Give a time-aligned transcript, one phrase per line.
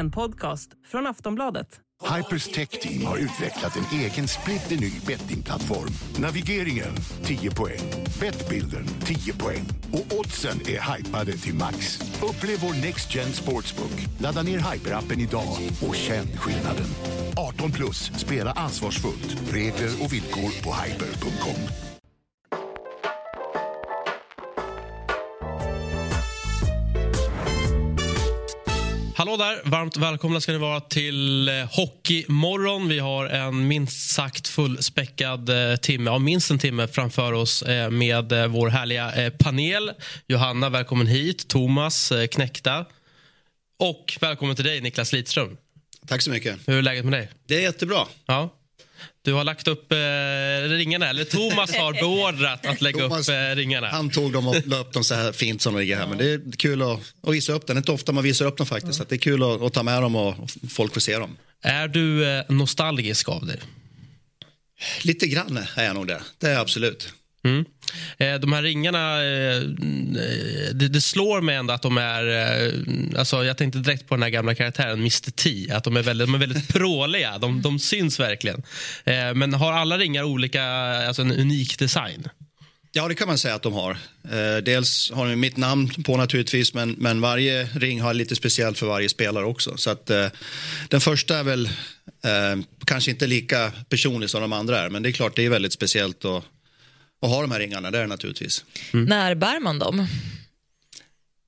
[0.00, 1.80] En podcast från Aftonbladet.
[2.16, 5.88] Hypers Tech Team har utvecklat en egen splitterny bettingplattform.
[6.18, 7.80] Navigeringen 10 poäng,
[8.20, 12.00] Bettbilden 10 poäng och oddsen är hypade till max.
[12.22, 14.06] Upplev vår Next Gen Sportsbook.
[14.18, 16.90] Ladda ner Hyper-appen idag och känn skillnaden.
[17.36, 19.52] 18 plus, spela ansvarsfullt.
[19.52, 21.89] Regler och villkor på hyper.com.
[29.40, 29.60] där!
[29.64, 32.88] Varmt välkomna ska ni vara till eh, Hockeymorgon.
[32.88, 37.90] Vi har en minst sagt fullspäckad eh, timme, ja, minst en timme framför oss eh,
[37.90, 39.92] med vår härliga panel.
[40.26, 41.48] Johanna, välkommen hit.
[41.48, 42.84] Thomas, knäckta.
[43.78, 45.56] Och välkommen till dig, Niklas Lidström.
[46.06, 46.58] Tack så mycket.
[46.66, 47.28] Hur är läget med dig?
[47.46, 48.06] Det är jättebra.
[48.26, 48.50] Ja.
[49.22, 49.96] Du har lagt upp eh,
[50.68, 53.88] ringarna, eller Thomas har beordrat att lägga Thomas, upp eh, ringarna.
[53.88, 56.06] Han tog dem och la upp dem så här fint som de ligger här.
[56.06, 57.74] Men det är kul att, att visa upp dem.
[57.74, 58.98] Det är inte ofta man visar upp dem faktiskt.
[58.98, 61.36] Så det är kul att, att ta med dem och folk får se dem.
[61.62, 63.60] Är du eh, nostalgisk av dig?
[65.02, 66.22] Lite grann är jag nog det.
[66.38, 67.14] Det är jag absolut.
[67.44, 67.64] Mm.
[68.18, 69.60] Eh, de här ringarna, eh,
[70.72, 72.26] det, det, slår mig ändå att de är...
[72.26, 72.72] Eh,
[73.18, 75.72] alltså jag tänkte direkt på den här gamla karaktären Mr T.
[75.72, 77.38] Att de är väldigt, de är väldigt pråliga.
[77.38, 78.62] De, de syns verkligen.
[79.04, 80.64] Eh, men har alla ringar olika,
[81.06, 82.28] alltså en unik design?
[82.92, 83.90] Ja, det kan man säga att de har.
[84.30, 88.78] Eh, dels har de mitt namn på naturligtvis, men, men varje ring har lite speciellt
[88.78, 89.76] för varje spelare också.
[89.76, 90.26] Så att, eh,
[90.88, 91.66] den första är väl
[92.24, 95.50] eh, kanske inte lika personlig som de andra är, men det är klart det är
[95.50, 96.44] väldigt speciellt att,
[97.22, 98.64] att ha de här ringarna, det är det naturligtvis.
[98.92, 99.04] Mm.
[99.04, 100.06] När bär man dem?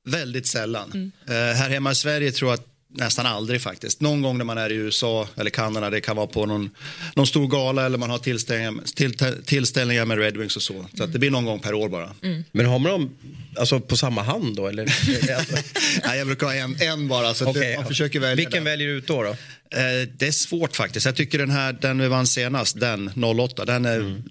[0.04, 0.90] Väldigt sällan.
[0.94, 1.12] Mm.
[1.28, 4.00] Eh, här hemma i Sverige tror jag att nästan aldrig faktiskt.
[4.00, 6.70] Någon gång när man är i USA eller Kanada, det kan vara på någon,
[7.14, 10.86] någon stor gala eller man har tillställningar, till, tillställningar med Red Wings och så.
[10.94, 12.14] Så det blir någon gång per år bara.
[12.22, 12.44] Mm.
[12.52, 13.16] Men har man dem
[13.56, 14.68] alltså, på samma hand då?
[14.68, 14.84] Eller?
[16.06, 17.34] Nej, jag brukar ha en, en bara.
[17.34, 17.76] Så okay.
[17.76, 18.64] man försöker välja Vilken den.
[18.64, 19.22] väljer du ut då?
[19.22, 19.30] då?
[19.30, 21.06] Eh, det är svårt faktiskt.
[21.06, 24.22] Jag tycker den här, den vi vann senast, den 08, den är mm.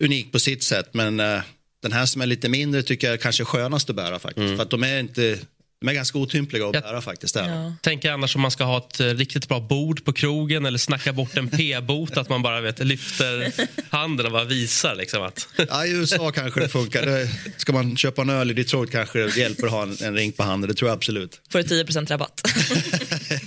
[0.00, 0.88] Unik på sitt sätt.
[0.92, 1.40] Men eh,
[1.82, 4.44] den här som är lite mindre tycker jag är kanske skönast att bära faktiskt.
[4.44, 4.56] Mm.
[4.56, 5.38] För att de är inte
[5.80, 7.34] de är ganska otympliga att bära jag faktiskt.
[7.36, 7.72] Ja.
[7.82, 11.12] Tänker annars om man ska ha ett eh, riktigt bra bord på krogen eller snacka
[11.12, 13.52] bort en p-bot att man bara vet, lyfter
[13.90, 14.94] handen och bara visar.
[14.94, 15.48] Liksom att...
[15.68, 17.28] ja, I USA kanske det funkar.
[17.60, 20.32] Ska man köpa en öl i Detroit kanske det hjälper att ha en, en ring
[20.32, 20.70] på handen.
[20.70, 21.40] Det tror jag absolut.
[21.50, 22.42] Får du 10 rabatt.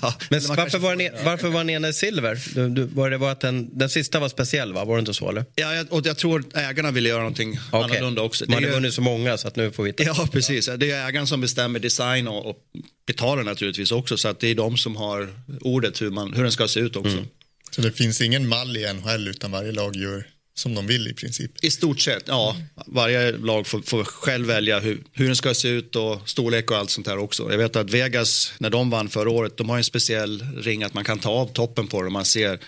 [0.02, 2.40] ja, men varför, var den, varför var den ena silver?
[2.56, 4.86] Du, du, var det var att den, den sista var speciell, va?
[4.86, 5.30] var det inte så?
[5.30, 5.46] Eller?
[5.56, 7.84] Ja, jag, och jag tror ägarna ville göra någonting okay.
[7.84, 8.46] annorlunda också.
[8.48, 10.04] Man har vunnit så många så att nu får vi ta.
[10.04, 10.70] Ja, precis.
[10.78, 12.58] Det är ägaren som bestämmer design design och, och
[13.06, 14.18] betalar naturligtvis också.
[14.18, 15.30] Så att det är de som har
[15.62, 17.18] ordet hur, man, hur den ska se ut också.
[17.18, 17.28] Mm.
[17.72, 21.14] Så det finns ingen mall i NHL utan varje lag gör som de vill i
[21.14, 21.52] princip?
[21.62, 22.56] I stort sett, ja.
[22.88, 26.78] Varje lag får, får själv välja hur, hur den ska se ut och storlek och
[26.78, 27.52] allt sånt där också.
[27.52, 30.94] Jag vet att Vegas, när de vann förra året, de har en speciell ring att
[30.94, 32.12] man kan ta av toppen på den.
[32.12, 32.60] Man ser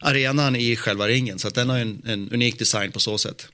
[0.00, 1.38] arenan i själva ringen.
[1.38, 3.48] Så att den har en, en unik design på så sätt.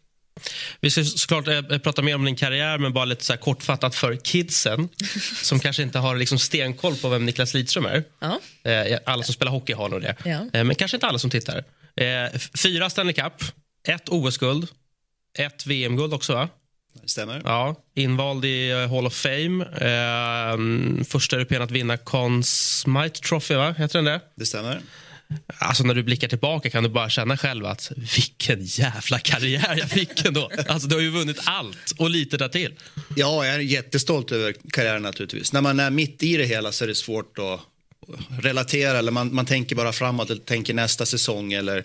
[0.80, 4.16] Vi ska såklart äh, prata mer om din karriär, men bara lite så kortfattat för
[4.16, 4.88] kidsen
[5.42, 8.04] som kanske inte har liksom stenkoll på vem Niklas Lidström är.
[8.20, 8.40] Ja.
[8.70, 10.46] Äh, alla som spelar hockey har nog det, ja.
[10.52, 11.64] äh, men kanske inte alla som tittar.
[12.62, 13.32] fyra Stanley Cup,
[13.88, 14.68] ett OS-guld,
[15.38, 16.48] ett VM-guld också, va?
[17.02, 17.42] Det stämmer.
[17.44, 19.64] Ja, invald i Hall of Fame.
[21.04, 23.74] första europeen att vinna Conn Smythe Trophy, va?
[23.78, 24.20] Heter den det?
[24.34, 24.80] Det stämmer.
[25.58, 29.90] Alltså när du blickar tillbaka kan du bara känna själv att vilken jävla karriär jag
[29.90, 30.50] fick ändå.
[30.68, 32.74] Alltså du har ju vunnit allt och lite därtill.
[33.16, 35.52] Ja, jag är jättestolt över karriären naturligtvis.
[35.52, 37.60] När man är mitt i det hela så är det svårt att
[38.42, 41.84] relatera eller man, man tänker bara framåt eller tänker nästa säsong eller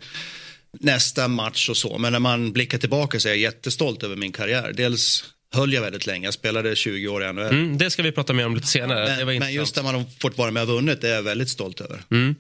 [0.79, 1.97] nästa match och så.
[1.97, 4.73] Men när man blickar tillbaka så är jag jättestolt över min karriär.
[4.73, 5.23] Dels
[5.53, 6.27] höll jag väldigt länge.
[6.27, 7.45] Jag spelade 20 år i NHL.
[7.45, 9.25] Mm, det ska vi prata mer om lite senare.
[9.25, 11.49] Men, men just att man har fått vara med och vunnit det är jag väldigt
[11.49, 12.01] stolt över.
[12.11, 12.35] Mm.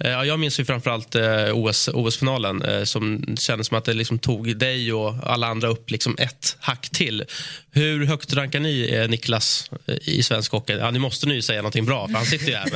[0.00, 3.92] Eh, ja, jag minns ju framförallt eh, OS, OS-finalen eh, som kändes som att det
[3.92, 7.24] liksom tog dig och alla andra upp liksom ett hack till.
[7.70, 10.72] Hur högt rankar ni Niklas i svensk hockey?
[10.72, 12.68] Ja, ni måste nu säga någonting bra, för han sitter ju här.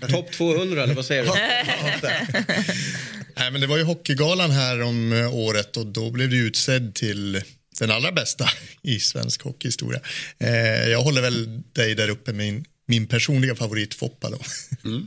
[0.00, 0.10] Men...
[0.12, 1.30] Topp 200, eller vad säger du?
[3.36, 7.42] Nej, men det var ju Hockeygalan här om året och då blev du utsedd till
[7.78, 8.48] den allra bästa
[8.82, 10.00] i svensk hockeyhistoria.
[10.90, 14.30] Jag håller väl dig där uppe med min, personliga favorit Foppa.
[14.30, 14.38] Då.
[14.84, 15.06] Mm.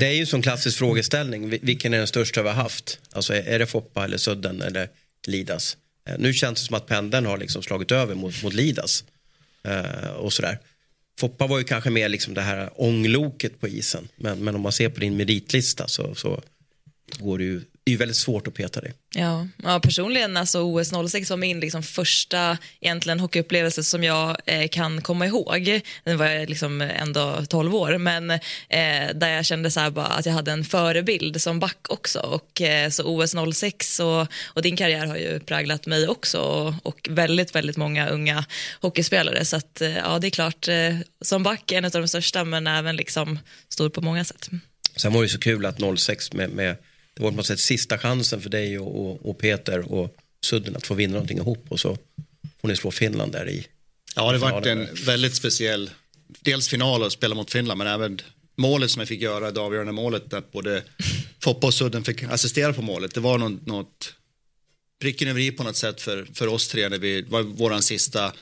[0.00, 1.48] Det är ju som klassisk frågeställning.
[1.62, 2.98] Vilken är den största vi har haft?
[3.12, 4.88] Alltså, är det Foppa eller Sudden eller
[5.26, 5.76] Lidas?
[6.08, 9.04] Eh, nu känns det som att pendeln har liksom slagit över mot, mot Lidas.
[9.68, 10.58] Uh, och sådär.
[11.20, 14.08] Foppa var ju kanske mer liksom det här ångloket på isen.
[14.16, 16.42] Men, men om man ser på din meritlista så, så
[17.18, 18.92] går det ju, det är ju väldigt svårt att peta dig.
[19.14, 24.68] Ja, ja personligen alltså OS 06 var min liksom första egentligen hockeyupplevelse som jag eh,
[24.68, 25.80] kan komma ihåg.
[26.04, 28.38] Den var jag liksom ändå 12 år, men eh,
[29.14, 32.18] där jag kände så bara att jag hade en förebild som back också.
[32.18, 36.74] Och, eh, så OS 06 och, och din karriär har ju präglat mig också och,
[36.82, 38.44] och väldigt, väldigt många unga
[38.80, 39.44] hockeyspelare.
[39.44, 42.44] Så att, eh, ja, det är klart, eh, som back är en av de största,
[42.44, 43.38] men även liksom
[43.68, 44.50] stor på många sätt.
[44.96, 46.76] Sen var det ju så kul att 06 med, med
[47.14, 50.76] det var på något sätt sista chansen för dig och, och, och Peter och Sudden
[50.76, 51.98] att få vinna någonting ihop och så
[52.60, 53.66] får ni slå Finland där i.
[54.16, 54.78] Ja, det finalen.
[54.78, 55.90] en väldigt speciell,
[56.40, 58.20] dels final och spela mot Finland, men även
[58.56, 60.82] målet som jag fick göra, det avgörande målet, där både
[61.42, 63.14] Foppa och Sudden fick assistera på målet.
[63.14, 64.14] Det var något, något
[65.00, 68.32] pricken över i på något sätt för, för oss tre när vi var vår sista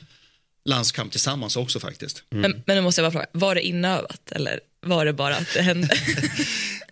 [0.65, 2.23] landskamp tillsammans också faktiskt.
[2.31, 5.55] Men, men nu måste jag bara fråga, var det inövat eller var det bara att
[5.55, 5.89] det hände?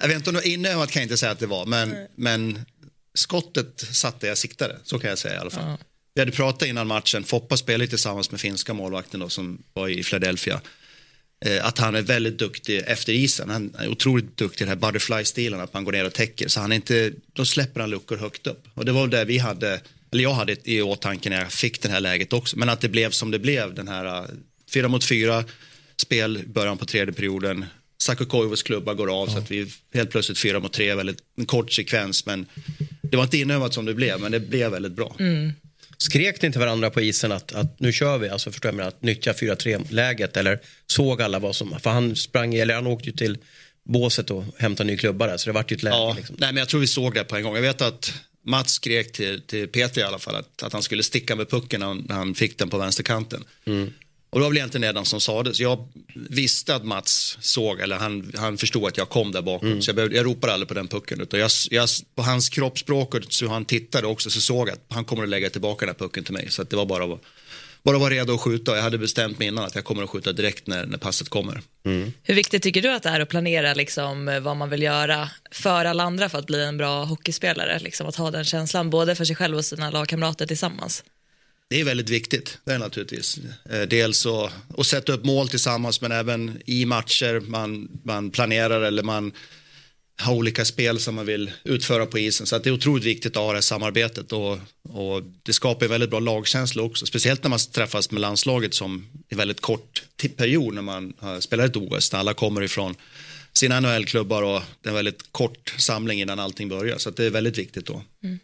[0.01, 1.95] Jag vet inte om det var inövat kan jag inte säga att det var, men,
[2.15, 2.59] men
[3.15, 5.77] skottet satt där jag siktade, så kan jag säga i alla fall.
[6.15, 10.03] Vi hade pratat innan matchen, Foppa spelade tillsammans med finska målvakten då, som var i
[10.03, 10.61] Philadelphia.
[11.45, 13.51] Eh, att han är väldigt duktig efter isen.
[13.51, 16.49] Han är otroligt duktig i den här butterfly-stilen, att man går ner och täcker.
[16.49, 18.67] Så han inte, då släpper han luckor högt upp.
[18.75, 19.81] Och det var det vi hade,
[20.13, 22.59] eller jag hade i åtanke när jag fick det här läget också.
[22.59, 24.29] Men att det blev som det blev, den här uh,
[24.75, 25.45] fyra mot fyra
[25.97, 27.65] spel i början på tredje perioden.
[28.03, 31.73] Sakokoivos klubba går av så att vi helt plötsligt fyra mot tre, väldigt en kort
[31.73, 32.27] sekvens.
[32.27, 32.47] Men
[33.03, 35.17] det var inte inövat som det blev, men det blev väldigt bra.
[35.99, 39.03] Skrek ni till varandra på isen att, att nu kör vi, alltså förstår jag att
[39.03, 43.39] nyttja 4-3-läget eller såg alla vad som, för han sprang, eller han åkte ju till
[43.85, 45.97] båset och hämtade ny klubba där så det vart ju ett läge.
[45.97, 46.37] Ja, Liksom.
[46.39, 47.55] nej, men jag tror vi såg det på en gång.
[47.55, 51.03] Jag vet att Mats skrek till, till Peter i alla fall att, att han skulle
[51.03, 53.45] sticka med pucken när han, när han fick den på vänsterkanten.
[54.31, 55.61] Och det var väl egentligen redan som sades.
[55.61, 59.69] Jag visste att Mats såg, eller han, han förstod att jag kom där bakom.
[59.83, 61.21] Så jag, behövde, jag ropade aldrig på den pucken.
[61.21, 64.85] Utan jag, jag, på hans kroppsspråk och så han tittade också så såg jag att
[64.89, 66.51] han kommer att lägga tillbaka den här pucken till mig.
[66.51, 67.21] Så att det var bara att
[67.83, 68.77] bara vara redo att skjuta.
[68.77, 71.61] Jag hade bestämt mig innan att jag kommer att skjuta direkt när, när passet kommer.
[72.23, 75.85] Hur viktigt tycker du att det är att planera liksom, vad man vill göra för
[75.85, 77.79] alla andra för att bli en bra hockeyspelare?
[77.79, 81.05] Liksom, att ha den känslan både för sig själv och sina lagkamrater tillsammans.
[81.69, 83.39] Det är väldigt viktigt, det är naturligtvis.
[83.71, 88.83] Eh, Dels att, att sätta upp mål tillsammans men även i matcher man, man planerar
[88.83, 89.33] eller man
[90.21, 92.47] ha olika spel som man vill utföra på isen.
[92.47, 95.87] Så att det är otroligt viktigt att ha det här samarbetet och, och det skapar
[95.87, 97.07] en väldigt bra lagkänsla också.
[97.07, 100.03] Speciellt när man träffas med landslaget som i väldigt kort
[100.37, 102.13] period när man eh, spelar ett OS.
[102.13, 102.95] När alla kommer ifrån
[103.53, 106.99] sina NHL-klubbar och det är en väldigt kort samling innan allting börjar.
[106.99, 108.03] Så att det är väldigt viktigt då.
[108.25, 108.39] Mm.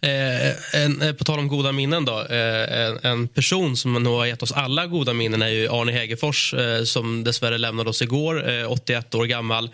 [0.00, 2.20] Eh, en, eh, på tal om goda minnen då.
[2.20, 5.92] Eh, en, en person som nog har gett oss alla goda minnen är ju Arne
[5.92, 9.70] Hegerfors eh, som dessvärre lämnade oss igår, eh, 81 år gammal.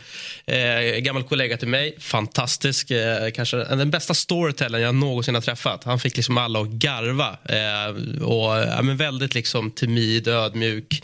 [0.47, 2.91] Eh, gammal kollega till mig, fantastisk.
[2.91, 5.85] Eh, kanske den bästa storytellern jag någonsin har träffat.
[5.85, 7.39] Han fick liksom alla att garva.
[7.45, 11.03] Eh, och, ja, men väldigt liksom timid, ödmjuk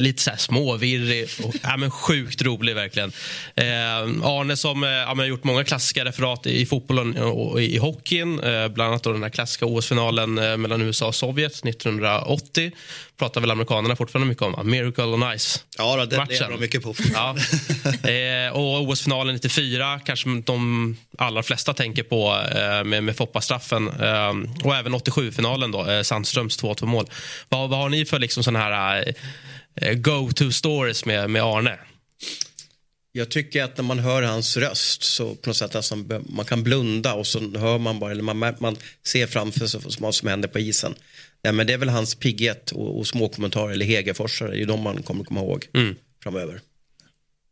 [0.00, 3.12] lite så här småvirrig och ja, men sjukt rolig verkligen.
[3.54, 8.40] Eh, Arne som eh, ja, gjort många klassiska referat i fotbollen och i, i hockeyn.
[8.40, 12.72] Eh, bland annat då den här klassiska OS-finalen eh, mellan USA och Sovjet 1980.
[13.18, 14.70] Pratar väl amerikanerna fortfarande mycket om.
[14.70, 15.64] Miracle on Ice.
[15.78, 16.32] Ja, då, det Matchen.
[16.32, 16.94] lever de mycket på.
[17.14, 17.36] Ja.
[18.10, 23.88] Eh, och OS-finalen 94 kanske de allra flesta tänker på eh, med, med Foppa-straffen.
[23.88, 27.06] Eh, och även 87-finalen då, Sandströms 2-2 mål.
[27.48, 29.04] Vad, vad har ni för liksom såna här
[29.94, 31.78] go-to stories med, med Arne?
[33.12, 36.62] Jag tycker att när man hör hans röst så på något sätt nästan man kan
[36.62, 40.48] blunda och så hör man bara, eller man, man ser framför sig vad som händer
[40.48, 40.94] på isen.
[41.42, 44.58] Ja, men det är väl hans pigghet och, och små kommentarer, eller Hegerforsare, det är
[44.58, 45.66] ju de man kommer komma ihåg
[46.22, 46.60] framöver.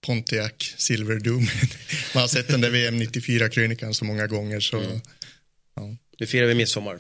[0.07, 1.47] Pontiac Silver Doom.
[2.15, 5.01] Man har sett den där VM 94-krönikan så många gånger så
[6.19, 6.99] Nu firar vi midsommar.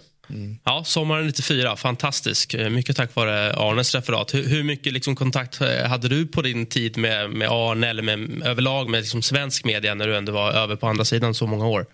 [0.65, 2.55] Ja, sommaren 94, fantastisk.
[2.55, 4.35] Eh, mycket tack vare Arnes referat.
[4.35, 8.03] Hur, hur mycket liksom kontakt eh, hade du på din tid med, med Arne eller
[8.03, 11.47] med, överlag med liksom svensk media när du ändå var över på andra sidan så
[11.47, 11.87] många år?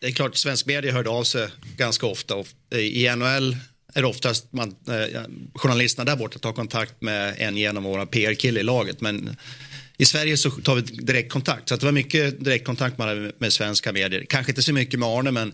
[0.00, 2.34] Det är klart, svensk media hörde av sig ganska ofta.
[2.70, 3.56] Eh, I NHL
[3.94, 5.22] är det oftast man, eh,
[5.54, 9.00] journalisterna där borta tar kontakt med en genom våra PR-kille i laget.
[9.00, 9.36] Men
[9.96, 11.68] i Sverige så tar vi direktkontakt.
[11.68, 14.24] Så att det var mycket direktkontakt med, med svenska medier.
[14.28, 15.52] Kanske inte så mycket med Arne, men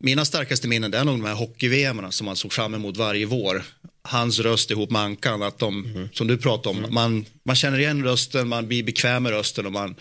[0.00, 3.26] mina starkaste minnen det är nog de här hockey som man såg fram emot varje
[3.26, 3.62] vår.
[4.02, 8.04] Hans röst ihop med Ankan, att de, som du pratade om, man, man känner igen
[8.04, 9.94] rösten, man blir bekväm med rösten och man,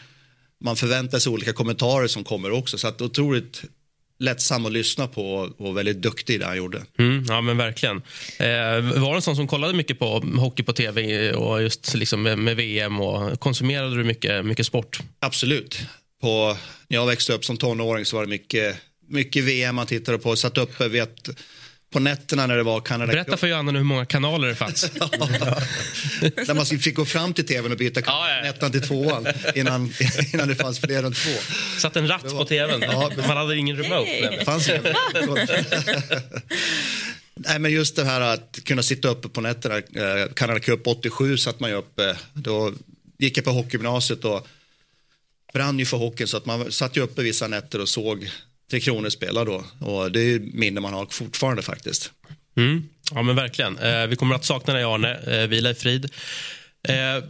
[0.64, 2.78] man förväntar sig olika kommentarer som kommer också.
[2.78, 3.64] Så att otroligt
[4.20, 6.82] lättsam att lyssna på och väldigt duktig i det han gjorde.
[6.98, 7.98] Mm, ja, men verkligen.
[8.40, 12.22] Eh, var det en sån som kollade mycket på hockey på tv och just liksom
[12.22, 15.00] med, med VM och konsumerade du mycket, mycket sport?
[15.20, 15.80] Absolut.
[16.22, 18.78] på, när jag växte upp som tonåring så var det mycket,
[19.10, 20.36] mycket VM man tittade på.
[20.36, 21.30] Satt uppe vet,
[21.92, 24.92] på nätterna när det var Kanada Berätta för Johanna hur många kanaler det fanns.
[26.48, 28.50] När man fick gå fram till tvn och byta Ja, ja.
[28.50, 29.94] ettan till tvåan innan,
[30.34, 31.30] innan det fanns fler än två.
[31.78, 32.82] Satt en ratt på tvn.
[32.82, 33.96] Ja, Man hade ingen remote.
[33.96, 34.22] Nej.
[34.22, 34.40] nämligen.
[34.40, 34.82] Det fanns inga.
[37.36, 39.76] Nej, men just det här att kunna sitta uppe på nätterna.
[39.78, 42.18] Eh, Canada Cup 87 satt man ju uppe.
[42.34, 42.74] Då
[43.18, 44.48] gick jag på hockeygymnasiet och
[45.54, 48.30] brann ju för hockeyn så att man satt ju uppe vissa nätter och såg
[48.70, 49.64] Tre Kronor spela då.
[49.80, 52.12] Och det är minne man har fortfarande faktiskt.
[52.58, 52.84] Mm.
[53.12, 53.78] Ja, men verkligen.
[53.78, 55.16] Eh, vi kommer att sakna dig, Arne.
[55.16, 56.12] Eh, vila i frid.
[56.88, 57.24] Eh,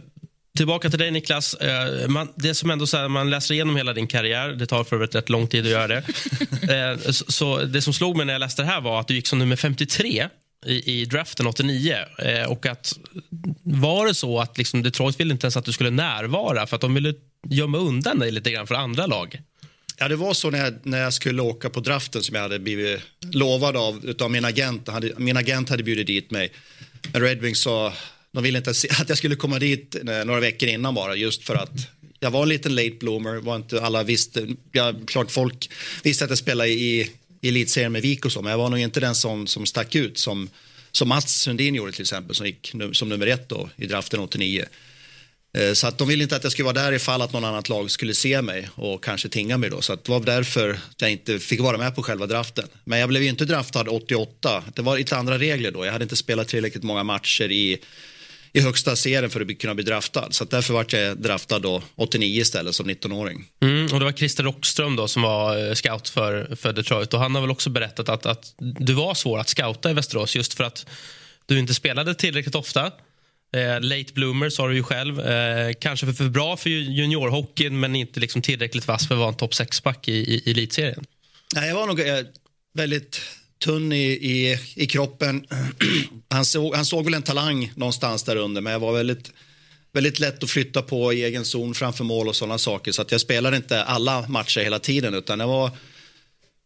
[0.56, 1.54] tillbaka till dig, Niklas.
[1.54, 4.84] Eh, man, det som ändå så här, man läser igenom hela din karriär, det tar
[4.84, 6.04] för övrigt rätt lång tid att göra det.
[6.70, 9.14] Eh, så, så det som slog mig när jag läste det här var att du
[9.14, 10.28] gick som nummer 53
[10.66, 11.96] i, i draften 89.
[12.18, 12.98] Eh, och att
[13.62, 16.80] var det så att liksom Detroit ville inte ens att du skulle närvara för att
[16.80, 17.14] de ville
[17.48, 19.40] gömma undan dig lite grann för andra lag?
[20.02, 22.58] Ja, det var så när jag, när jag skulle åka på draften som jag hade
[22.58, 23.00] blivit
[23.32, 24.88] lovad av utav min agent.
[24.88, 26.52] Hade, min agent hade bjudit dit mig.
[27.12, 27.92] Men Red Wings sa,
[28.32, 31.54] de ville inte att jag skulle komma dit eh, några veckor innan bara just för
[31.54, 31.88] att
[32.20, 35.70] jag var en liten late bloomer, var inte alla visste, ja, klart folk
[36.02, 38.78] visste att jag spelade i, i elitserien med Vik och så, men jag var nog
[38.78, 40.48] inte den som, som stack ut som,
[40.92, 44.64] som Mats Sundin gjorde till exempel, som gick som nummer ett då i draften 89.
[45.58, 47.68] Eh, så att de ville inte att jag skulle vara där ifall att någon annat
[47.68, 49.80] lag skulle se mig och kanske tinga mig då.
[49.80, 52.68] Så att det var därför jag inte fick vara med på själva draften.
[52.84, 54.64] Men jag blev ju inte draftad 88.
[54.74, 55.84] Det var lite andra regler då.
[55.84, 57.78] Jag hade inte spelat tillräckligt många matcher i,
[58.52, 60.28] i högsta serien för att kunna bli draftad.
[60.30, 63.44] Så att därför var jag draftad då 89 istället som 19-åring.
[63.62, 67.14] Mm, och det var Christer Rockström då som var eh, scout för, för Detroit.
[67.14, 70.36] Och han har väl också berättat att, att du var svår att scouta i Västerås
[70.36, 70.86] just för att
[71.46, 72.92] du inte spelade tillräckligt ofta.
[73.56, 75.20] Eh, late bloomer sa du ju själv.
[75.20, 79.28] Eh, kanske för, för bra för juniorhockeyn men inte liksom tillräckligt vass för att vara
[79.28, 81.04] en topp 6-back i, i, i elitserien.
[81.54, 82.18] Nej, jag var nog eh,
[82.74, 83.20] väldigt
[83.64, 85.46] tunn i, i, i kroppen.
[86.30, 89.32] Han såg, han såg väl en talang någonstans där under, men jag var väldigt,
[89.92, 92.92] väldigt lätt att flytta på i egen zon framför mål och sådana saker.
[92.92, 95.70] Så att jag spelade inte alla matcher hela tiden, utan jag var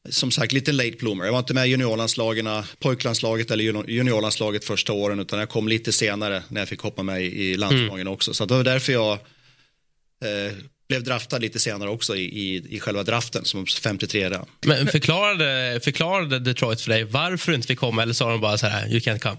[0.09, 1.25] som sagt lite late bloomer.
[1.25, 5.69] Jag var inte med i juniorlandslagen, pojklandslaget eller junior- juniorlandslaget första åren, utan jag kom
[5.69, 8.35] lite senare när jag fick hoppa med i, landslagen också.
[8.35, 10.53] Så det var därför jag eh,
[10.95, 14.47] blev draftad lite senare också i, i, i själva draften som 53 redan.
[14.67, 18.59] Men förklarade, förklarade Detroit för dig varför du inte fick komma eller sa de bara
[18.59, 19.37] så här, you can't come?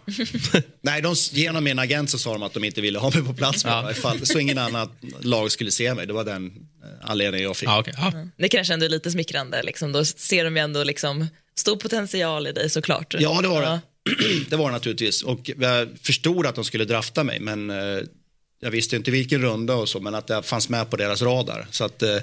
[0.81, 3.33] Nej, de, genom min agent så sa de att de inte ville ha mig på
[3.33, 3.81] plats Ja.
[3.83, 3.91] ja.
[3.91, 4.89] ifall, så ingen annan
[5.21, 6.07] lag skulle se mig.
[6.07, 7.69] Det var den eh, anledningen jag fick.
[7.69, 7.93] ja, okay.
[7.97, 8.13] ja.
[8.37, 9.63] Det kanske ändå är lite smickrande.
[9.63, 9.91] Liksom.
[9.91, 13.15] Då ser de ju ändå liksom stor potential i dig såklart.
[13.19, 13.69] Ja, det var Ja.
[13.69, 14.45] det.
[14.49, 15.23] det var det naturligtvis.
[15.23, 17.97] Och jag förstod att de skulle drafta mig, men eh,
[18.65, 21.67] jag visste inte vilken runda och så, men att jag fanns med på deras radar.
[21.71, 22.17] Så att, eh,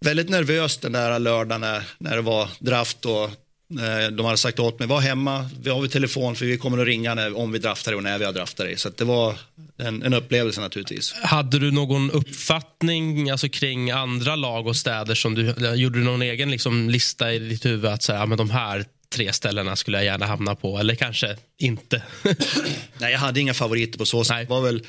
[0.00, 3.24] väldigt nervös den där lördagen när, när det var draft och
[3.80, 6.78] eh, de hade sagt åt mig, var hemma, vi har vi telefon för vi kommer
[6.78, 8.76] att ringa när, om vi draftar dig och när vi har draftat dig.
[8.76, 9.38] Så det var
[9.78, 11.12] en, en upplevelse naturligtvis.
[11.12, 15.14] Hade du någon uppfattning alltså, kring andra lag och städer?
[15.14, 18.38] som du Gjorde du någon egen liksom, lista i ditt huvud att här, ja, men
[18.38, 20.78] de här tre ställena skulle jag gärna hamna på?
[20.78, 22.02] Eller kanske inte?
[22.98, 24.34] Nej, jag hade inga favoriter på så sätt.
[24.34, 24.44] Nej.
[24.44, 24.82] Det var väl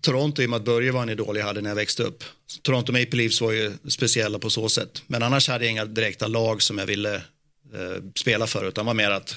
[0.00, 2.24] Toronto i och med att Börje var en idol jag hade när jag växte upp.
[2.62, 5.02] Toronto Maple Leafs var ju speciella på så sätt.
[5.06, 7.22] Men annars hade jag inga direkta lag som jag ville eh,
[8.14, 8.68] spela för.
[8.68, 9.36] Utan var mer att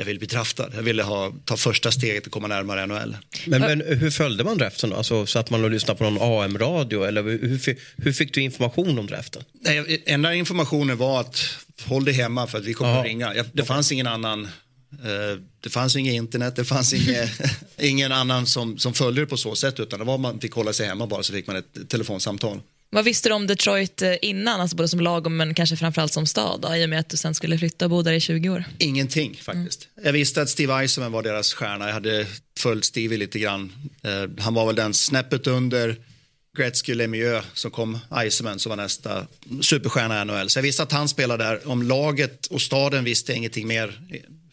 [0.00, 0.70] jag ville bli draftad.
[0.74, 3.16] Jag ville ha, ta första steget och komma närmare NHL.
[3.46, 4.96] Men, men hur följde man draften då?
[4.96, 7.04] Alltså, satt man och lyssnade på någon AM-radio?
[7.04, 9.42] Eller hur, hur fick du information om draften?
[9.60, 11.42] Nej, enda informationen var att
[11.84, 13.34] håll dig hemma för att vi kommer att ringa.
[13.34, 14.48] Jag, det fanns ingen annan.
[14.92, 17.30] Eh, det fanns inget internet, det fanns inge,
[17.78, 19.80] ingen annan som, som följde det på så sätt.
[19.80, 22.60] Utan det var man fick hålla sig hemma bara så fick man ett telefonsamtal.
[22.92, 26.26] Vad visste du om Detroit eh, innan, alltså både som lag men kanske framförallt som
[26.26, 28.48] stad då, i och med att du sen skulle flytta och bo där i 20
[28.48, 28.64] år?
[28.78, 29.88] Ingenting faktiskt.
[30.02, 31.86] Jag visste att Steve Eisenman var deras stjärna.
[31.86, 32.26] Jag hade
[32.58, 33.72] följt Stevie lite grann.
[34.02, 35.96] Eh, han var väl den snäppet under
[36.56, 39.26] Gretzky Lemieux som kom Eisenman som var nästa
[39.60, 40.50] superstjärna i NHL.
[40.50, 41.68] Så jag visste att han spelade där.
[41.68, 44.00] Om laget och staden visste jag ingenting mer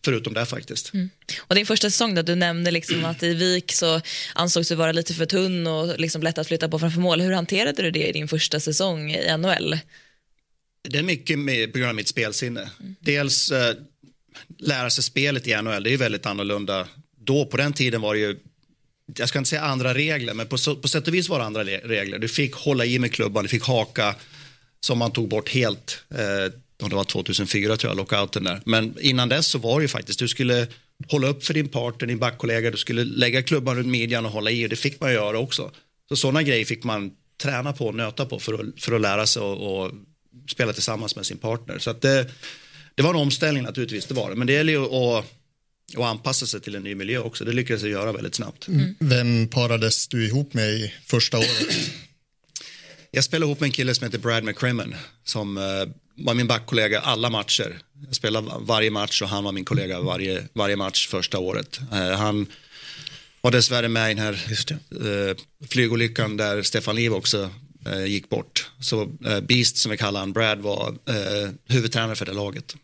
[0.08, 0.92] förutom det faktiskt.
[1.40, 4.02] Och din första säsong då, du nämnde liksom att i Vik så
[4.36, 7.22] ansågs du vara lite för tunn och liksom lätt att flytta på framför mål.
[7.22, 9.78] Hur hanterade du det i din första säsong i NHL?
[10.90, 12.70] Det är mycket med, på grund av mitt spelsinne.
[13.00, 13.76] Dels eh,
[14.60, 16.88] lära sig spelet i NHL, det är ju väldigt annorlunda.
[17.20, 18.38] Då, på den tiden var det ju,
[19.18, 21.64] jag ska inte säga andra regler, men på, på sätt och vis var det andra
[21.64, 22.20] le- regler.
[22.20, 24.16] Du fick hålla i med klubban, du fick haka
[24.80, 26.04] som man tog bort helt.
[26.10, 28.62] Eh, det var 2004 tror jag, lockouten där.
[28.66, 30.68] Men innan dess så var det ju faktiskt, du skulle
[31.08, 34.52] hålla upp för din partner, din backkollega, du skulle lägga klubban runt midjan och hålla
[34.52, 35.72] i och det fick man göra också.
[36.10, 39.28] Så sådana grejer fick man träna på och nöta på för att, för att lära
[39.28, 39.92] sig och, och
[40.50, 41.80] spela tillsammans med sin partner.
[41.80, 42.32] Så att det,
[42.96, 44.36] det var en omställning naturligtvis, det var det.
[44.36, 45.26] Men det gäller ju att,
[45.98, 47.46] att anpassa sig till en ny miljö också.
[47.46, 48.68] Det lyckades jag göra väldigt snabbt.
[48.68, 48.96] Mm.
[49.00, 51.92] Vem parades du ihop med i första året?
[53.12, 55.64] Jag spelade ihop med en kille som heter Brad McCrimmon som uh,
[56.18, 57.80] var min backkollega alla matcher.
[58.06, 61.80] Jag spelade varje match och han var min kollega varje, varje match första året.
[61.94, 62.48] Uh, han
[63.42, 64.34] var dessvärre med i den här
[65.02, 65.36] uh,
[65.70, 67.50] flygolyckan där Stefan Liv också
[68.08, 68.72] gick bort.
[68.80, 69.06] Så
[69.42, 70.96] Beast som vi kallar han, Brad var
[71.74, 72.76] huvudtränare för det laget.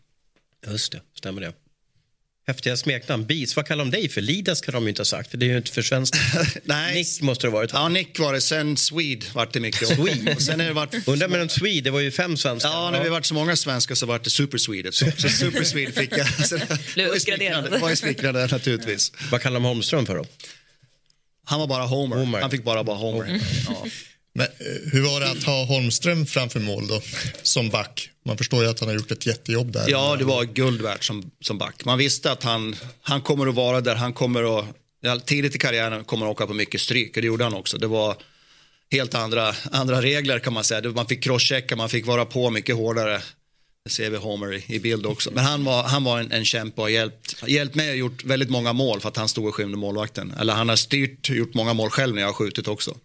[0.67, 1.53] Just det, stämmer det.
[2.47, 3.25] Häftiga smeknamn.
[3.25, 4.21] Beats, vad kallar de dig för?
[4.21, 6.15] Lidas kan de ju inte ha sagt, för det är ju inte för svenskt.
[6.63, 6.95] Nej.
[6.95, 7.73] Nick måste det ha varit.
[7.73, 8.41] Ja, Nick var det.
[8.41, 9.87] Sen Swede vart det mycket.
[9.87, 10.35] Swede?
[10.35, 11.07] Och sen har det varit...
[11.07, 12.69] Undrar med de Swede, det var ju fem svenskar.
[12.69, 14.91] Ja, när vi varit så många svenskar så vart det Super Swede.
[14.91, 16.27] Så, så Super Swede fick jag.
[16.93, 17.81] Blev uppgraderad.
[17.81, 19.11] var ju smickrande naturligtvis.
[19.31, 20.25] Vad kallar de Holmström för då?
[21.45, 22.15] Han var bara Homer.
[22.15, 22.41] Homer.
[22.41, 23.41] Han fick bara vara Homer.
[23.67, 23.85] Ja.
[24.33, 27.01] Men, eh, hur var det att ha Holmström framför mål då,
[27.43, 28.09] som back?
[28.25, 29.85] Man förstår ju att han har gjort ett jättejobb där.
[29.87, 31.85] ja, det var guld värt som, som back.
[31.85, 33.95] Man visste att han, han kommer att vara där.
[33.95, 37.43] Han kommer att, tidigt i karriären kommer att åka på mycket stryk och det gjorde
[37.43, 37.77] han också.
[37.77, 38.15] Det var
[38.91, 40.89] helt andra, andra regler kan man säga.
[40.89, 43.21] Man fick crosschecka, man fick vara på mycket hårdare.
[43.85, 45.31] Det ser vi Homer i, i bild också.
[45.33, 48.23] Men han var, han var en, en kämpe och har hjälpt, hjälpt mig och gjort
[48.23, 50.33] väldigt många mål för att han stod och skymde målvakten.
[50.39, 52.97] Eller han har styrt gjort många mål själv när jag har skjutit också.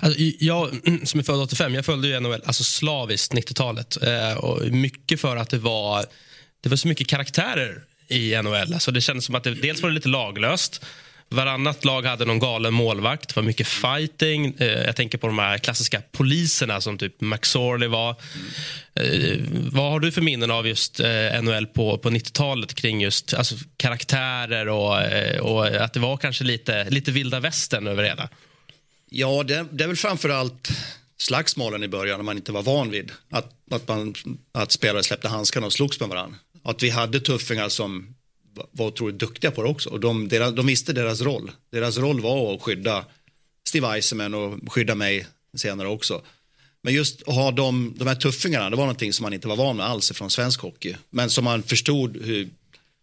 [0.00, 0.68] Alltså, jag
[1.04, 4.02] som är född 85, jag följde ju NHL alltså slaviskt 90-talet.
[4.02, 6.06] Eh, och mycket för att det var,
[6.60, 8.74] det var så mycket karaktärer i NHL.
[8.74, 10.84] Alltså, det kändes som att det, dels var det lite laglöst.
[11.28, 13.28] Varannat lag hade någon galen målvakt.
[13.28, 14.54] Det var mycket fighting.
[14.58, 18.10] Eh, jag tänker på de här klassiska poliserna som typ McSorley var.
[18.94, 23.34] Eh, vad har du för minnen av just eh, NHL på, på 90-talet kring just
[23.34, 28.08] alltså, karaktärer och, eh, och att det var kanske lite, lite vilda västern över det
[28.08, 28.28] hela?
[29.16, 30.68] Ja, det, det är väl framförallt
[31.18, 34.14] slagsmålen i början när man inte var van vid att, att, man,
[34.52, 36.38] att spelare släppte handskarna och slogs med varandra.
[36.62, 38.14] Att vi hade tuffingar som
[38.54, 39.90] var- var otroligt duktiga på det också.
[39.90, 41.50] Och de, deras, de visste deras roll.
[41.72, 43.04] Deras roll var att skydda
[43.68, 46.22] Steve Eisenman och skydda mig senare också.
[46.82, 49.56] Men just att ha de, de här tuffingarna, det var någonting som man inte var
[49.56, 50.96] van med alls från svensk hockey.
[51.10, 52.48] Men som man förstod hur,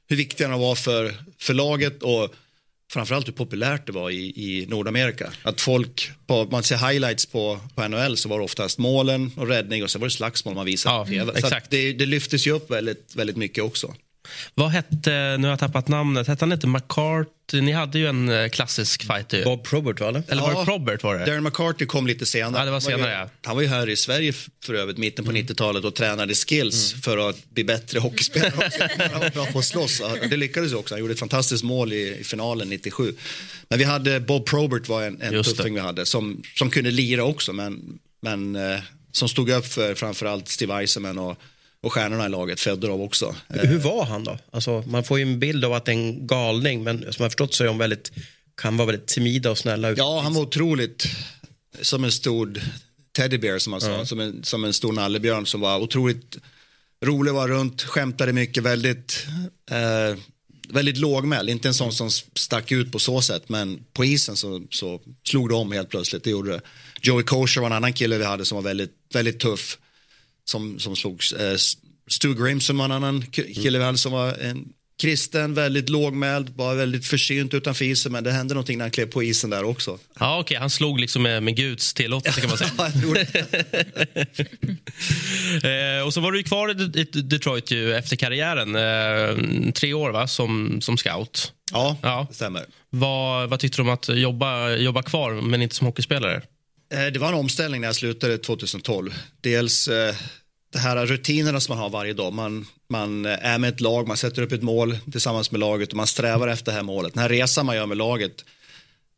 [0.07, 2.33] hur viktiga de var för, för laget och
[2.91, 5.31] framförallt hur populärt det var i, i Nordamerika.
[5.43, 9.47] Att folk, på, man ser highlights på, på NHL så var det oftast målen och
[9.47, 11.41] räddning och så var det slagsmål man visade Ja, på tv.
[11.41, 13.93] Så att det, det lyftes ju upp väldigt, väldigt mycket också.
[14.55, 17.61] Vad hette, nu har jag tappat namnet, hette han inte McCarthy?
[17.61, 19.43] Ni hade ju en eh, klassisk fight ju.
[19.43, 20.07] Bob Probert, va?
[20.07, 20.23] Eller?
[20.27, 20.59] Eller var Ja.
[20.59, 21.25] det Probert var det?
[21.25, 22.61] Darren McCarthy kom lite senare.
[22.61, 23.29] Ja, det var Han ju- senare, ja.
[23.45, 24.33] Han var ju här i Sverige
[24.65, 28.79] för övrigt, mitten på 90-talet och tränade skills för att bli bättre hockeyspelare också.
[29.11, 30.01] Han var bra på att slåss.
[30.29, 30.93] Det lyckades ju också.
[30.95, 33.13] Han gjorde ett fantastiskt mål i, i finalen 97.
[33.69, 37.23] Men vi hade, Bob Probert var en, en tuffing vi hade som, som kunde lira
[37.23, 38.79] också men, men eh,
[39.11, 41.37] som stod upp för framförallt Steve Eisenman och,
[41.83, 43.35] och stjärnorna i laget, Fedorov också.
[43.49, 44.37] Eh, Hur var han då?
[44.51, 47.31] Alltså, man får ju en bild av att det är en galning, men som jag
[47.31, 48.11] förstått så är de väldigt,
[48.61, 49.91] kan vara väldigt timida och snälla.
[49.91, 51.07] Ja, han var otroligt
[51.81, 52.61] som en stor
[53.11, 56.37] teddybear som man sa, som, en, som en stor nallebjörn som var otroligt
[57.05, 59.27] rolig, var runt, skämtade mycket, väldigt,
[59.71, 60.17] eh,
[60.69, 61.49] väldigt lågmäld.
[61.49, 65.49] Inte en sån som stack ut på så sätt, men på isen så, så slog
[65.49, 66.23] det om helt plötsligt.
[66.23, 66.61] Det gjorde det.
[67.01, 69.77] Joey Kosher var en annan kille vi hade som var väldigt, väldigt tuff,
[70.51, 71.55] som, som slog eh,
[72.07, 74.67] Stu Grimson var en annan k- kille hade som var en
[75.01, 79.05] kristen, väldigt lågmäld, var väldigt försynt utanför isen, men det hände någonting när han klev
[79.05, 79.99] på isen där också.
[80.19, 82.71] Ja, okej, han slog liksom med, med Guds tillåtelse kan man säga.
[85.63, 88.75] Eh, och så var du kvar i Detroit ju efter karriären.
[88.75, 91.53] Eh, tre år va, som, som scout.
[91.71, 92.25] Ja, Ja.
[92.29, 92.65] det stämmer.
[92.89, 96.41] Vad, vad tyckte du om att jobba, jobba kvar, men inte som hockeyspelare?
[96.93, 99.13] Eh, Det var en omställning när jag slutade 2012.
[99.41, 100.15] Dels eh,
[100.71, 102.33] det här rutinerna som man har varje dag.
[102.33, 105.97] Man, man är med ett lag, man sätter upp ett mål tillsammans med laget och
[105.97, 107.13] man strävar efter det här målet.
[107.13, 108.45] Den här resan man gör med laget,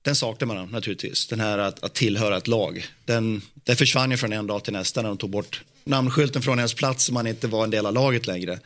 [0.01, 1.27] den saknar man naturligtvis.
[1.27, 2.85] Den här att, att tillhöra ett lag.
[3.05, 6.57] Den, den försvann ju från en dag till nästa när de tog bort namnskylten från
[6.59, 8.59] ens plats och man inte var en del av laget längre.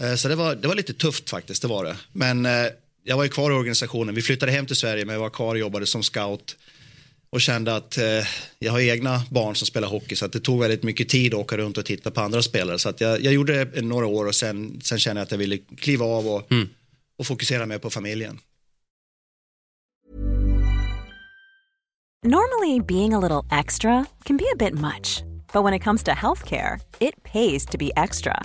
[0.00, 1.96] Eh, så det var, det var lite tufft faktiskt, det var det.
[2.12, 2.66] Men eh,
[3.04, 4.14] jag var ju kvar i organisationen.
[4.14, 6.56] Vi flyttade hem till Sverige men jag var kvar och jobbade som scout
[7.32, 8.04] och kände att eh,
[8.58, 11.40] jag har egna barn som spelar hockey så att det tog väldigt mycket tid att
[11.40, 12.78] åka runt och titta på andra spelare.
[12.78, 15.38] Så att jag, jag gjorde det några år och sen, sen kände jag att jag
[15.38, 16.42] ville kliva av och,
[17.18, 18.38] och fokusera mer på familjen.
[22.22, 25.22] Normally, being a little extra can be a bit much,
[25.54, 28.44] but when it comes to healthcare, it pays to be extra.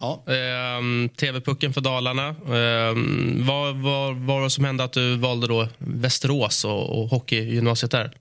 [0.00, 0.24] Ja.
[0.26, 2.28] Ehm, TV-pucken för Dalarna.
[2.28, 7.08] Ehm, vad, vad, vad var det som hände att du valde då Västerås och, och
[7.08, 8.12] hockeygymnasiet där?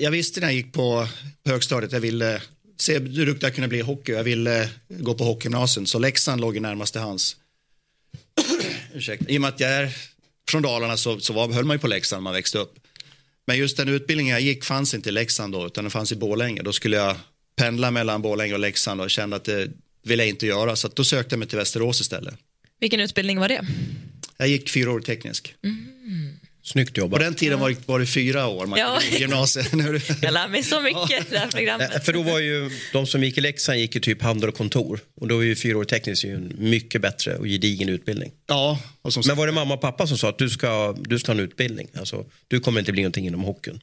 [0.00, 1.08] Jag visste när jag gick på
[1.44, 2.42] högstadiet jag ville
[2.78, 4.12] se hur duktig jag kunde bli i hockey.
[4.12, 7.36] Jag ville gå på hockeygymnasium, så Leksand låg i närmaste hands.
[8.94, 9.28] Ursäkta.
[9.28, 9.96] I och med att jag är
[10.48, 12.74] från Dalarna så, så var, höll man ju på Leksand när man växte upp.
[13.46, 16.16] Men just den utbildningen jag gick fanns inte i Leksand då, utan den fanns i
[16.16, 16.62] Borlänge.
[16.62, 17.16] Då skulle jag
[17.56, 19.70] pendla mellan Borlänge och Leksand och kände att det
[20.06, 20.76] ville jag inte göra.
[20.76, 22.34] Så då sökte jag mig till Västerås istället.
[22.80, 23.60] Vilken utbildning var det?
[24.38, 25.54] Jag gick fyra år teknisk.
[26.62, 27.20] Snyggt På jobbat.
[27.20, 29.00] den tiden var det, var det fyra år man Ja.
[29.12, 29.68] i gymnasiet.
[30.22, 31.94] Jag lär mig så mycket i det här programmet.
[31.94, 34.54] Eh, För då var ju de som gick i Leksand gick ju typ handel och
[34.54, 35.00] kontor.
[35.20, 38.32] Och då är ju fyra år tekniskt ju en mycket bättre och gedigen utbildning.
[38.46, 41.18] Ja, och som Men var det mamma och pappa som sa att du ska, du
[41.18, 41.88] ska ha en utbildning?
[41.98, 43.80] Alltså, du kommer inte bli någonting inom hockeyn.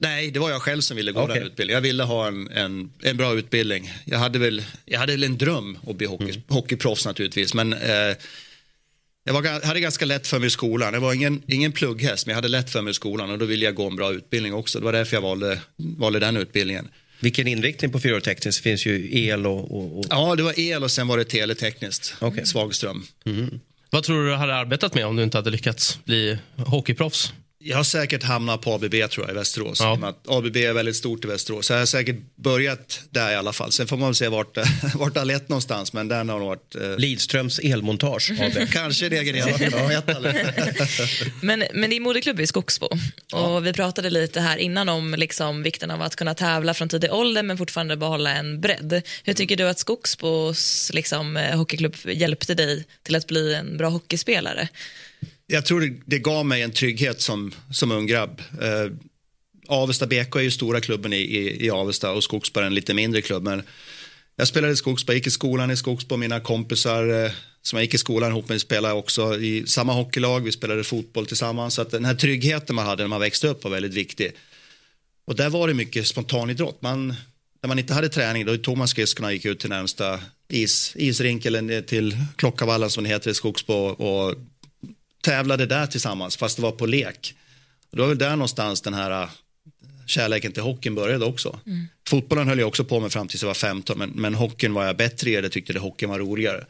[0.00, 1.34] Nej, det var jag själv som ville gå Okej.
[1.38, 1.74] den utbildningen.
[1.76, 3.92] Jag ville ha en, en, en bra utbildning.
[4.04, 6.42] Jag hade väl, jag hade väl en dröm att bli hockey, Mm.
[6.48, 7.54] hockeyproffs naturligtvis.
[7.54, 8.16] Men eh,
[9.24, 10.94] jag var, hade ganska lätt för mig i skolan.
[10.94, 13.30] Jag var ingen, ingen plugghäst, men jag hade lätt för mig i skolan.
[13.30, 14.78] Och då ville jag gå en bra utbildning också.
[14.78, 16.88] Det var därför jag valde, valde den utbildningen.
[17.20, 18.58] Vilken inriktning på fyra år tekniskt?
[18.58, 19.76] Det finns ju el och...
[19.76, 20.04] och, och...
[20.10, 22.14] Ja, det var el och sen var det teletekniskt.
[22.20, 22.46] Okej.
[22.46, 23.02] Svagström.
[23.90, 27.32] Vad tror du du hade arbetat med om du inte hade lyckats bli hockeyproffs?
[27.64, 29.80] Jag har säkert hamnat på ABB tror jag i Västerås.
[29.80, 29.94] Ja.
[29.94, 29.98] I
[30.28, 31.66] ABB är väldigt stort i Västerås.
[31.66, 33.72] Så jag har säkert börjat där i alla fall.
[33.72, 35.92] Sen får man väl se vart, det- vart det har lett någonstans.
[35.92, 36.74] Men den har nog varit...
[36.74, 38.68] Eh, Lidströms elmontage AB.
[38.72, 39.36] kanske en egen?
[41.42, 42.88] Men, men din moderklubb är Skogsbo.
[43.32, 47.12] Och vi pratade lite här innan om liksom vikten av att kunna tävla från tidig
[47.12, 49.02] ålder men fortfarande behålla en bredd.
[49.24, 53.88] Hur tycker du att Skogsbos liksom, eh, hockeyklubb hjälpte dig till att bli en bra
[53.88, 54.68] hockeyspelare?
[55.52, 58.42] Jag tror det, det gav mig en trygghet som, som ung grabb.
[58.60, 58.92] Eh,
[59.68, 62.94] Avesta BK är ju stora klubben i, i, i Avesta och Skogsborg är en lite
[62.94, 63.42] mindre klubb.
[63.42, 63.62] Men
[64.36, 67.30] jag spelade i Skogsborg, gick i skolan i Skogsborg, Mina kompisar eh,
[67.62, 70.40] som jag gick i skolan ihop med spelade också i samma hockeylag.
[70.40, 71.74] Vi spelade fotboll tillsammans.
[71.74, 74.32] Så att den här tryggheten man hade när man växte upp var väldigt viktig.
[75.24, 76.82] Och där var det mycket spontanidrott.
[76.82, 77.14] Man,
[77.62, 80.92] när man inte hade träning då tog man skridskorna och gick ut till närmsta is,
[80.96, 84.34] isrink eller till Klockavallen som det heter i Skogsbo och
[85.22, 87.34] tävlade där tillsammans fast det var på lek.
[87.90, 89.28] Och det var väl där någonstans den här äh,
[90.06, 91.60] kärleken till hockeyn började också.
[92.08, 94.84] Fotbollen höll jag också på med fram tills jag var 15 men, men hockeyn var
[94.84, 96.64] jag bättre i, jag tyckte det hockeyn var roligare.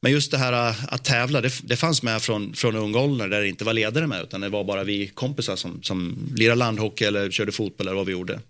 [0.00, 3.28] Men just det här äh, att tävla, det, det fanns med från, från ung ålder
[3.28, 6.58] där det inte var ledare med utan det var bara vi kompisar som, som lirade
[6.58, 8.34] landhockey eller körde fotboll eller vad vi gjorde.
[8.34, 8.40] Eh,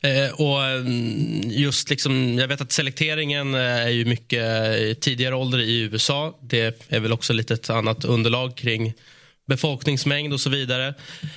[0.00, 5.60] Eh, och mm, just liksom, jag vet att selekteringen eh, är ju mycket tidigare ålder
[5.60, 6.38] i USA.
[6.42, 8.94] Det är väl också lite ett annat underlag kring
[9.46, 10.94] befolkningsmängd och så vidare.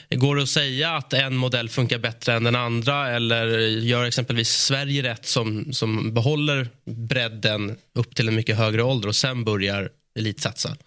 [0.10, 4.50] Går det att säga att en modell funkar bättre än den andra eller gör exempelvis
[4.50, 9.89] Sverige rätt som, som behåller bredden upp till en mycket högre ålder och sen börjar
[10.20, 10.78] elitsatsa?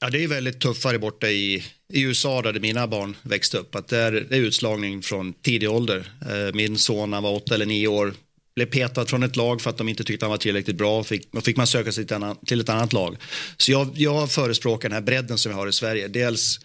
[0.00, 3.74] Ja, det är väldigt tuffare borta i, i USA där mina barn växte upp.
[3.74, 6.12] Att där är, utslagning från tidig ålder.
[6.30, 8.14] Eh, min son han var åtta eller nio år.
[8.54, 11.04] Blev petad från ett lag för att de inte tyckte han var tillräckligt bra.
[11.04, 13.16] Fick, då fick man söka sig till, en annan, till ett annat lag.
[13.56, 16.08] Så jag, jag förespråkar den här bredden som vi har i Sverige.
[16.08, 16.60] Dels,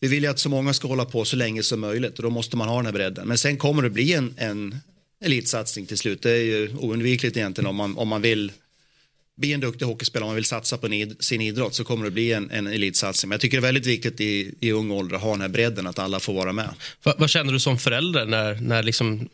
[0.00, 2.30] vi vill ju att så många ska hålla på så länge som möjligt och då
[2.30, 3.28] måste man ha den här bredden.
[3.28, 4.76] Men sen kommer det bli en, en
[5.24, 6.22] elitsatsning till slut.
[6.22, 8.52] Det är ju oundvikligt egentligen om man, om man vill
[9.36, 10.88] bli en duktig hockeyspelare, om man vill satsa på
[11.20, 13.28] sin idrott så kommer det bli en, en elitsatsning.
[13.28, 15.48] Men jag tycker det är väldigt viktigt i, i ung ålder att ha den här
[15.48, 16.68] bredden, att alla får vara med.
[17.02, 19.28] Va, vad känner du som förälder när, när liksom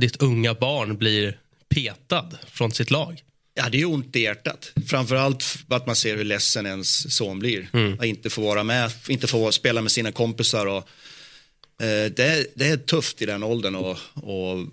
[0.00, 1.38] ditt unga barn blir
[1.68, 3.22] petad från sitt lag?
[3.54, 4.72] Ja, det är ont i hjärtat.
[4.86, 7.68] Framförallt att man ser hur ledsen ens son blir.
[7.98, 10.66] Att inte få vara med, inte få spela med sina kompisar.
[10.66, 10.88] Och,
[11.82, 14.66] eh, det, är, det är tufft i den åldern och, och,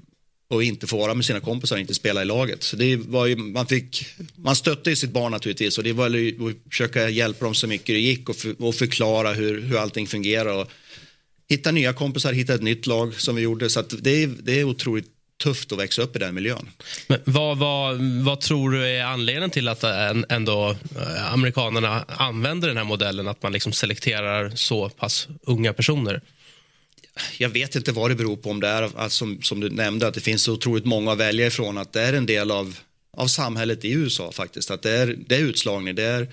[0.52, 2.64] och inte få vara med sina kompisar och inte spela i laget.
[2.64, 6.10] Så det var ju, man, fick, man stötte ju sitt barn naturligtvis och det var
[6.10, 9.78] ju att försöka hjälpa dem så mycket det gick och, för, och förklara hur, hur
[9.78, 10.54] allting fungerar.
[10.54, 10.72] Och
[11.50, 13.70] hitta nya kompisar, hitta ett nytt lag som vi gjorde.
[13.70, 15.08] Så att det, är, det är otroligt
[15.44, 16.70] tufft att växa upp i den miljön.
[17.08, 19.84] Men vad, vad, vad tror du är anledningen till att
[20.30, 26.22] ändå eh, amerikanerna använder den här modellen att man liksom selekterar så pass unga personer?
[27.38, 29.70] Jag vet inte vad det beror på om det är att, alltså, som, som du
[29.70, 32.52] nämnde att det finns så otroligt många att välja ifrån att det är en del
[32.52, 32.78] av,
[33.18, 34.72] av samhället i USA faktiskt.
[34.72, 36.28] Att det är, det är utslagning, det är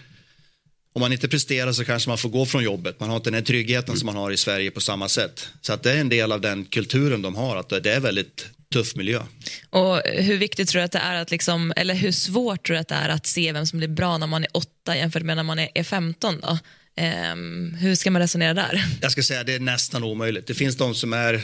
[0.92, 3.00] om man inte presterar så kanske man får gå från jobbet.
[3.00, 5.48] Man har inte den här tryggheten som man har i Sverige på samma sätt.
[5.60, 8.46] Så att det är en del av den kulturen de har, att det är väldigt
[8.72, 9.22] tuff miljö.
[9.70, 12.80] Och hur viktigt tror du att det är att liksom, eller hur svårt tror du
[12.80, 15.36] att det är att se vem som blir bra när man är åtta jämfört med
[15.36, 16.58] när man är 15 då?
[16.98, 18.84] Um, hur ska man resonera där?
[19.00, 20.46] Jag ska säga det är nästan omöjligt.
[20.46, 21.40] Det finns de som är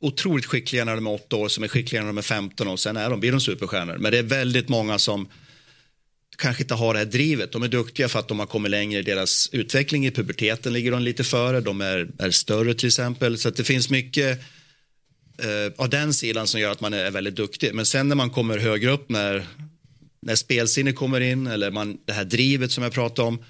[0.00, 2.80] otroligt skickliga när de är åtta år, som är skickliga när de är 15 och
[2.80, 3.96] sen är de, blir de superstjärnor.
[3.98, 5.28] Men det är väldigt många som
[6.36, 7.52] kanske inte har det här drivet.
[7.52, 10.06] De är duktiga för att de har kommit längre i deras utveckling.
[10.06, 11.60] I puberteten ligger de lite före.
[11.60, 13.38] De är, är större till exempel.
[13.38, 14.40] Så att det finns mycket
[15.38, 17.74] eh, av den sidan som gör att man är väldigt duktig.
[17.74, 19.46] Men sen när man kommer högre upp när,
[20.22, 23.44] när spelsinne kommer in eller man, det här drivet som jag pratade om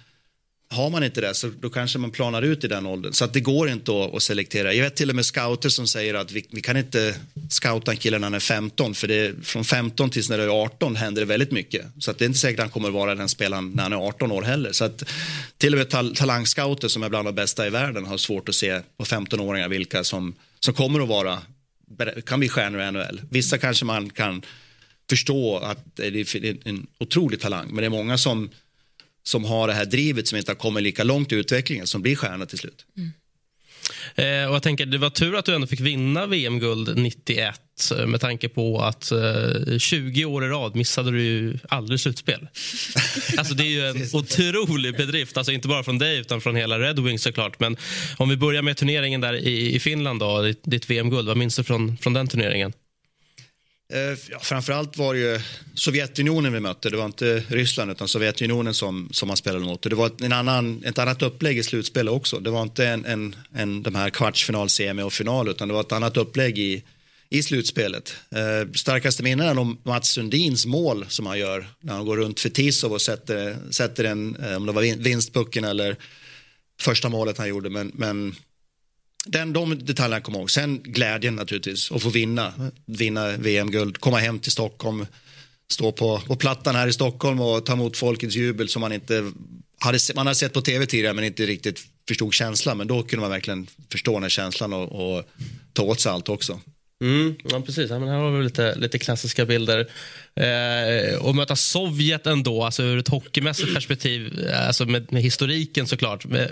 [0.72, 3.12] har man inte det så då kanske man planar ut i den åldern.
[3.12, 4.72] Så att det går inte att, att selektera.
[4.72, 7.14] Jag vet till och med scouter som säger att vi, vi kan inte
[7.48, 10.62] scouta en kille när han är 15 för det, från 15 tills när det är
[10.64, 11.86] 18 händer det väldigt mycket.
[11.98, 13.92] Så att det är inte säkert att han kommer att vara den spelaren när han
[13.92, 14.72] är 18 år heller.
[14.72, 15.04] Så att
[15.58, 18.54] till och med tal talangscouter som är bland de bästa i världen har svårt att
[18.54, 21.38] se på 15-åringar vilka som, som kommer att vara,
[22.26, 23.20] kan bli stjärnor i NHL.
[23.30, 24.42] Vissa kanske man kan
[25.10, 28.50] förstå att det är en otrolig talang men det är många som
[29.22, 32.16] som har det här drivet som inte har kommit lika långt i utvecklingen som blir
[32.16, 32.86] stjärna till slut.
[32.96, 33.12] Mm.
[34.14, 37.60] Eh, och jag tänker, det var tur att du ändå fick vinna VM-guld 91
[37.98, 42.48] eh, med tanke på att eh, 20 år i rad missade du ju aldrig slutspel.
[43.38, 46.78] alltså det är ju en otrolig bedrift, alltså inte bara från dig utan från hela
[46.78, 47.60] Red Wings såklart.
[47.60, 47.76] Men
[48.16, 51.56] om vi börjar med turneringen där i, i Finland då, ditt, ditt VM-guld, vad minns
[51.56, 52.72] du från, från den turneringen?
[53.92, 55.40] Eh, ja, framförallt var det ju
[55.74, 56.90] Sovjetunionen vi mötte.
[56.90, 59.82] Det var inte Ryssland utan Sovjetunionen som, som man spelade mot.
[59.82, 62.40] det var en annan, ett annat upplägg i slutspelet också.
[62.40, 65.80] Det var inte en, en, en, de här kvartsfinal, semi och final utan det var
[65.80, 66.82] ett annat upplägg i,
[67.28, 68.14] i slutspelet.
[68.30, 72.40] Eh, starkaste minnen är nog Mats Sundins mål som han gör när han går runt
[72.40, 75.96] för Tisov och sätter, sätter en, eh, om det var vinstpucken eller
[76.80, 77.70] första målet han gjorde.
[77.70, 78.34] Men, men
[79.26, 80.50] den, de detaljerna kommer jag ihåg.
[80.50, 82.52] Sen glädjen naturligtvis att få vinna,
[82.86, 85.06] vinna VM-guld, komma hem till Stockholm,
[85.70, 89.32] stå på, på plattan här i Stockholm och ta emot folkets jubel som man inte
[89.78, 92.78] hade, man hade sett på tv tidigare men inte riktigt förstod känslan.
[92.78, 95.24] Men då kunde man verkligen förstå den här känslan och, och
[95.72, 96.60] ta åt sig allt också.
[97.02, 97.90] Mm, ja, precis.
[97.90, 99.88] Ja, men här har vi lite, lite klassiska bilder.
[100.34, 105.86] Eh, och möta Sovjet ändå, alltså ur ett hockeymässigt perspektiv, eh, alltså med, med historiken
[105.86, 106.24] såklart.
[106.24, 106.46] Eh,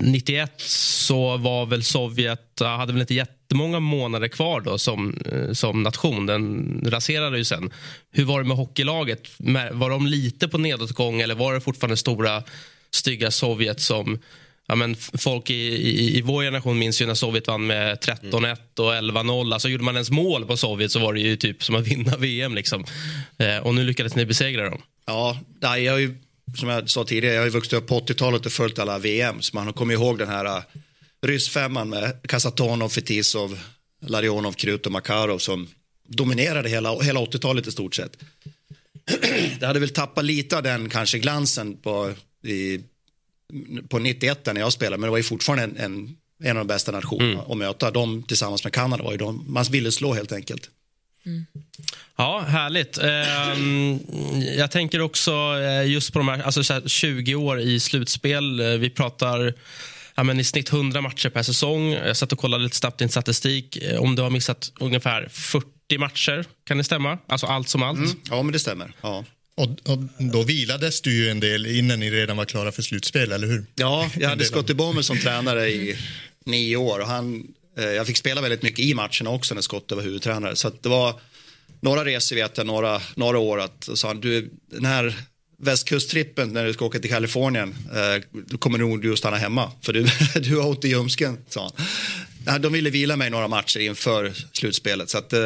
[0.00, 5.82] 91 så var väl Sovjet, hade väl inte jättemånga månader kvar då som, eh, som
[5.82, 6.26] nation.
[6.26, 7.70] Den raserade ju sen.
[8.12, 9.30] Hur var det med hockeylaget?
[9.72, 12.42] Var de lite på nedåtgång eller var det fortfarande stora
[12.90, 14.18] stygga Sovjet som
[14.70, 18.56] ja, men folk i, i, i vår generation minns ju när Sovjet vann med 13-1
[18.78, 19.52] och 11-0.
[19.52, 22.16] Alltså gjorde man ens mål på Sovjet så var det ju typ som att vinna
[22.16, 22.54] VM.
[22.54, 22.84] Liksom.
[23.38, 24.82] Eh, och nu lyckades ni besegra dem.
[25.06, 26.14] Ja, jag har ju,
[26.56, 29.42] som jag sa tidigare, jag har ju vuxit upp på 80-talet och följt alla VM.
[29.42, 30.62] Så man kommit ihåg den här uh,
[31.22, 33.58] ryssfemman med Kasatonov, Fetisov,
[34.06, 35.68] Larionov, Krut och Makarov som
[36.08, 38.16] dominerade hela, hela 80-talet i stort sett.
[39.60, 42.80] Det hade väl tappat lite av den kanske glansen på, i
[43.88, 46.66] på 91 när jag spelade, men det var ju fortfarande en, en, en av de
[46.66, 47.50] bästa nationerna mm.
[47.50, 47.90] att möta.
[47.90, 50.70] De tillsammans med Kanada var ju de, man ville slå helt enkelt.
[51.26, 51.46] Mm.
[52.16, 52.98] Ja, härligt.
[52.98, 54.00] Ehm,
[54.56, 58.60] jag tänker också eh, just på de här, alltså 20 år i slutspel.
[58.60, 59.54] Eh, vi pratar
[60.14, 61.90] ja, men i snitt 100 matcher per säsong.
[61.92, 63.76] Jag satt och kollade lite snabbt i en statistik.
[63.76, 65.66] Eh, om du har missat ungefär 40
[65.98, 67.18] matcher, kan det stämma?
[67.26, 67.98] Alltså allt som allt?
[67.98, 68.10] Mm.
[68.30, 68.92] Ja, men det stämmer.
[69.00, 69.24] Ja.
[69.54, 73.32] Och, och, då vilades du ju en del innan ni redan var klara för slutspel,
[73.32, 73.64] eller hur?
[73.74, 75.96] Ja, jag hade Scottie Bommer som tränare i
[76.44, 76.98] nio år.
[76.98, 77.46] Och han,
[77.78, 80.56] Eh, jag fick spela väldigt mycket i matcherna också när Scott var huvudtränare.
[80.56, 81.20] Så det var
[81.80, 85.14] några resor vet jag, några, några år att sa han, du, den här
[85.58, 89.72] västkusttrippen när du ska åka till Kalifornien, eh, då kommer nog du att stanna hemma
[89.82, 90.06] för du,
[90.40, 91.70] du har ont i ljumsken, sa
[92.46, 92.62] han.
[92.62, 95.40] De ville vila mig några matcher inför slutspelet så att eh,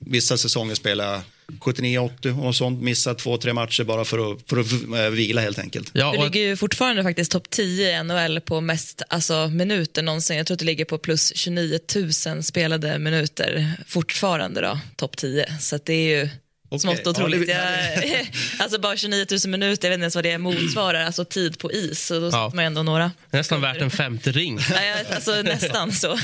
[0.00, 1.20] vissa säsonger spelade jag
[1.60, 2.82] 79-80 och sånt.
[2.82, 5.90] Missat två, tre matcher bara för att, för att eh, vila helt enkelt.
[5.92, 6.16] Ja, och...
[6.16, 10.36] Du ligger ju fortfarande faktiskt topp 10 i NHL på mest alltså, minuter någonsin.
[10.36, 11.78] Jag tror att du ligger på plus 29
[12.26, 15.58] 000 spelade minuter fortfarande då, topp 10.
[15.60, 16.28] Så det är ju
[16.72, 16.96] Okay.
[16.96, 17.48] Smått otroligt.
[17.48, 21.24] Ja, jag, alltså bara 29 000 minuter, jag vet inte ens vad det motsvarar, alltså
[21.24, 22.06] tid på is.
[22.06, 22.50] Så då ja.
[22.54, 23.12] man ändå några.
[23.30, 24.58] Nästan värt en femte ring.
[24.70, 26.18] ja, alltså, nästan så.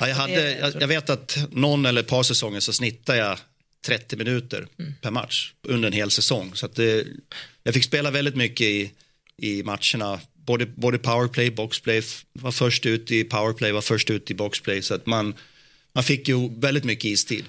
[0.00, 3.38] Ja, jag, hade, jag, jag, vet att någon eller ett par säsonger så snittar jag
[3.86, 4.94] 30 minuter mm.
[5.00, 6.50] per match under en hel säsong.
[6.54, 7.06] Så att det,
[7.62, 8.90] jag fick spela väldigt mycket i,
[9.36, 10.20] i matcherna.
[10.46, 14.82] Både, både powerplay, boxplay, var först ut i powerplay, var först ut i boxplay.
[14.82, 15.34] Så att man,
[15.92, 17.44] man fick ju väldigt mycket istid.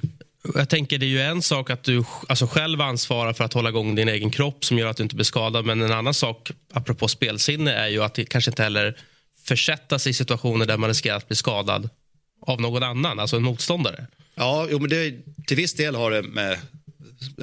[0.54, 3.70] Jag tänker det är ju en sak att du alltså själv ansvarar för att hålla
[3.70, 5.66] igång din egen kropp som gör att du inte blir skadad.
[5.66, 8.98] Men en annan sak, apropå spelsinne, är ju att det kanske inte heller
[9.44, 11.90] försätta sig i situationer där man riskerar att bli skadad
[12.42, 14.08] av någon annan, alltså en motståndare.
[14.36, 15.14] Ja, jo, men det,
[15.48, 16.58] till viss del har det med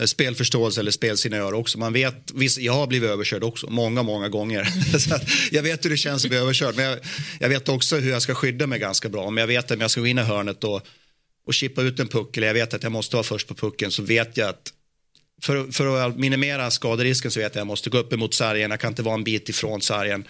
[0.04, 1.78] spelförståelse eller spelsinne att göra också.
[1.78, 4.68] Man vet, visst, jag har blivit överkörd också, många, många gånger.
[5.50, 6.98] jag vet hur det känns att bli överkörd, men jag,
[7.40, 9.24] jag, vet också hur jag ska skydda mig ganska bra.
[9.24, 10.86] Om jag vet att jag ska gå in i hörnet och,
[11.46, 13.90] och chippa ut en puck, eller jag vet att jag måste vara först på pucken,
[13.90, 14.72] så vet jag att
[15.42, 18.70] för, för att minimera skaderisken så vet jag att jag måste gå upp emot sargen,
[18.70, 20.24] jag kan inte vara en bit ifrån sargen.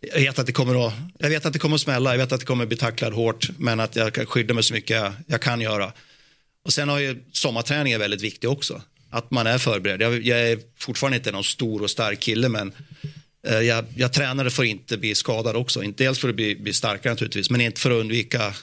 [0.00, 2.32] Jag vet, att det kommer att, jag vet att det kommer att smälla, jag vet
[2.32, 4.90] att det kommer att bli tacklad hårt, men att jag kan skydda mig så mycket
[4.90, 5.92] jag, jag kan göra.
[6.64, 8.82] Och sen har ju sommarträning är väldigt viktig också.
[9.10, 10.00] Att man är förberedd.
[10.00, 12.72] Jag, jag är fortfarande inte någon stor och stark kille men
[13.46, 15.82] eh, jag, jag tränade för att inte bli skadad också.
[15.82, 18.54] Inte dels för att bli, bli starkare naturligtvis men inte för att undvika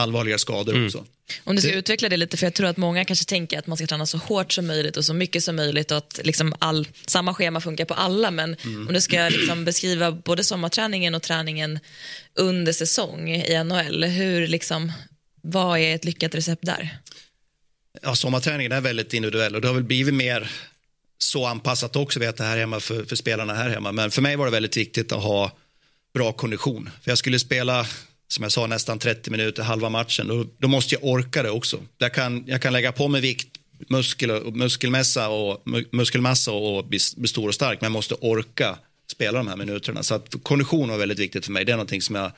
[0.00, 0.86] allvarliga skador mm.
[0.86, 1.04] också.
[1.44, 1.78] Om du ska det...
[1.78, 4.18] utveckla det lite, för jag tror att många kanske tänker att man ska träna så
[4.18, 7.84] hårt som möjligt och så mycket som möjligt och att liksom all, samma schema funkar
[7.84, 8.30] på alla.
[8.30, 8.88] Men mm.
[8.88, 11.78] om du ska liksom beskriva både sommarträningen och träningen
[12.34, 14.92] under säsong i NHL, hur liksom,
[15.42, 16.98] vad är ett lyckat recept där?
[18.02, 20.50] ja, sommarträningen är väldigt individuell och det har väl blivit mer
[21.18, 23.92] så anpassat också vet det här hemma för, för spelarna här hemma.
[23.92, 25.52] Men för mig var det väldigt viktigt att ha
[26.14, 26.90] bra kondition.
[27.02, 27.86] För jag skulle spela,
[28.32, 30.28] som jag sa, nästan 30 minuter, halva matchen.
[30.28, 31.80] Då, då måste jag orka det också.
[31.98, 33.48] Jag kan, jag kan lägga på mig vikt,
[33.88, 38.78] muskel, muskelmassa och, muskelmassa och bli, bli stor och stark, men jag måste orka
[39.10, 40.02] spela de här minuterna.
[40.02, 41.64] Så att kondition var väldigt viktigt för mig.
[41.64, 42.32] Det är någonting som jag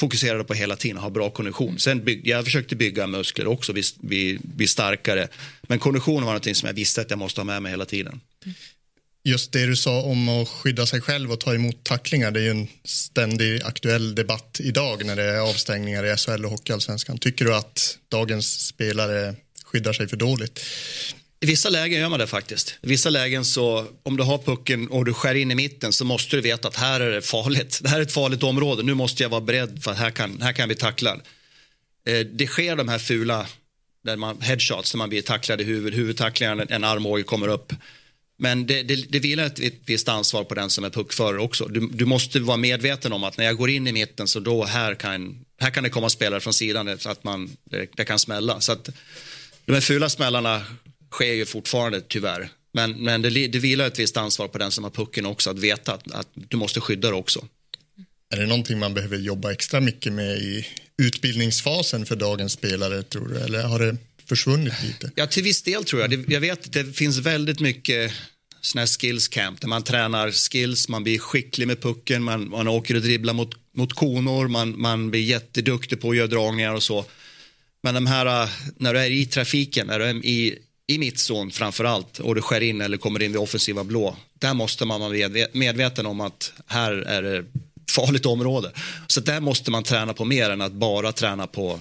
[0.00, 1.78] fokuserade på hela tiden, ha bra kondition.
[1.78, 5.28] Sen bygg, jag försökte bygga muskler också, bli, bli, bli starkare.
[5.62, 8.20] Men kondition var någonting som jag visste att jag måste ha med mig hela tiden.
[9.26, 12.44] Just det du sa om att skydda sig själv och ta emot tacklingar, det är
[12.44, 17.18] ju en ständig aktuell debatt idag när det är avstängningar i SHL och Hockeyallsvenskan.
[17.18, 19.34] Tycker du att dagens spelare
[19.64, 20.60] skyddar sig för dåligt?
[21.40, 22.74] I vissa lägen gör man det faktiskt.
[22.82, 26.04] I vissa lägen så om du har pucken och du skär in i mitten så
[26.04, 27.80] måste du veta att här är det farligt.
[27.82, 28.82] Det här är ett farligt område.
[28.82, 31.20] Nu måste jag vara beredd för att här kan, här kan jag bli tacklad.
[32.06, 33.46] Eh, det sker de här fula
[34.04, 37.72] där man, headshots när man blir tacklad i huvudet, huvudtacklingar, en armbåge kommer upp.
[38.44, 41.64] Men det, det, det vilar ett, ett visst ansvar på den som är puckförare också.
[41.64, 44.64] Du, du, måste vara medveten om att när jag går in i mitten så då
[44.64, 48.18] här kan, här kan det komma spelare från sidan så att man, det, det kan
[48.18, 48.60] smälla.
[48.60, 48.88] Så att
[49.64, 50.64] de här fula smällarna
[51.10, 52.48] sker ju fortfarande tyvärr.
[52.72, 55.58] Men, men det, det vilar ett visst ansvar på den som har pucken också att
[55.58, 57.48] veta att, att du måste skydda det också.
[58.34, 60.66] Är det någonting man behöver jobba extra mycket med i
[61.02, 63.38] utbildningsfasen för dagens spelare tror du?
[63.38, 65.10] Eller har det försvunnit lite?
[65.14, 66.10] Ja, till viss del tror jag.
[66.10, 68.12] Det, jag vet att det finns väldigt mycket
[68.64, 72.68] såna här skills camp där man tränar skills, man blir skicklig med pucken, man, man
[72.68, 76.82] åker och dribblar mot, mot konor, man, man blir jätteduktig på att göra dragningar och
[76.82, 77.04] så.
[77.82, 81.50] Men de här, äh, när du är i trafiken, när du är i, i mittzon
[81.50, 84.16] framför allt och det skär in eller kommer in vid offensiva blå.
[84.38, 87.44] Där måste man vara medveten om att här är det
[87.90, 88.72] farligt område.
[89.06, 91.80] Så där måste man träna på mer än att bara träna på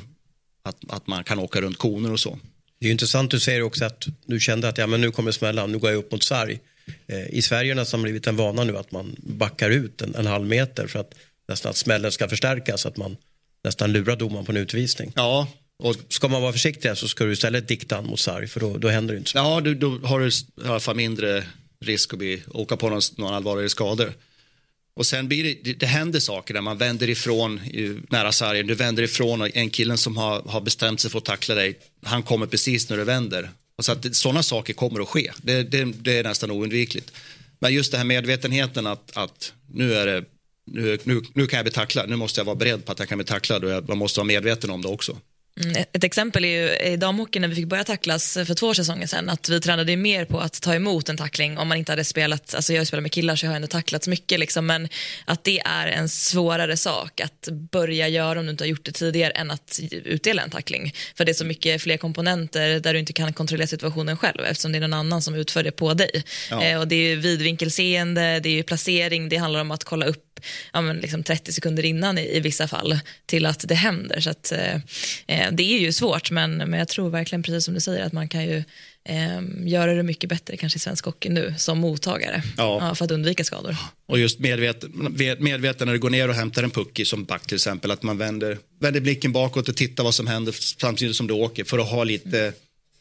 [0.63, 2.39] att, att man kan åka runt koner och så.
[2.79, 5.71] Det är intressant, du säger också att du kände att ja, men nu kommer smällan,
[5.71, 6.59] nu går jag upp mot sarg.
[7.07, 10.15] Eh, I Sverige har det nästan blivit en vana nu att man backar ut en,
[10.15, 11.13] en halv meter för att
[11.47, 13.17] nästan att smällen ska förstärkas, att man
[13.63, 15.11] nästan lurar domaren på en utvisning.
[15.15, 15.47] Ja,
[15.83, 18.77] och ska man vara försiktig så ska du istället dikta an mot sarg för då,
[18.77, 19.37] då händer det inte så.
[19.37, 20.31] Ja, du, då har du i
[20.65, 21.43] alla fall mindre
[21.85, 24.13] risk att bli, åka på någon, någon allvarligare skador.
[24.95, 27.61] Och sen blir det, det, det, händer saker där man vänder ifrån
[28.09, 28.67] nära sargen.
[28.67, 31.79] Du vänder ifrån och en killen som har, har bestämt sig för att tackla dig,
[32.03, 33.49] han kommer precis när du vänder.
[33.83, 35.31] Så att sådana saker kommer att ske.
[35.37, 37.11] Det, det, det, är nästan oundvikligt.
[37.59, 40.25] Men just det här medvetenheten att, att nu är det
[40.65, 43.09] nu, nu, nu kan jag bli tacklad, nu måste jag vara beredd på att jag
[43.09, 45.17] kan bli tacklad och jag måste vara medveten om det också.
[45.61, 49.07] Mm, ett exempel är ju i damhockeyn när vi fick börja tacklas för två säsonger
[49.07, 49.29] sedan.
[49.29, 52.55] Att vi tränade mer på att ta emot en tackling om man inte hade spelat,
[52.55, 54.89] alltså jag spelar med killar så jag har ändå tacklats mycket liksom, men
[55.25, 58.91] att det är en svårare sak att börja göra om du inte har gjort det
[58.91, 60.93] tidigare än att utdela en tackling.
[61.15, 64.71] För det är så mycket fler komponenter där du inte kan kontrollera situationen själv eftersom
[64.71, 66.23] det är någon annan som utför det på dig.
[66.49, 66.63] Ja.
[66.63, 70.32] Eh, och det är vidvinkelseende, det är placering, det handlar om att kolla upp
[70.73, 74.19] ja, men liksom 30 sekunder innan i, i vissa fall till att det händer.
[74.19, 74.75] Så att, eh,
[75.27, 78.13] eh, det är ju svårt men, men jag tror verkligen precis som du säger att
[78.13, 78.63] man kan ju
[79.09, 82.87] eh, göra det mycket bättre kanske i svensk hockey nu som mottagare ja.
[82.87, 83.75] Ja, för att undvika skador.
[84.05, 87.47] Och just medveten, medveten när du går ner och hämtar en puck i som back
[87.47, 91.27] till exempel att man vänder, vänder blicken bakåt och tittar vad som händer samtidigt som
[91.27, 92.53] du åker för att ha lite mm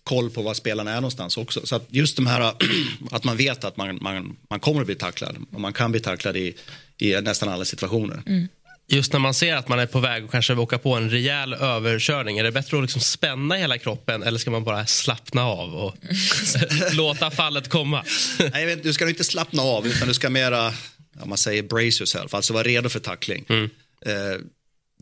[0.05, 1.67] koll på var spelarna är någonstans också.
[1.67, 2.55] Så att just de här
[3.11, 6.01] att man vet att man, man, man kommer att bli tacklad och man kan bli
[6.01, 6.55] tacklad i,
[7.03, 8.23] i nästan alla situationer.
[8.27, 8.49] Mm.
[8.89, 11.55] just när man ser att man är på väg att kanske åka på en rejäl
[11.55, 15.75] överkörning, är det bättre att liksom spänna hela kroppen eller ska man bara slappna av
[15.75, 15.95] och
[16.93, 18.05] låta fallet komma?
[18.39, 20.73] Nej, jag vet, du ska inte slappna av, utan du ska mera,
[21.19, 23.45] ja, man säger brace yourself, alltså vara redo för tackling.
[23.49, 23.71] Mm.
[24.07, 24.41] Eh,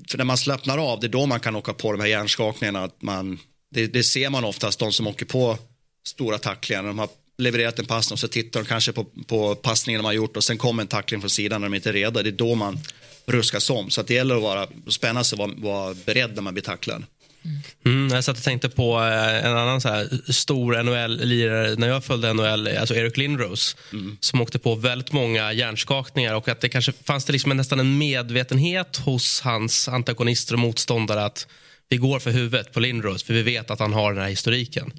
[0.08, 2.84] för när man slappnar av, det är då man kan åka på de här hjärnskakningarna.
[2.84, 3.38] Att man,
[3.70, 5.58] det, det ser man oftast, de som åker på
[6.06, 6.82] stora tacklingar.
[6.82, 7.08] De har
[7.40, 10.44] levererat en passning och så tittar de kanske på, på passningen de har gjort och
[10.44, 12.22] sen kommer en tackling från sidan när de inte är redo.
[12.22, 12.78] Det är då man
[13.26, 13.90] ruskas om.
[13.90, 16.64] Så att det gäller att vara, spänna sig och vara, vara beredd när man blir
[16.64, 17.04] tacklad.
[17.84, 22.04] Mm, jag satt och tänkte på eh, en annan så här stor NHL-lirare när jag
[22.04, 23.76] följde NHL, alltså Eric Lindros,
[24.20, 27.98] som åkte på väldigt många hjärnskakningar och att det kanske fanns det liksom nästan en
[27.98, 31.46] medvetenhet hos hans antagonister och motståndare att
[31.88, 34.92] vi går för huvudet på Lindros för vi vet att han har den här historiken.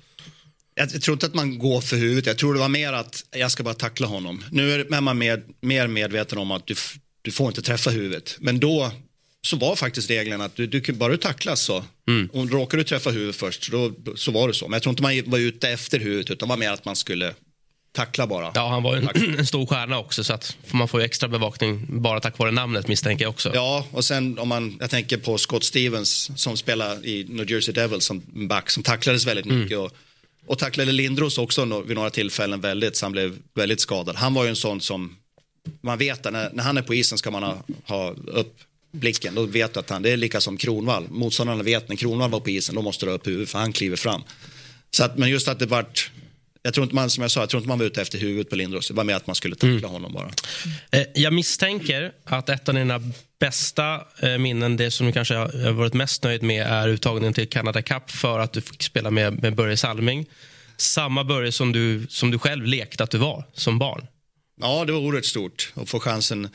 [0.93, 2.25] Jag tror inte att man går för huvudet.
[2.25, 4.43] Jag tror det var mer att jag ska bara tackla honom.
[4.51, 6.75] Nu är man mer, mer medveten om att du,
[7.21, 8.37] du får inte träffa huvudet.
[8.39, 8.91] Men då
[9.41, 11.83] så var faktiskt regeln att du, du, bara du tacklas så.
[12.31, 14.67] Och råkar du träffa huvudet först, då, så var det så.
[14.67, 17.33] Men jag tror inte man var ute efter huvudet, utan var mer att man skulle
[17.91, 18.51] tackla bara.
[18.55, 19.09] Ja, han var en,
[19.39, 22.87] en stor stjärna också så att man får ju extra bevakning bara tack vare namnet
[22.87, 23.51] misstänker jag också.
[23.53, 27.73] Ja, och sen om man, jag tänker på Scott Stevens som spelar i New Jersey
[27.73, 29.77] Devils som back som tacklades väldigt mycket.
[29.77, 29.91] Och,
[30.45, 34.15] och tacklade Lindros också vid några tillfällen väldigt, så han blev väldigt skadad.
[34.15, 35.15] Han var ju en sån som,
[35.81, 38.57] man vet att när, när han är på isen ska man ha, ha upp
[38.91, 39.35] blicken.
[39.35, 41.07] Då vet du att han, det är lika som Kronvall.
[41.09, 43.73] Motståndarna vet när Kronvall var på isen, då måste du ha upp huvudet för han
[43.73, 44.21] kliver fram.
[44.91, 46.11] Så att, men just att det vart,
[46.63, 48.49] jag tror inte man, som jag sa, jag tror inte man var ute efter huvudet
[48.49, 48.87] på Lindros.
[48.87, 50.31] Det var mer att man skulle tackla honom bara.
[50.91, 53.01] Eh, Jag misstänker att ett av dina
[53.41, 57.49] bästa eh, minnen, det som du kanske har varit mest nöjd med är uttagningen till
[57.49, 60.25] Canada Cup för att du fick spela med, med Börje Salming.
[60.77, 64.07] Samma Börje som du, som du själv lekte att du var som barn.
[64.61, 66.49] Ja, det var oerhört stort att få chansen.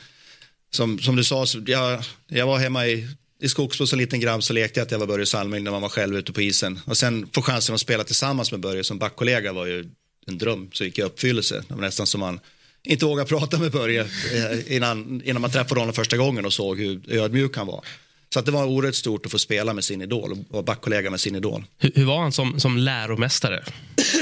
[0.71, 3.07] Som, som du sa, så jag, jag var hemma i,
[3.41, 5.81] i Skogsbo som liten grabb så lekte jag att jag var Börje Salming när man
[5.81, 6.79] var själv ute på isen.
[6.85, 9.89] Och sen få chansen att spela tillsammans med Börje som backkollega var ju
[10.27, 11.63] en dröm så gick i uppfyllelse.
[11.67, 12.39] Det var nästan som man
[12.83, 16.79] inte vågade prata med Börje eh, innan, innan man träffade honom första gången och såg
[16.79, 17.85] hur ödmjuk han var.
[18.33, 21.09] Så att det var oerhört stort att få spela med sin idol och vara backkollega
[21.09, 21.65] med sin idol.
[21.77, 23.63] Hur, hur var han som, som läromästare?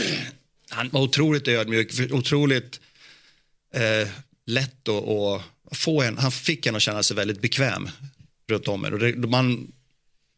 [0.69, 2.79] han var otroligt ödmjuk, otroligt
[3.73, 4.07] eh,
[4.45, 5.41] lätt att
[5.77, 7.89] få en, han fick en att känna sig väldigt bekväm
[8.49, 8.83] runt om.
[8.83, 9.71] Och det, man,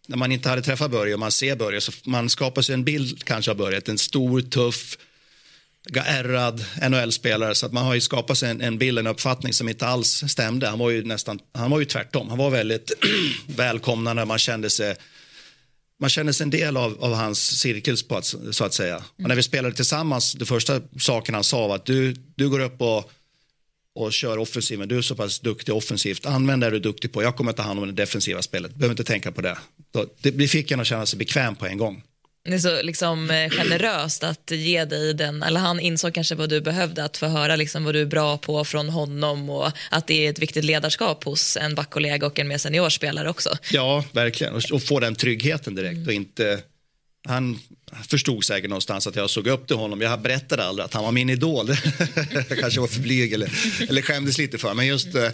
[0.08, 2.84] när man inte hade träffat Börje och man ser Börje så man skapar sig en
[2.84, 4.98] bild kanske av Börje, en stor, tuff,
[5.96, 9.70] ärrad NHL-spelare så att man har ju skapat sig en, en bild, en uppfattning som
[9.70, 10.68] inte alls stämde.
[10.68, 12.30] Han var ju nästan, han var ju tvärtom.
[12.30, 12.92] Han var väldigt
[13.48, 14.96] välkomnande, man kände sig
[16.00, 18.98] man kände sig en del av, av hans cirkel på att, så att säga.
[18.98, 22.60] Och när vi spelade tillsammans, det första saken han sa var att du, du går
[22.60, 23.12] upp och,
[23.96, 27.24] och kör offensiven, du är så pass duktig offensivt, använd det du är duktig på,
[27.24, 29.58] jag kommer ta hand om det defensiva spelet, behöver inte tänka på det.
[29.94, 32.04] Så det, det fick en att känna sig bekväm på en gång.
[32.48, 36.50] Det är så liksom, eh, generöst att ge dig den, eller han insåg kanske vad
[36.50, 40.08] du behövde, att få höra liksom vad du är bra på från honom och att
[40.08, 43.58] det är ett viktigt ledarskap hos en backkollega och en mer senior spelare också.
[43.72, 44.54] Ja, verkligen.
[44.54, 46.60] Och, och få den tryggheten direkt och inte...
[47.28, 47.60] Han
[48.10, 50.02] förstod säkert någonstans att jag såg upp till honom.
[50.02, 51.68] Jag berättade aldrig att han var min idol.
[52.50, 53.50] jag kanske var för blyg eller,
[53.90, 54.74] eller skämdes lite för.
[54.74, 55.30] Men just eh,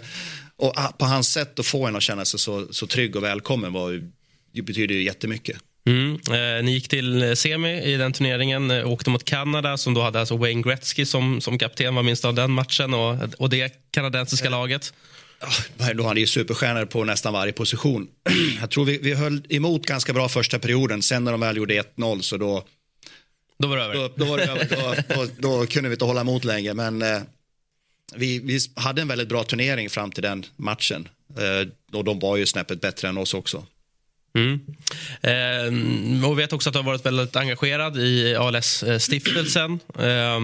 [0.56, 3.22] och ah, på hans sätt att få en att känna sig så, så trygg och
[3.22, 4.10] välkommen var,
[4.52, 5.56] det betyder ju jättemycket.
[5.86, 6.12] Mm.
[6.14, 10.20] Eh, ni gick till semi i den turneringen, eh, åkte mot Kanada som då hade
[10.20, 13.90] alltså Wayne Gretzky som, som kapten, vad minns du av den matchen och, och det
[13.90, 14.94] kanadensiska laget?
[15.78, 18.08] Ah, Då hade ju superstjärnor på nästan varje position.
[18.60, 21.02] Jag tror vi, vi höll emot ganska bra första perioden.
[21.02, 22.64] Sen när de väl gjorde 1-0 så då,
[23.58, 23.94] Då var det över.
[23.94, 25.04] då, då, var det, över.
[25.08, 25.28] då, då,
[25.58, 26.74] då kunde vi inte hålla emot längre.
[26.74, 27.20] Men eh,
[28.14, 31.08] vi, vi hade en väldigt bra turnering fram till den matchen.
[31.38, 33.66] Eh, och de var ju snäppet bättre än oss också.
[34.38, 34.60] Mm.
[35.22, 39.80] Eh, och vet också att du har varit väldigt engagerad i ALS-stiftelsen.
[39.98, 40.40] Eh,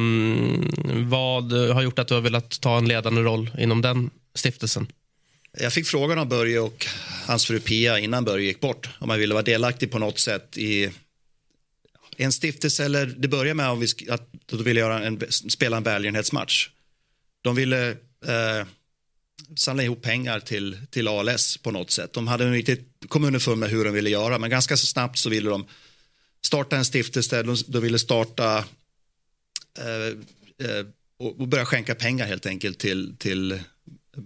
[1.08, 4.86] vad har gjort att du har velat ta en ledande roll inom den stiftelsen?
[5.58, 6.86] Jag fick frågan av Börje och
[7.26, 10.58] hans fru Pia innan Börje gick bort om man ville vara delaktig på något sätt
[10.58, 10.90] i
[12.16, 15.82] en stiftelse eller det började med om vi, att de ville göra en, spela en
[15.82, 16.68] välgörenhetsmatch.
[17.42, 17.90] De ville
[18.26, 18.66] eh,
[19.56, 22.12] samla ihop pengar till, till ALS på något sätt.
[22.12, 22.76] De hade inte
[23.08, 25.66] kommit underfund med hur de ville göra men ganska så snabbt så ville de
[26.44, 27.42] starta en stiftelse.
[27.42, 28.64] De, de ville starta
[29.78, 30.86] eh, eh,
[31.18, 33.60] och, och börja skänka pengar helt enkelt till, till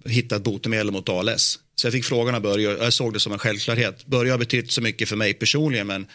[0.05, 1.59] hitta ett botemedel mot ALS.
[1.75, 4.07] Så jag fick frågan av Börje och jag såg det som en självklarhet.
[4.07, 6.07] Börje har betytt så mycket för mig personligen men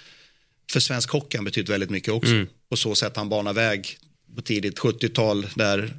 [0.71, 2.45] för svensk hockey har han betytt väldigt mycket också.
[2.69, 3.97] På så sätt han banar väg
[4.35, 5.93] på tidigt 70-tal där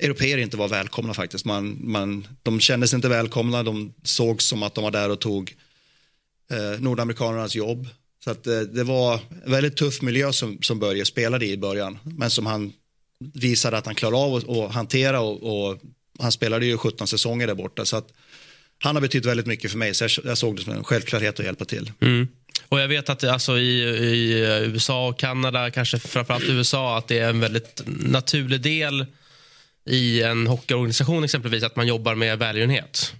[0.00, 1.44] europeer inte var välkomna faktiskt.
[1.44, 5.56] Man, man, de kändes inte välkomna, de såg som att de var där och tog
[6.50, 7.88] eh, nordamerikanernas jobb.
[8.24, 11.56] Så att, eh, det var en väldigt tuff miljö som, som Börje spelade i i
[11.56, 12.72] början, men som han
[13.34, 15.80] visade att han klarade av att, hantera och, och,
[16.18, 17.84] han spelade ju 17 säsonger där borta.
[17.84, 18.12] Så att,
[18.82, 21.40] han har betytt väldigt mycket för mig, så jag, jag såg det som en självklarhet
[21.40, 21.92] att hjälpa till.
[22.00, 22.28] Mm.
[22.68, 27.08] Och jag vet att alltså, i, i eh, USA och Kanada, kanske framförallt USA, att
[27.08, 29.06] det är en väldigt naturlig del
[29.86, 33.12] i en hockeyorganisation exempelvis att man jobbar med välgörenhet.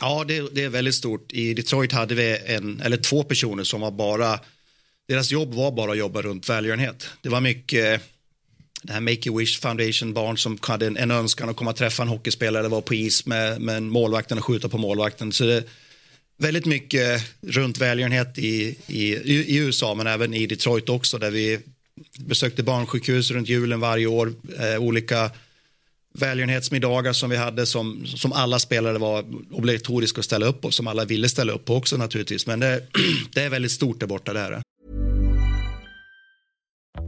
[0.00, 1.32] Ja, det, det, är väldigt stort.
[1.32, 4.40] I Detroit hade vi en eller två personer som var bara,
[5.08, 7.08] deras jobb var bara att jobba runt välgörenhet.
[7.22, 8.06] Det var mycket eh,
[8.82, 12.08] det här Make-A-Wish Foundation barn som hade en, en, önskan att komma och träffa en
[12.08, 15.32] hockeyspelare eller vara på is med, med målvakten och skjuta på målvakten.
[15.32, 15.64] Så det,
[16.36, 21.58] väldigt mycket runt välgörenhet i, i, i, USA men även i Detroit också där vi
[22.18, 24.32] besökte barnsjukhus runt julen varje år.
[24.58, 25.30] Eh, olika
[26.14, 30.86] välgörenhetsmiddagar som vi hade som, som alla spelare var obligatoriska att ställa upp på, som
[30.86, 32.46] alla ville ställa upp på också naturligtvis.
[32.46, 32.82] Men det,
[33.34, 34.62] det är väldigt stort där borta, det här.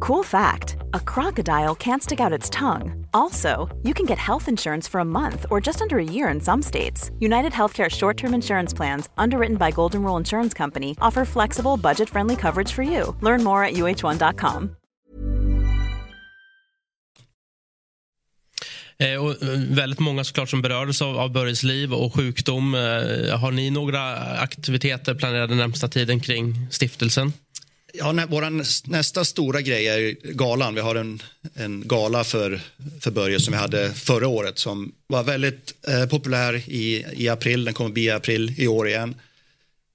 [0.01, 3.07] Cool fact a crocodile can't stick out its tongue.
[3.12, 6.40] Also, you can get health insurance for a month or just under a year in
[6.40, 7.11] some states.
[7.18, 12.09] United Healthcare short term insurance plans, underwritten by Golden Rule Insurance Company, offer flexible, budget
[12.09, 13.14] friendly coverage for you.
[13.20, 14.76] Learn more at uh1.com.
[19.01, 22.74] Eh, och eh, väldigt många såklart som berördes av, av Börjes liv och sjukdom.
[22.74, 22.80] Eh,
[23.38, 27.32] har ni några aktiviteter planerade närmsta tiden kring stiftelsen?
[27.92, 28.51] Ja, nä, vår
[28.90, 30.74] nästa stora grej är galan.
[30.74, 31.22] Vi har en,
[31.55, 32.61] en gala för,
[33.01, 37.64] för Börje som vi hade förra året som var väldigt eh, populär i, i april.
[37.64, 39.14] Den kommer bli i april i år igen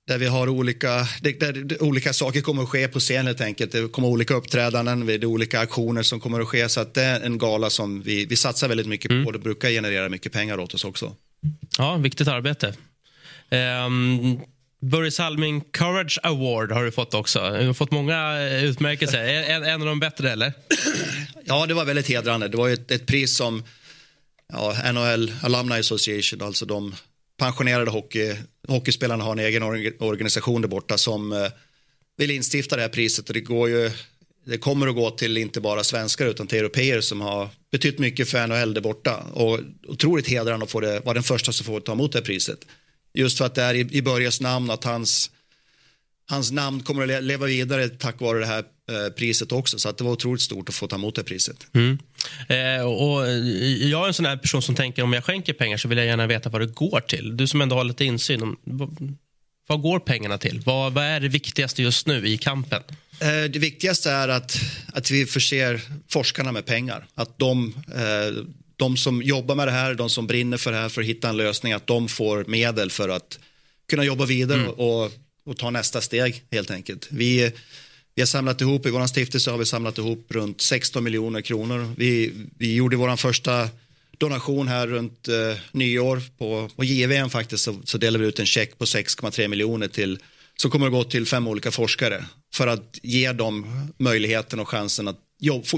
[0.08, 3.72] där vi har olika, där olika saker kommer att ske på scen helt enkelt.
[3.72, 6.70] Det kommer olika uppträdanden, det är olika aktioner som kommer att ske.
[6.70, 9.26] Så att det är en gala som vi, vi satsar väldigt mycket mm.
[9.26, 9.32] på.
[9.32, 11.16] Det brukar generera mycket pengar åt oss också.
[11.78, 12.74] Ja, viktigt arbete.
[13.86, 14.40] Um,
[14.82, 17.40] Börje Salming Courage Award har du fått också.
[17.60, 19.24] Du har fått många eh, utmärkelser.
[19.24, 20.54] En, en av de bättre, eller?
[21.46, 22.48] Ja, det var väldigt hedrande.
[22.48, 23.64] Det var ett, ett pris som
[24.54, 26.96] ja, NHL Alumni Association, alltså de
[27.38, 28.36] pensionerade hockey,
[28.68, 29.64] hockeyspelarna har en egen
[30.00, 31.48] organisation där borta som eh,
[32.18, 33.92] vill instifta det här priset och det går ju
[34.46, 38.30] det kommer att gå till inte bara svenskar utan till europeer som har betytt mycket
[38.30, 41.80] för NHL där borta och otroligt hedrande att få det, vara den första som får
[41.80, 42.60] ta emot det här priset.
[43.14, 45.32] Just för att det är i, i Börjes namn att hans,
[46.30, 48.64] hans namn kommer att leva vidare tack vare det här
[49.16, 51.68] priset också så att det var otroligt stort att få ta emot det priset.
[51.74, 51.98] Mm.
[52.50, 53.28] Eh, och
[53.90, 56.08] jag är en sån här person som tänker om jag skänker pengar så vill jag
[56.08, 57.38] gärna veta vad det går till.
[57.38, 58.42] Du som ändå har lite insyn.
[58.42, 58.58] Om,
[59.68, 60.62] vad går pengarna till?
[60.66, 62.84] Vad, vad är det viktigaste just nu i kampen?
[63.20, 64.58] Eh, det viktigaste är att,
[64.94, 67.08] att vi förser forskarna med pengar.
[67.16, 68.44] Att de, eh,
[68.76, 71.30] de som jobbar med det här, de som brinner för det här för att hitta
[71.30, 73.40] en lösning, att de får medel för att
[73.90, 74.72] kunna jobba vidare mm.
[74.72, 75.12] och,
[75.46, 77.08] och ta nästa steg helt enkelt.
[77.12, 77.52] Vi
[78.16, 81.94] vi har samlat ihop, i vår stiftelse har vi samlat ihop runt 16 miljoner kronor.
[81.98, 83.70] Vi, vi gjorde vår första
[84.18, 88.46] donation här runt eh, nyår på, på JVM faktiskt så, så delade vi ut en
[88.46, 90.20] check på 6,3 miljoner till
[90.58, 95.08] som kommer att gå till fem olika forskare för att ge dem möjligheten och chansen
[95.08, 95.20] att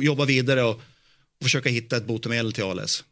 [0.01, 0.81] jobba vidare och,
[1.39, 3.03] och försöka hitta ett botemedel till ALS.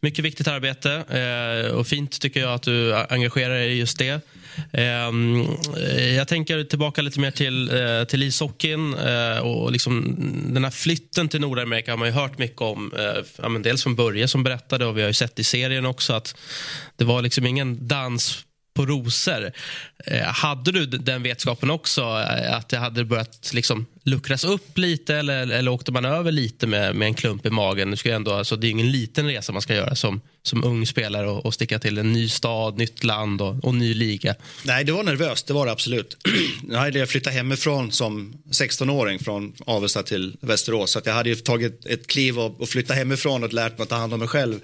[0.00, 4.20] Mycket viktigt arbete eh, och fint tycker jag att du engagerar dig i just det.
[4.72, 5.46] Ehm,
[5.76, 10.16] eh, jag tänker tillbaka lite mer till, eh, till ishockeyn eh, och liksom
[10.54, 12.92] den här flytten till Nordamerika har man ju hört mycket om.
[13.38, 16.36] Eh, dels från Börje som berättade och vi har ju sett i serien också att
[16.96, 18.44] det var liksom ingen dans
[18.78, 19.52] på rosor.
[20.06, 25.16] Eh, hade du den vetskapen också, eh, att det hade börjat liksom luckras upp lite
[25.16, 27.90] eller, eller åkte man över lite med, med en klump i magen?
[27.90, 30.86] Det, ska ändå, alltså, det är ingen liten resa man ska göra som, som ung
[30.86, 34.34] spelare och, och sticka till en ny stad, nytt land och, och ny liga.
[34.64, 36.16] Nej, det var nervöst, det var det absolut.
[36.70, 42.06] jag hade flyttat hemifrån som 16-åring från Avesta till Västerås, så jag hade tagit ett
[42.06, 44.60] kliv och, och flyttat hemifrån och lärt mig att ta hand om mig själv.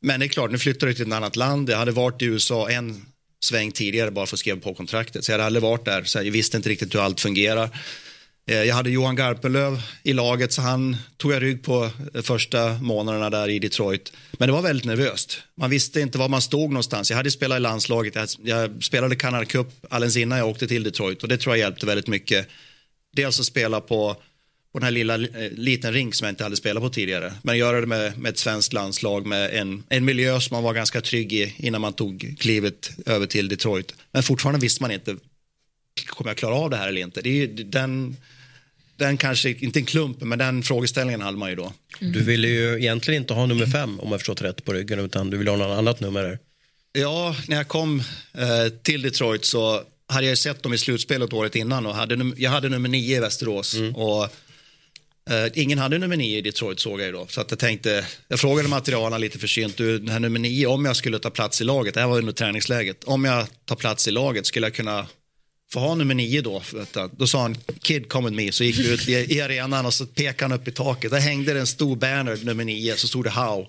[0.00, 1.70] Men det är klart, nu flyttar du till ett annat land.
[1.70, 3.06] Jag hade varit i USA en
[3.40, 5.24] sväng tidigare bara för att skriva på kontraktet.
[5.24, 7.70] Så jag hade aldrig varit där, så jag visste inte riktigt hur allt fungerar.
[8.48, 12.78] Eh, jag hade Johan Garpenlöv i laget så han tog jag rygg på eh, första
[12.82, 14.12] månaderna där i Detroit.
[14.32, 15.42] Men det var väldigt nervöst.
[15.54, 17.10] Man visste inte var man stod någonstans.
[17.10, 21.22] Jag hade spelat i landslaget, jag spelade Canada Cup alldeles innan jag åkte till Detroit
[21.22, 22.48] och det tror jag hjälpte väldigt mycket.
[23.16, 24.16] Dels att spela på
[24.72, 27.32] på den här lilla eh, liten rink som jag inte hade spelat på tidigare.
[27.42, 30.74] Men göra det med, med ett svenskt landslag med en, en miljö som man var
[30.74, 33.94] ganska trygg i innan man tog klivet över till Detroit.
[34.12, 35.16] Men fortfarande visste man inte,
[36.06, 37.22] kommer jag klara av det här eller inte?
[37.22, 38.16] Det är den,
[38.96, 41.72] den kanske, inte en klump, men den frågeställningen hade man ju då.
[42.00, 45.30] Du ville ju egentligen inte ha nummer fem om jag förstått rätt på ryggen utan
[45.30, 46.38] du ville ha något annat nummer där.
[46.92, 48.02] Ja, när jag kom
[48.34, 52.50] eh, till Detroit så hade jag sett dem i slutspelet året innan och hade, jag
[52.50, 53.74] hade nummer nio i Västerås.
[53.94, 54.30] Och, eh,
[55.54, 57.26] ingen hade nummer nio i Detroit såg jag ju då.
[57.26, 60.84] Så att jag tänkte, jag frågade materialen lite försynt, du den här nummer nio, om
[60.84, 64.08] jag skulle ta plats i laget, det här var under träningsläget, om jag tar plats
[64.08, 65.06] i laget skulle jag kunna
[65.72, 66.62] få ha nummer nio då?
[66.72, 67.10] Du.
[67.16, 69.94] Då sa han, kid come with me, så gick vi ut i, i arenan och
[69.94, 71.10] så pekade han upp i taket.
[71.10, 73.66] Där hängde det en stor banner, nummer nio, så stod det How.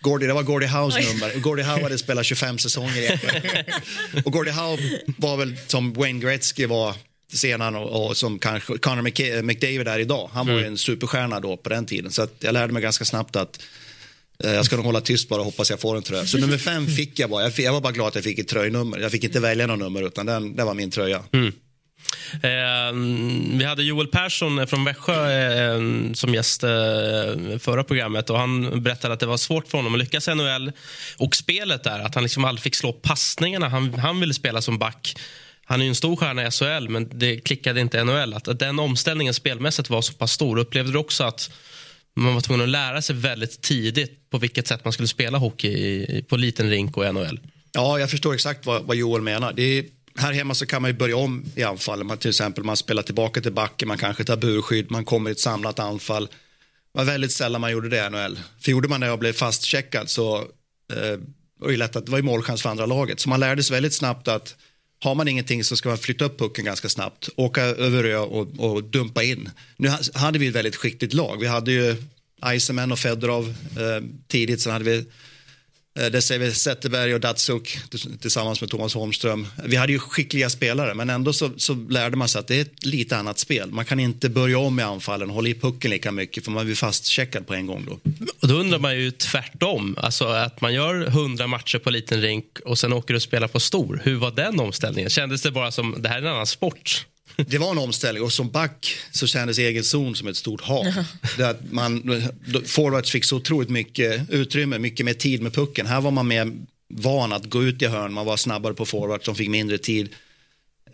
[0.00, 1.40] Gordie, det var Gordie Howes nummer.
[1.40, 3.64] Gordie Howe hade spelat 25 säsonger egentligen.
[4.24, 4.78] Och Gordie Howe
[5.18, 6.94] var väl som Wayne Gretzky var
[7.32, 10.30] senare och, och som kanske Connor McK- McDavid är idag.
[10.32, 12.10] Han var ju en superstjärna då på den tiden.
[12.12, 13.62] Så att jag lärde mig ganska snabbt att
[14.44, 16.26] eh, jag ska nog hålla tyst bara och hoppas jag får en tröja.
[16.26, 17.42] Så nummer fem fick jag bara.
[17.42, 18.98] Jag, jag var bara glad att jag fick ett tröjnummer.
[18.98, 21.22] Jag fick inte välja något nummer utan den, det var min tröja.
[22.42, 22.92] Eh,
[23.58, 25.30] vi hade Joel Persson från Växjö
[25.74, 25.80] eh,
[26.14, 26.70] som gäst eh,
[27.58, 30.72] förra programmet och han berättade att det var svårt för honom att lyckas i NHL
[31.16, 33.68] och spelet där, att han liksom aldrig fick slå passningarna.
[33.68, 35.16] Han, han ville spela som back.
[35.68, 38.34] Han är ju en stor stjärna i SHL, men det klickade inte i NHL.
[38.34, 40.58] Att, att den omställningen spelmässigt var så pass stor.
[40.58, 41.50] Upplevde du också att
[42.14, 45.68] man var tvungen att lära sig väldigt tidigt på vilket sätt man skulle spela hockey
[45.68, 47.40] i, på liten rink och i NHL?
[47.72, 49.52] Ja, jag förstår exakt vad, vad Joel menar.
[49.52, 49.84] Det är,
[50.16, 52.04] här hemma så kan man ju börja om i anfall.
[52.04, 55.32] Man, till exempel man spelar tillbaka till backen, man kanske tar burskydd, man kommer i
[55.32, 56.26] ett samlat anfall.
[56.26, 58.38] Det var väldigt sällan man gjorde det i NHL.
[58.60, 60.36] För gjorde man det och blev fastcheckad så
[60.92, 61.20] eh,
[61.58, 63.20] var det lätt att det var ju målchans för andra laget.
[63.20, 64.56] Så man lärde sig väldigt snabbt att
[64.98, 68.48] har man ingenting så ska man flytta upp pucken ganska snabbt, åka över ö och,
[68.58, 69.50] och dumpa in.
[69.76, 71.40] Nu hade vi ett väldigt skickligt lag.
[71.40, 71.96] Vi hade ju
[72.46, 75.04] Iceman och Fedorov eh, tidigt, sen hade vi
[75.98, 77.78] Eh, det ser vi Zetterberg och Datsuk
[78.20, 79.46] tillsammans med Thomas Holmström.
[79.64, 82.60] Vi hade ju skickliga spelare, men ändå så, så lärde man sig att det är
[82.60, 83.70] ett lite annat spel.
[83.70, 86.64] Man kan inte börja om i anfallen och hålla i pucken lika mycket, för man
[86.64, 87.98] blir fastcheckad på en gång då.
[88.42, 89.96] Och då undrar man ju tvärtom.
[89.98, 93.48] Alltså att man gör 100 matcher på liten rink och sen åker du och spelar
[93.48, 94.00] på stor.
[94.04, 95.10] Hur var den omställningen?
[95.10, 97.06] Kändes det bara som det här är en annan sport?
[97.36, 100.86] Det var en omställning och som back så kändes egen zon som ett stort hav.
[101.38, 102.22] Att man,
[102.64, 105.86] forwards fick så otroligt mycket utrymme, mycket mer tid med pucken.
[105.86, 106.52] Här var man mer
[106.88, 110.08] van att gå ut i hörn, man var snabbare på forwards, de fick mindre tid.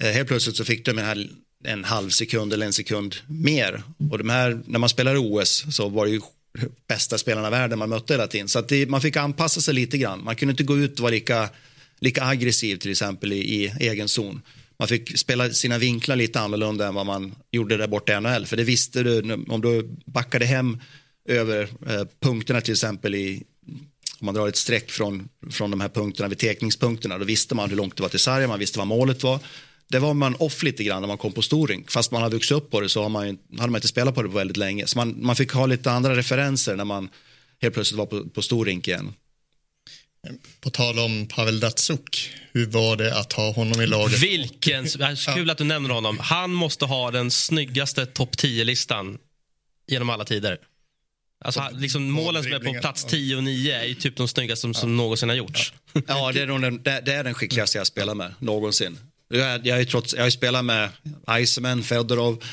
[0.01, 1.29] Eh, helt plötsligt så fick de en, här,
[1.65, 3.83] en halv sekund eller en sekund mer.
[4.11, 6.21] Och de här, när man spelar OS så var det ju
[6.89, 8.49] bästa spelarna i världen man mötte hela tiden.
[8.49, 10.25] Så att det, man fick anpassa sig lite grann.
[10.25, 11.49] Man kunde inte gå ut och vara lika,
[12.01, 14.43] lika aggressiv till exempel i, i egen zon.
[14.83, 18.47] Man fick spela sina vinklar lite annorlunda än vad man gjorde där borta i NHL.
[18.47, 20.79] För det visste du, om du backade hem
[21.29, 23.43] över eh, punkterna till exempel i,
[24.19, 27.71] om man drar ett streck från, från de här punkterna vid tekningspunkterna, då visste man
[27.71, 29.39] hur långt det var till sargen, man visste vad målet var.
[29.89, 31.85] Det var man off lite grann när man kom på storring.
[31.89, 34.23] Fast man hade vuxit upp på det så har man, hade man inte spelat på
[34.23, 34.87] det på väldigt länge.
[34.87, 37.09] Så man, man fick ha lite andra referenser när man
[37.61, 39.13] helt plötsligt var på, på storrink igen.
[40.61, 44.23] På tal om Pavel Datsuk, hur var det att ha honom i laget?
[44.23, 44.87] Vilken...
[45.35, 46.19] Kul att du nämner honom.
[46.19, 49.19] Han måste ha den snyggaste topp 10-listan
[49.87, 50.59] genom alla tider.
[51.45, 53.11] Alltså, liksom, målen som är på plats ja.
[53.11, 55.73] 10 och 9 är ju typ de snyggaste som, som någonsin har gjorts.
[56.07, 58.99] Ja, det är, den, det, är den skickligaste jag spelar med någonsin.
[59.29, 60.89] Jag, jag, är trots, jag har ju spelat med
[61.27, 62.45] Eisenman, Fedorov,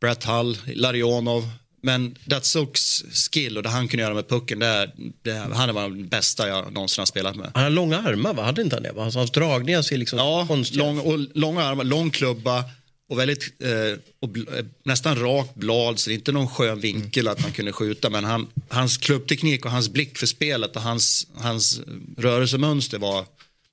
[0.00, 1.50] Brett Hull, Larionov.
[1.84, 4.90] Men Datsuks skill och det han kunde göra med pucken, det, är-
[5.22, 7.50] det, han var den bästa jag någonsin har spelat med.
[7.54, 8.42] Han har långa armar, va?
[8.42, 8.92] hade inte han det?
[8.92, 9.04] va?
[9.04, 12.64] Alltså, hans dragningar ser liksom Ja, konstiga lång, och långa armar, lång klubba
[13.08, 17.28] och väldigt eh, och eh, nästan rakt blad, så det är inte någon skön vinkel
[17.28, 18.10] att man kunde skjuta.
[18.10, 21.80] Men han, hans klubbteknik och hans blick för spelet och hans, hans
[22.18, 23.24] rörelsemönster var,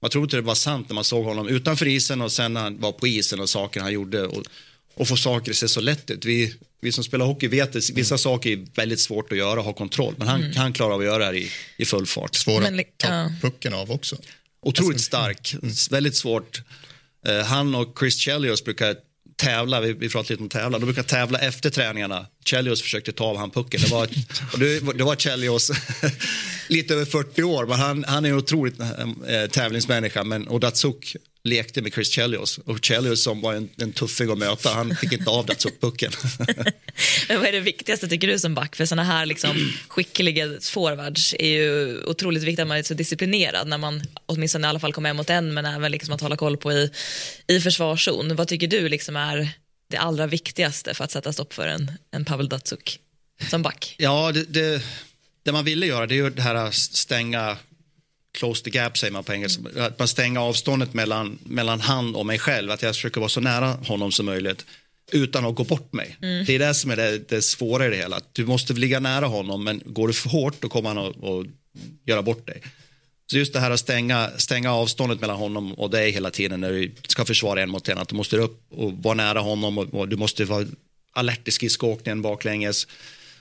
[0.02, 2.62] man tror inte det var sant när man såg honom utanför isen och sen när
[2.62, 4.26] han var på isen och saker han gjorde.
[4.28, 4.44] Och,
[4.96, 6.26] och få saker att se så lätt ut.
[6.26, 9.66] Vi, vi som spelar hockey vet att vissa saker är väldigt svårt att göra och
[9.66, 10.16] ha kontroll.
[10.18, 12.36] Men han, han klarar av att göra det här i, i full fart.
[12.36, 14.18] Svår att ta pucken av också.
[14.62, 15.56] Otroligt stark,
[15.92, 16.62] väldigt svårt.
[17.28, 18.96] Eh, han och Chris Chelios brukar
[19.36, 22.26] tävla, vi, vi pratade lite om tävla, de brukar tävla efter träningarna.
[22.46, 23.82] Chelios försökte ta av han pucken.
[23.82, 24.08] Det var,
[24.60, 25.72] det, det var Chelios
[26.68, 30.24] lite över 40 år, men han, han är en otroligt eh, tävlingsmänniska.
[30.24, 32.58] Men, och Datsuk lekte med Chris Chelios.
[32.58, 36.12] Och Chelios som var en, en tuffing att möta, han fick inte av Datsuk-pucken.
[37.28, 38.76] Men vad är det viktigaste tycker du som back?
[38.76, 43.68] För såna här liksom skickliga forwards är ju otroligt viktigt att man är så disciplinerad
[43.68, 46.38] när man åtminstone i alla fall kommer hem mot en men även liksom att hålla
[46.38, 46.92] koll på i,
[47.48, 48.36] i försvarszon.
[48.36, 49.50] Vad tycker du liksom är
[49.90, 53.00] det allra viktigaste för att sätta stopp för en, en Pavel Datsuk
[53.50, 53.96] som back?
[53.98, 54.84] Ja, det, det,
[55.44, 57.58] det man ville göra det är ju det här att stänga
[58.38, 59.64] close the gap säger man på engelska.
[59.84, 62.72] Att man stänger avståndet mellan, mellan han och mig själv.
[62.72, 64.66] Att jag försöker vara så nära honom som möjligt.
[65.12, 66.18] utan att gå bort mig.
[66.20, 68.20] Det är det som är det, det svåra i det hela.
[68.34, 71.46] Du måste ligga nära honom men går du för hårt då kommer han att, att
[72.06, 72.62] göra bort dig.
[73.32, 76.72] Så just det här att stänga, stänga avståndet mellan honom och dig hela tiden när
[76.72, 77.98] du ska försvara en mot en.
[77.98, 80.66] Att du måste upp och vara nära honom och, och du måste vara
[81.14, 82.88] alert i skridskoåkningen baklänges.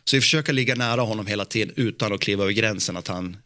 [0.04, 3.36] Så vi försöker ligga nära honom hela tiden utan att kliva över gränsen att han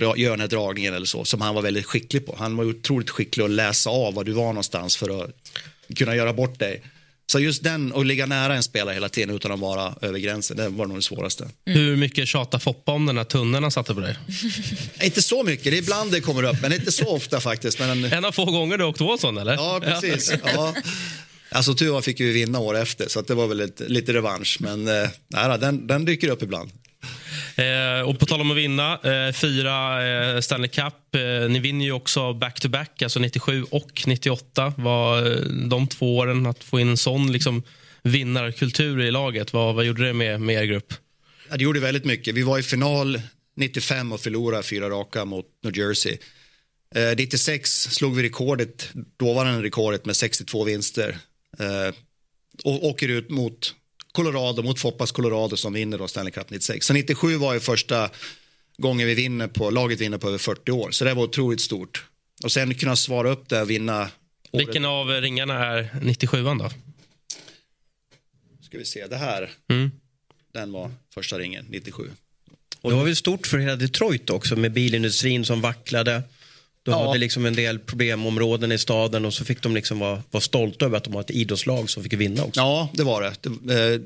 [0.00, 2.36] dra, gör den här dragningen eller så som han var väldigt skicklig på.
[2.38, 5.30] Han var otroligt skicklig att läsa av var du var någonstans för att
[5.96, 6.82] kunna göra bort dig.
[7.32, 10.56] Så just den, att ligga nära en spelare hela tiden utan att vara över gränsen,
[10.56, 11.48] det var nog det svåraste.
[11.64, 14.16] Hur mycket tjatar Foppa om den här tunneln han satte på dig?
[15.02, 17.78] Inte så mycket, det är ibland det kommer upp, men inte så ofta faktiskt.
[17.78, 19.54] Men, En av få gånger du åkt på sån eller?
[19.54, 20.32] ja, precis.
[20.44, 20.74] Ja.
[21.50, 24.56] Alltså tur var fick vi vinna år efter, så det var väl lite, lite revansch.
[24.60, 26.70] Men eh, den, den dyker upp ibland.
[27.56, 31.14] Eh, och på tal om att vinna, eh, fyra eh, Stanley Cup.
[31.14, 34.72] Eh, ni vinner ju också back-to-back, alltså 97 och 98.
[34.76, 37.62] Var eh, de två åren, att få in en sån liksom,
[38.02, 40.94] vinnarkultur i laget, vad, vad gjorde det med, med er grupp?
[41.50, 42.34] Ja, det gjorde väldigt mycket.
[42.34, 43.20] Vi var i final
[43.56, 46.18] 95 och förlorade fyra raka mot New Jersey.
[46.94, 51.18] Eh, 96 slog vi rekordet, dåvarande rekordet med 62 vinster.
[51.58, 51.94] Eh,
[52.64, 53.74] och åker ut mot
[54.16, 56.86] Colorado, mot Foppas Colorado som vinner då Stanley Cup 96.
[56.86, 58.10] Så 97 var ju första
[58.78, 60.90] gången vi vinner på, laget vinner på över 40 år.
[60.90, 62.04] Så det var otroligt stort.
[62.44, 64.00] Och sen kunna svara upp det och vinna.
[64.00, 66.70] året- Vilken av ringarna är 97 då?
[68.62, 69.50] Ska vi se, det här.
[69.70, 69.90] Mm.
[70.54, 72.10] Den var första ringen, 97.
[72.80, 76.22] Och det var väl stort för hela Detroit också med bilindustrin som vacklade.
[76.86, 77.06] De Ja.
[77.06, 80.84] hade liksom en del problemområden i staden och så fick de liksom vara, vara stolta
[80.84, 82.60] över att de har ett idrottslag som fick vinna också.
[82.60, 83.34] Ja, det var det.
[83.64, 84.00] det eh,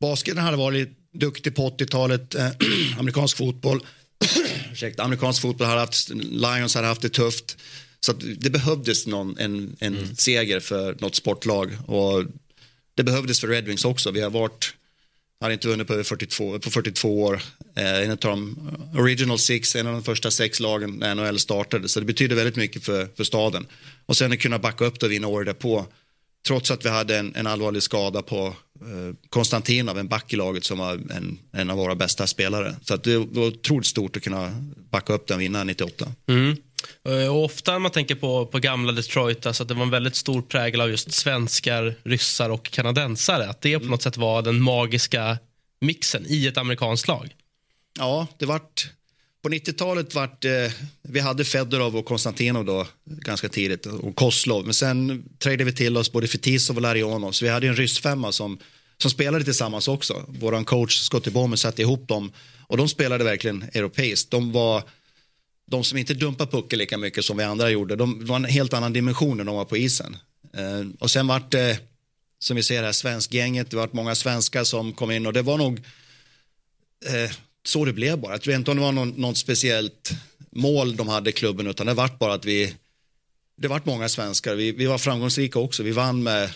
[0.00, 2.34] basketen hade varit duktig på 80-talet.
[2.34, 2.48] Eh,
[2.98, 3.80] amerikansk fotboll.
[4.72, 7.56] Ursäkta, amerikansk fotboll hade haft, Lions hade haft det tufft.
[8.00, 11.70] Så det behövdes någon, en, en seger för något sportlag.
[11.86, 12.24] Och
[12.94, 14.10] det behövdes för Red Wings också.
[14.10, 14.74] Vi har varit,
[15.40, 17.42] han hade inte vunnit på, över 42, på 42 år.
[17.76, 18.56] Eh, en av de
[18.98, 21.88] original six, en av de första sex lagen när NHL startade.
[21.88, 23.66] Så det betyder väldigt mycket för, för staden.
[24.06, 25.86] Och sen att kunna backa upp det och vinna året därpå.
[26.46, 28.46] Trots att vi hade en, en allvarlig skada på
[28.80, 32.74] eh, Konstantinov, en back i laget som var en, en av våra bästa spelare.
[32.82, 36.12] Så att det var otroligt stort att kunna backa upp den och vinna 98.
[36.28, 36.56] Mm.
[37.04, 39.90] Eh, och ofta när man tänker på, på gamla Detroit, alltså att det var en
[39.90, 43.48] väldigt stor prägel av just svenskar, ryssar och kanadensare.
[43.48, 45.38] Att det på något sätt var den magiska
[45.80, 47.34] mixen i ett amerikanskt lag.
[47.98, 48.90] Ja, det vart...
[49.42, 50.52] På 90-talet vart eh,
[51.02, 54.64] vi hade Fedorov och Konstantinov då ganska tidigt och Koslov.
[54.64, 57.32] Men sen trädde vi till oss både Fetisov och Larionov.
[57.32, 58.58] Så vi hade en ryssfemma som,
[58.98, 60.24] som spelade tillsammans också.
[60.28, 62.32] Vår coach Scottie Bowman satte ihop dem
[62.66, 64.30] och de spelade verkligen europeiskt.
[64.30, 64.82] De var
[65.70, 67.96] de som inte dumpar pucken lika mycket som vi andra gjorde.
[67.96, 70.16] De var en helt annan dimension när de var på isen.
[70.52, 71.78] Eh, och sen vart det,
[72.38, 73.70] som vi ser här, svenskgänget.
[73.70, 75.78] Det vart många svenskar som kom in och det var nog
[77.06, 77.30] eh,
[77.66, 78.32] så det blev bara.
[78.32, 80.10] Jag tror inte om det var någon, något speciellt
[80.50, 82.74] mål de hade i klubben utan det vart bara att vi
[83.56, 84.54] det vart många svenskar.
[84.54, 85.82] Vi, vi var framgångsrika också.
[85.82, 86.50] Vi vann med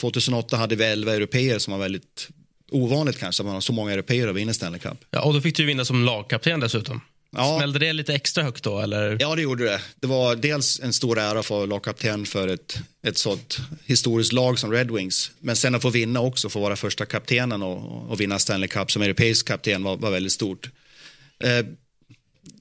[0.00, 2.28] 2008 hade vi 11 europeer som var väldigt
[2.70, 3.42] ovanligt kanske.
[3.42, 4.98] att Man har så många europeer och vinner Stanley Cup.
[5.10, 7.00] Ja, och då fick du vinna som lagkapten dessutom.
[7.32, 7.56] Ja.
[7.58, 8.80] Smällde det lite extra högt då?
[8.80, 9.16] Eller?
[9.20, 9.80] Ja, det gjorde det.
[10.00, 14.72] Det var dels en stor ära för lagkapten för ett, ett sådant historiskt lag som
[14.72, 15.30] Red Wings.
[15.38, 18.90] Men sen att få vinna också, få vara första kaptenen och, och vinna Stanley Cup
[18.90, 20.70] som europeisk kapten var, var väldigt stort.
[21.44, 21.66] Eh,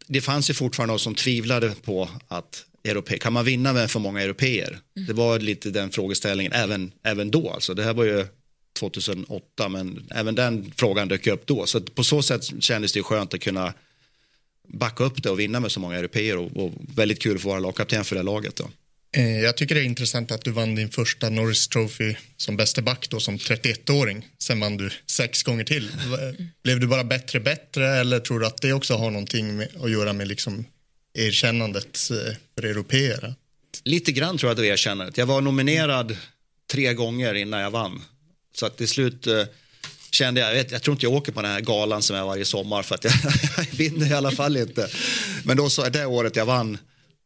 [0.08, 4.00] det fanns ju fortfarande de som tvivlade på att europe, kan man vinna med för
[4.00, 4.80] många europeer?
[5.08, 7.52] Det var lite den frågeställningen även, även då.
[7.52, 8.26] Alltså, det här var ju
[8.80, 11.66] 2008, men även den frågan dök upp då.
[11.66, 13.74] Så på så sätt kändes det ju skönt att kunna
[14.74, 17.50] backa upp det och vinna med så många europeer och, och väldigt kul att få
[17.50, 18.56] vara lagkapten för det laget.
[18.56, 18.70] Då.
[19.18, 22.82] Eh, Jag tycker det är intressant att du vann din första Norris Trophy som bäste
[22.82, 24.28] back då som 31-åring.
[24.40, 25.92] Sen vann du sex gånger till.
[26.64, 29.92] Blev du bara bättre bättre eller tror du att det också har någonting med, att
[29.92, 30.66] göra med liksom
[31.14, 33.36] erkännandet eh, för europeer?
[33.84, 35.12] Lite grann tror jag att det erkänner.
[35.16, 36.18] Jag var nominerad
[36.72, 38.02] tre gånger innan jag vann.
[38.56, 39.44] Så att till slut eh,
[40.12, 42.84] kände jag, jag, tror inte jag åker på den här galan som är varje sommar
[42.84, 43.14] för att jag,
[43.58, 44.90] jag vinner i alla fall inte.
[45.44, 46.78] Men då så, det året jag vann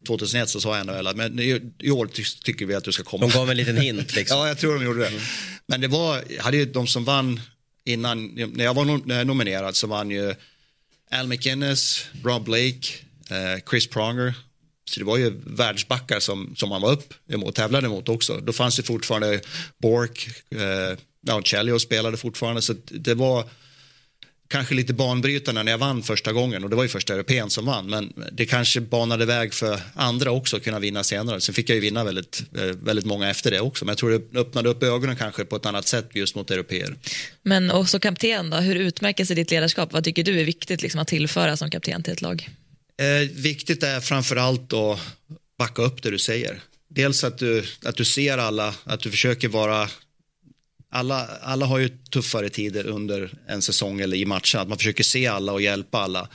[0.08, 2.92] 2001 så sa jag ändå att men i, i år ty, tycker vi att du
[2.92, 3.28] ska komma.
[3.28, 4.38] De gav en liten hint liksom.
[4.38, 5.12] Ja, jag tror de gjorde det.
[5.68, 7.42] Men det var, hade ju de som vann
[7.86, 10.36] innan, när jag var nom- nominerad så vann ju
[11.12, 12.88] Al McInnes, Rob Blake,
[13.30, 14.34] eh, Chris Pronger.
[14.86, 18.38] Så det var ju världsbackar som, som man var upp emot, tävlade emot också.
[18.38, 19.42] Då fanns det fortfarande
[19.82, 22.62] Bork, eh, ja, Chelios spelade fortfarande.
[22.62, 23.50] Så det var
[24.54, 27.66] kanske lite banbrytande när jag vann första gången och det var ju första europeen som
[27.66, 31.42] vann men det kanske banade väg för andra också att kunna vinna senare.
[31.42, 34.10] Sen fick jag ju vinna väldigt, eh, väldigt många efter det också men jag tror
[34.10, 36.96] det öppnade upp ögonen kanske på ett annat sätt just mot europeer.
[37.44, 39.94] Men också kapten då, hur utmärker sig ditt ledarskap?
[39.94, 42.50] Vad tycker du är viktigt liksom, att tillföra som kapten till ett lag?
[42.98, 45.00] Eh, viktigt är framförallt att
[45.58, 46.62] backa upp det du säger.
[46.88, 49.90] Dels att du, att du ser alla, att du försöker vara
[50.94, 54.62] alla, alla har ju tuffare tider under en säsong eller i matchen.
[54.62, 56.28] Att man försöker se alla och hjälpa alla.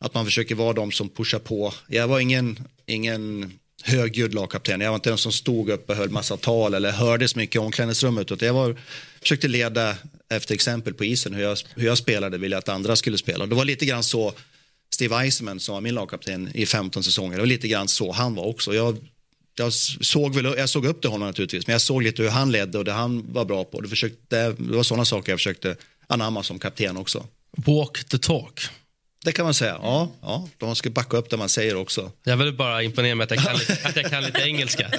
[0.00, 1.74] Att man försöker vara de som pushar på.
[1.86, 3.52] Jag var ingen, ingen
[3.82, 4.80] högljudd lagkapten.
[4.80, 7.58] Jag var inte den som stod upp och höll massa tal eller hördes mycket i
[7.58, 8.32] omklädningsrummet.
[8.32, 8.76] Utan jag var,
[9.22, 9.96] försökte leda
[10.30, 13.46] efter exempel på isen hur jag, hur jag spelade ville att andra skulle spela.
[13.46, 14.32] Det var lite grann så
[14.94, 17.36] Steve Eisenman som var min lagkapten i 15 säsonger.
[17.36, 18.74] Det var lite grann så han var också.
[18.74, 18.98] Jag
[19.54, 22.52] jag såg, väl, jag såg upp till honom naturligtvis, men jag såg lite hur han
[22.52, 23.80] ledde och det han var bra på.
[23.80, 25.76] Det, försökte, det var sådana saker jag försökte
[26.06, 27.26] anamma som kapten också.
[27.56, 28.60] Walk the talk.
[29.24, 29.78] Det kan man säga.
[29.82, 32.12] Ja, ja, de ska backa upp det man säger också.
[32.24, 34.90] Jag vill bara imponera med att jag kan lite, att jag kan lite engelska.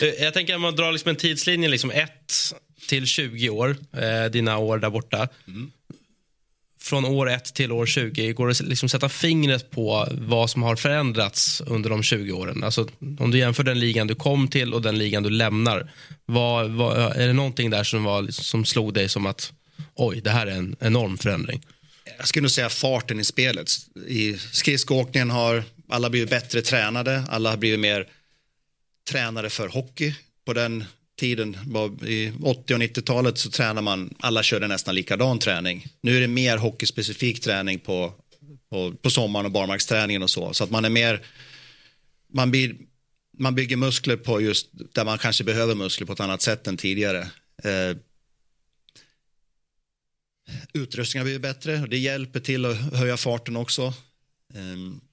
[0.20, 2.10] jag tänker att man drar liksom en tidslinje, liksom 1
[2.88, 5.28] till 20 år, eh, dina år där borta.
[5.46, 5.70] Mm
[6.82, 10.62] från år 1 till år 20, går det att liksom sätta fingret på vad som
[10.62, 12.64] har förändrats under de 20 åren?
[12.64, 15.90] Alltså, om du jämför den ligan du kom till och den ligan du lämnar,
[16.24, 19.52] vad, vad, är det någonting där som, var, som slog dig som att
[19.94, 21.66] oj, det här är en enorm förändring?
[22.18, 23.70] Jag skulle nog säga farten i spelet.
[24.06, 28.06] I skridskoåkningen har alla blivit bättre tränade, alla har blivit mer
[29.10, 30.14] tränade för hockey
[30.44, 30.84] på den
[31.16, 31.56] tiden,
[32.06, 35.86] i 80 och 90-talet så tränar man, alla körde nästan likadan träning.
[36.00, 38.12] Nu är det mer hockeyspecifik träning på,
[38.70, 40.52] på, på sommaren och barmarksträningen och så.
[40.52, 41.24] Så att man är mer,
[42.32, 42.76] man, blir,
[43.38, 46.76] man bygger muskler på just där man kanske behöver muskler på ett annat sätt än
[46.76, 47.20] tidigare.
[47.64, 47.96] Eh,
[50.74, 53.82] utrustningen har blivit bättre och det hjälper till att höja farten också.
[54.54, 55.11] Eh,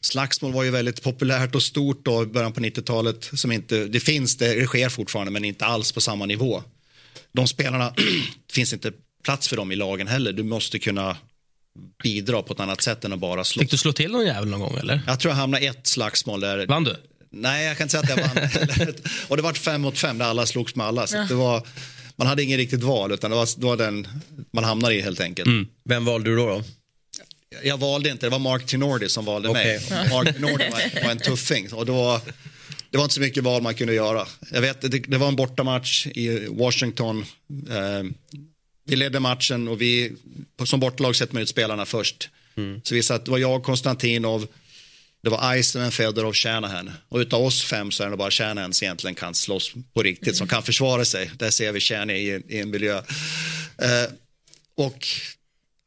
[0.00, 3.30] Slagsmål var ju väldigt populärt och stort då i början på 90-talet.
[3.34, 6.62] Som inte, det finns, det sker fortfarande men inte alls på samma nivå.
[7.32, 7.92] De spelarna,
[8.46, 8.92] det finns inte
[9.24, 10.32] plats för dem i lagen heller.
[10.32, 11.16] Du måste kunna
[12.02, 13.60] bidra på ett annat sätt än att bara slå.
[13.60, 15.00] Fick du slå till någon jävel någon gång eller?
[15.06, 16.66] Jag tror jag hamnade ett slagsmål där.
[16.66, 16.96] Vann du?
[17.30, 18.48] Nej, jag kan inte säga att jag vann.
[19.28, 21.06] och det var fem mot fem där alla slogs med alla.
[21.06, 21.26] Så ja.
[21.28, 21.62] det var,
[22.16, 24.08] man hade ingen riktigt val utan det var, det var den
[24.52, 25.46] man hamnade i helt enkelt.
[25.46, 25.66] Mm.
[25.84, 26.46] Vem valde du då?
[26.46, 26.62] då?
[27.62, 29.64] Jag valde inte, det var Mark Tinordi som valde okay.
[29.64, 30.08] mig.
[30.10, 31.72] Mark Tinordi var, var, en tuffing.
[31.72, 32.20] Och då,
[32.90, 34.26] det var inte så mycket val man kunde göra.
[34.50, 37.24] Jag vet, det, det var en bortamatch i Washington.
[37.70, 38.10] Eh,
[38.84, 40.12] vi ledde matchen och vi,
[40.64, 42.28] som bortalag sätter man ut spelarna först.
[42.56, 42.80] Mm.
[42.84, 44.46] Så vi satt, det var jag, Konstantinov,
[45.22, 46.90] det var Iceman, Fedorov, Shanahan.
[47.08, 50.36] Och utav oss fem så är det bara Shanahan som egentligen kan slåss på riktigt,
[50.36, 51.30] som kan försvara sig.
[51.36, 52.96] Där ser vi Shanahan i, i en miljö.
[53.78, 54.10] Eh,
[54.76, 55.06] och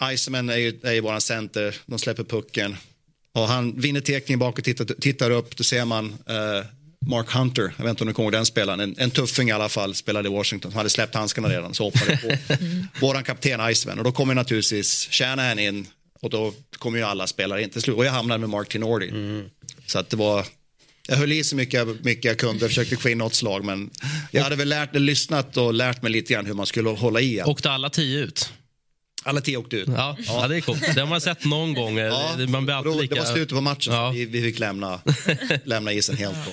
[0.03, 2.75] Iceman är ju, är ju våran center, de släpper pucken.
[3.33, 6.65] Och han vinner tekningen bak och tittar, tittar upp, då ser man uh,
[7.05, 9.51] Mark Hunter, jag vet inte om du kommer ihåg den spelaren, en, en tuffing i
[9.51, 12.55] alla fall, spelade i Washington, han hade släppt handskarna redan, så hoppade på
[13.05, 13.97] våran kapten Iceman.
[13.97, 15.87] Och då kommer naturligtvis Shanahan in
[16.21, 17.97] och då kommer ju alla spelare in till slut.
[17.97, 19.09] Och jag hamnade med Mark Tinordi.
[19.09, 19.45] Mm.
[19.85, 20.45] Så att det var,
[21.07, 23.89] jag höll i så mycket, mycket jag kunde, försökte få in något slag men
[24.31, 27.41] jag hade väl lärt, lyssnat och lärt mig lite grann hur man skulle hålla i.
[27.43, 28.53] Åkte alla tio ut?
[29.23, 29.87] Alla tio åkte ut.
[29.87, 30.47] Ja, ja.
[30.47, 30.95] det är coolt.
[30.95, 31.97] Det har man sett någon gång.
[31.97, 33.15] Ja, man blir alltid lika...
[33.15, 34.09] Det var slutet på matchen, ja.
[34.09, 35.01] vi, vi fick lämna,
[35.63, 36.45] lämna isen helt.
[36.45, 36.51] På.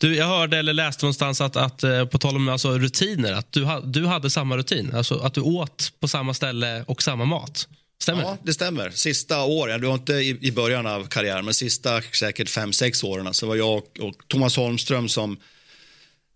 [0.00, 3.52] Du, jag hörde eller läste någonstans att, att eh, på tal om alltså, rutiner, att
[3.52, 4.94] du, du hade samma rutin.
[4.94, 7.68] Alltså att du åt på samma ställe och samma mat.
[8.02, 8.90] Stämmer Ja, det stämmer.
[8.90, 13.04] Sista åren, det var inte i, i början av karriären, men sista säkert fem, sex
[13.04, 15.36] åren så var jag och, och Thomas Holmström som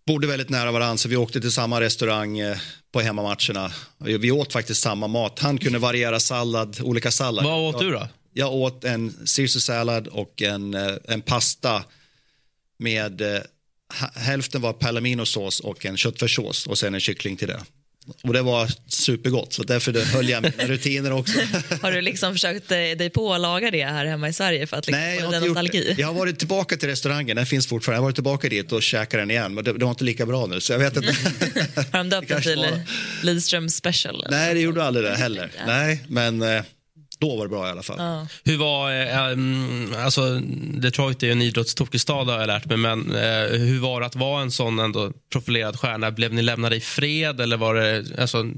[0.08, 2.56] bodde väldigt nära varandra så vi åkte till samma restaurang eh,
[2.92, 3.72] på hemmamatcherna.
[3.98, 5.38] Vi åt faktiskt samma mat.
[5.38, 7.44] Han kunde variera sallad, olika sallad.
[7.44, 8.08] Vad åt du då?
[8.32, 11.84] Jag åt en caesar och en, eh, en pasta
[12.78, 13.40] med eh,
[14.14, 17.60] hälften var palaminosås och en köttfärssås och sen en kyckling till det.
[18.22, 21.38] Och det var supergott, så därför höll jag mina rutiner också.
[21.82, 24.86] har du liksom försökt dig på att laga det här hemma i Sverige för att
[24.86, 25.98] liksom Nej, jag har, gjort det.
[25.98, 27.96] jag har varit tillbaka till restaurangen, den finns fortfarande.
[27.96, 30.26] Jag har varit tillbaka dit och käkat den igen, men det, det var inte lika
[30.26, 30.60] bra nu.
[30.60, 31.12] Så jag vet inte.
[31.92, 32.66] har de döpt den till
[33.22, 34.26] Lidström special?
[34.30, 35.50] Nej, det gjorde aldrig det heller.
[35.66, 36.62] Nej, men eh,
[37.18, 37.96] då var det bra i alla fall.
[37.98, 38.26] Ja.
[38.44, 40.40] Hur var, um, alltså
[40.74, 44.06] Detroit är ju en idrottstokig stad har jag lärt mig, men uh, hur var det
[44.06, 46.10] att vara en sån ändå profilerad stjärna?
[46.10, 48.50] Blev ni lämnade i fred eller var det, alltså,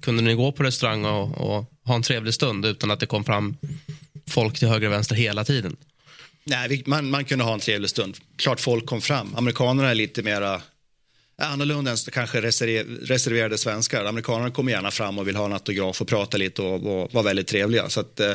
[0.00, 3.24] kunde ni gå på restaurang och, och ha en trevlig stund utan att det kom
[3.24, 3.56] fram
[4.28, 5.76] folk till höger och vänster hela tiden?
[6.44, 8.16] Nej, man, man kunde ha en trevlig stund.
[8.36, 9.34] Klart folk kom fram.
[9.36, 10.62] Amerikanerna är lite mera
[11.40, 14.04] annorlunda än kanske reserverade svenskar.
[14.04, 17.24] Amerikanerna kommer gärna fram och vill ha en autograf och prata lite och, och vara
[17.24, 17.88] väldigt trevliga.
[17.88, 18.30] Så att, eh,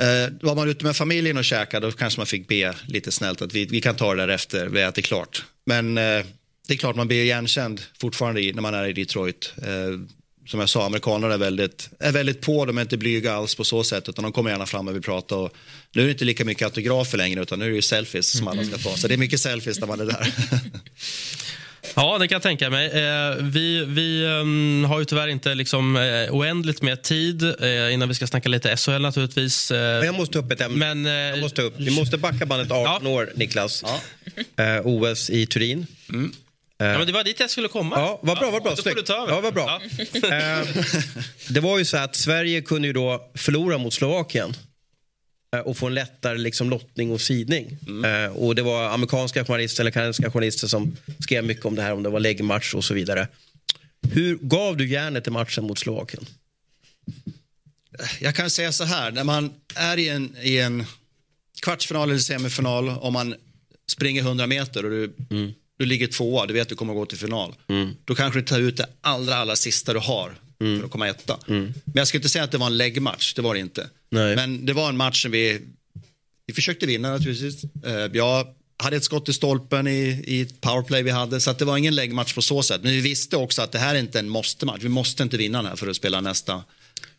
[0.00, 3.42] eh, var man ute med familjen och käkade då kanske man fick be lite snällt
[3.42, 5.44] att vi, vi kan ta det där efter vi ätit klart.
[5.66, 6.24] Men eh,
[6.68, 9.52] det är klart man blir igenkänd fortfarande i, när man är i Detroit.
[9.62, 9.98] Eh,
[10.46, 13.64] som jag sa, amerikanerna är väldigt, är väldigt på, de är inte blyga alls på
[13.64, 15.36] så sätt, utan de kommer gärna fram och vill prata.
[15.36, 15.56] Och
[15.92, 18.48] nu är det inte lika mycket autografer längre, utan nu är det ju selfies som
[18.48, 18.96] alla ska ta.
[18.96, 20.32] Så det är mycket selfies när man är där.
[21.94, 22.86] Ja, det kan jag tänka mig.
[22.86, 28.08] Eh, vi vi um, har ju tyvärr inte liksom, eh, oändligt med tid eh, innan
[28.08, 29.70] vi ska snacka lite SHL naturligtvis.
[29.70, 30.94] Jag måste upp ett ämne.
[30.94, 31.74] Men, jag måste upp.
[31.76, 33.10] Vi måste backa bandet 18 ja.
[33.10, 33.84] år, Niklas.
[33.86, 34.64] Ja.
[34.64, 35.86] Eh, OS i Turin.
[36.08, 36.32] Mm.
[36.76, 37.96] Ja, men det var dit jag skulle komma.
[37.98, 38.50] Ja, vad bra.
[38.50, 38.76] Vad bra.
[38.76, 39.32] Ta över.
[39.32, 39.80] Ja, vad bra.
[40.22, 40.62] Ja.
[41.48, 44.54] det var ju så att Sverige kunde ju då förlora mot Slovakien
[45.60, 47.78] och få en lättare liksom, lottning och sidning.
[47.86, 48.32] Mm.
[48.32, 52.02] och det var amerikanska journalister eller kanadensiska journalister som skrev mycket om det här, om
[52.02, 53.28] det var läggmatch och så vidare.
[54.12, 56.26] Hur gav du järnet i matchen mot Slovakien?
[58.20, 60.84] Jag kan säga så här, när man är i en, i en
[61.62, 63.34] kvartsfinal eller semifinal, om man
[63.90, 66.98] springer 100 meter och du mm du ligger tvåa, du vet att du kommer att
[66.98, 67.54] gå till final.
[67.68, 67.96] Mm.
[68.04, 70.34] Då kanske du tar ut det allra, allra sista du har
[70.64, 70.78] mm.
[70.78, 71.38] för att komma etta.
[71.48, 71.62] Mm.
[71.84, 73.88] Men jag ska inte säga att det var en läggmatch, det var det inte.
[74.10, 74.36] Nej.
[74.36, 75.60] Men det var en match som vi,
[76.46, 77.64] vi försökte vinna naturligtvis.
[77.64, 78.46] Eh, jag
[78.76, 82.34] hade ett skott i stolpen i, i powerplay vi hade, så det var ingen läggmatch
[82.34, 82.82] på så sätt.
[82.82, 84.80] Men vi visste också att det här är inte en måste-match.
[84.82, 86.64] Vi måste inte vinna den här för att spela nästa.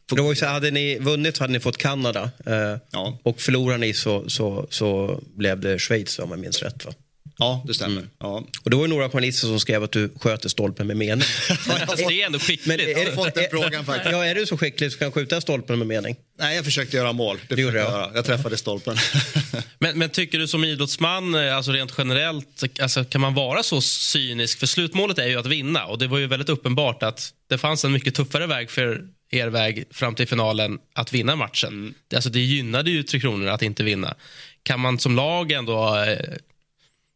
[0.10, 2.32] Det var ju så, hade ni vunnit hade ni fått Kanada.
[2.46, 3.20] Eh, ja.
[3.24, 6.94] Och förlorar ni så, så, så blev det Schweiz om jag minns rätt va?
[7.38, 7.98] Ja, det stämmer.
[7.98, 8.10] Mm.
[8.20, 8.44] Ja.
[8.64, 11.28] Och det var några journalister som skrev att du sköter stolpen med mening.
[11.88, 12.68] alltså, det är ändå skickligt.
[12.68, 14.12] Men är, fått den frågan faktiskt.
[14.12, 16.16] Ja, är du så skicklig så kan skjuta stolpen med mening?
[16.40, 17.38] Nej, jag försökte göra mål.
[17.48, 17.92] Det, det gjorde jag.
[17.92, 18.12] Göra.
[18.16, 18.98] Jag träffade stolpen.
[19.80, 23.82] men, men, tycker du som idrottsman, eh, alltså rent generellt, alltså, kan man vara så
[23.82, 24.60] cynisk?
[24.60, 27.86] För slutmålet är ju att vinna och det var ju väldigt uppenbart att det fanns
[27.86, 31.74] en mycket tuffare väg för er väg fram till finalen att vinna matchen.
[31.74, 31.94] Mm.
[32.16, 34.16] Alltså, det gynnade ju Tre Kronor att inte vinna.
[34.64, 36.18] Kan man som lag ändå eh,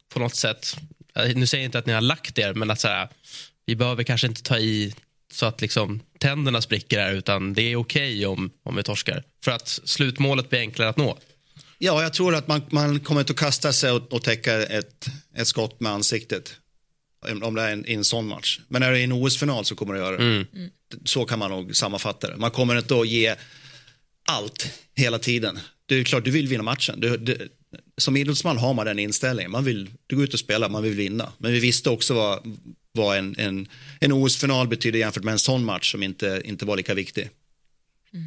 [0.09, 0.77] på något sätt,
[1.15, 3.09] eh, nu säger jag inte att ni har lagt er, men att så här,
[3.65, 4.93] vi behöver kanske inte ta i
[5.33, 9.23] så att liksom tänderna spricker här, utan det är okej okay om, om vi torskar.
[9.43, 11.17] För att slutmålet blir enklare att nå.
[11.77, 15.05] Ja, jag tror att man, man kommer inte att kasta sig och, och täcka ett,
[15.35, 16.55] ett skott med ansiktet.
[17.43, 18.59] Om det är en, en sån match.
[18.67, 20.23] Men är det en OS-final så kommer det göra det.
[20.23, 20.45] Mm.
[21.03, 22.37] Så kan man nog sammanfatta det.
[22.37, 23.35] Man kommer inte att ge
[24.29, 25.59] allt hela tiden.
[25.85, 26.99] Det är klart, du vill vinna matchen.
[26.99, 27.49] Du, du,
[27.97, 29.51] som idrottsman har man den inställningen.
[29.51, 31.31] Man vill du går ut och spelar, man vill vinna.
[31.37, 32.57] Men vi visste också vad,
[32.91, 33.67] vad en, en,
[33.99, 37.29] en OS-final betyder jämfört med en sån match som inte, inte var lika viktig.
[38.13, 38.25] Mm.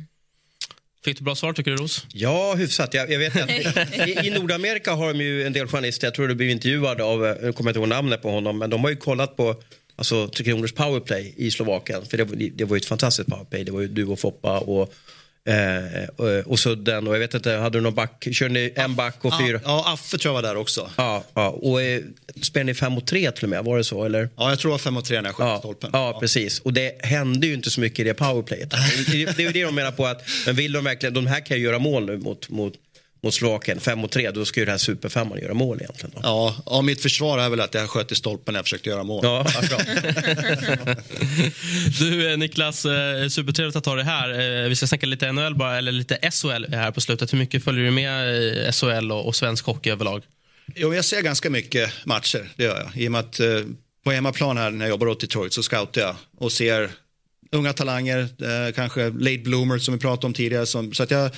[1.04, 2.06] Fick du bra svar tycker du Ros?
[2.12, 2.94] Ja, hyfsat.
[2.94, 3.50] Jag, jag vet att
[4.08, 7.24] i, i, Nordamerika har de ju en del journalister, jag tror du blev intervjuad av,
[7.24, 9.56] jag kommer inte ihåg namnet på honom, men de har ju kollat på
[9.96, 12.06] alltså, Tre Kronors powerplay i Slovakien.
[12.06, 13.64] För det, det var ju ett fantastiskt powerplay.
[13.64, 14.94] Det var ju du och Foppa och
[15.44, 18.28] Eh, och Sudden och jag vet inte, hade du någon back?
[18.32, 19.60] Körde ni en back och fyra?
[19.64, 20.90] Ja, Affe tror jag var där också.
[20.96, 21.48] Ja, ja.
[21.48, 22.02] och eh,
[22.42, 23.64] spelade ni fem mot tre till och med?
[23.64, 24.28] Var det så eller?
[24.36, 25.90] Ja, jag tror det var fem mot tre när jag sköt ja, stolpen.
[25.92, 26.60] Ja, ja, precis.
[26.60, 28.70] Och det hände ju inte så mycket i det powerplayet.
[28.70, 31.46] det, det är ju det de menar på att, men vill de verkligen, de här
[31.46, 32.74] kan ju göra mål nu mot, mot
[33.22, 36.10] mot Slovakien, 5 mot 3, då ska ju den här superfemman göra mål egentligen.
[36.14, 36.20] Då.
[36.22, 39.02] Ja, och mitt försvar är väl att jag sköt i stolpen när jag försökte göra
[39.02, 39.20] mål.
[39.24, 39.46] Ja,
[41.98, 44.62] du eh, Niklas, eh, supertrevligt att ha dig här.
[44.62, 47.32] Eh, vi ska snacka lite NHL bara, eller lite SHL här på slutet.
[47.32, 50.22] Hur mycket följer du med i SHL och, och svensk hockey överlag?
[50.74, 53.02] Jo, jag ser ganska mycket matcher, det gör jag.
[53.02, 53.40] I och med att
[54.04, 56.90] på hemmaplan här när jag jobbar åt Detroit så scoutar jag och ser
[57.52, 58.28] unga talanger,
[58.72, 60.66] kanske late bloomers som vi pratade om tidigare.
[60.66, 61.30] Som, så att jag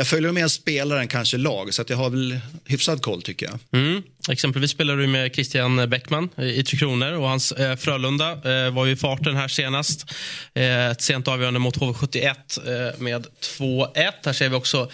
[0.00, 3.80] jag följer med spelaren kanske lag, så att jag har väl hyfsad koll tycker jag.
[3.80, 4.02] Mm.
[4.28, 8.86] Exempelvis spelar du med Christian Bäckman i Tre Kronor och hans eh, Frölunda eh, var
[8.86, 10.10] ju i farten här senast.
[10.54, 13.26] Eh, ett sent avgörande mot HV71 eh, med
[13.58, 14.12] 2-1.
[14.24, 14.90] Här ser vi också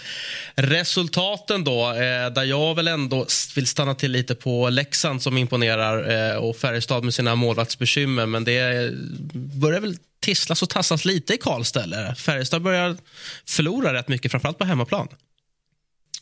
[0.55, 6.31] resultaten då, eh, där jag väl ändå vill stanna till lite på Leksand som imponerar
[6.33, 8.91] eh, och Färjestad med sina målvaktsbekymmer, men det eh,
[9.35, 9.97] börjar väl
[10.27, 11.83] tisslas och tassas lite i Karlstad?
[11.83, 12.15] Eller?
[12.15, 12.97] Färjestad börjar
[13.45, 15.09] förlora rätt mycket, framförallt på hemmaplan.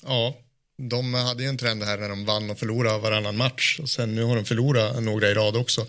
[0.06, 0.36] Ja,
[0.78, 4.14] de hade ju en trend här när de vann och förlorade varannan match och sen
[4.14, 5.80] nu har de förlorat några i rad också.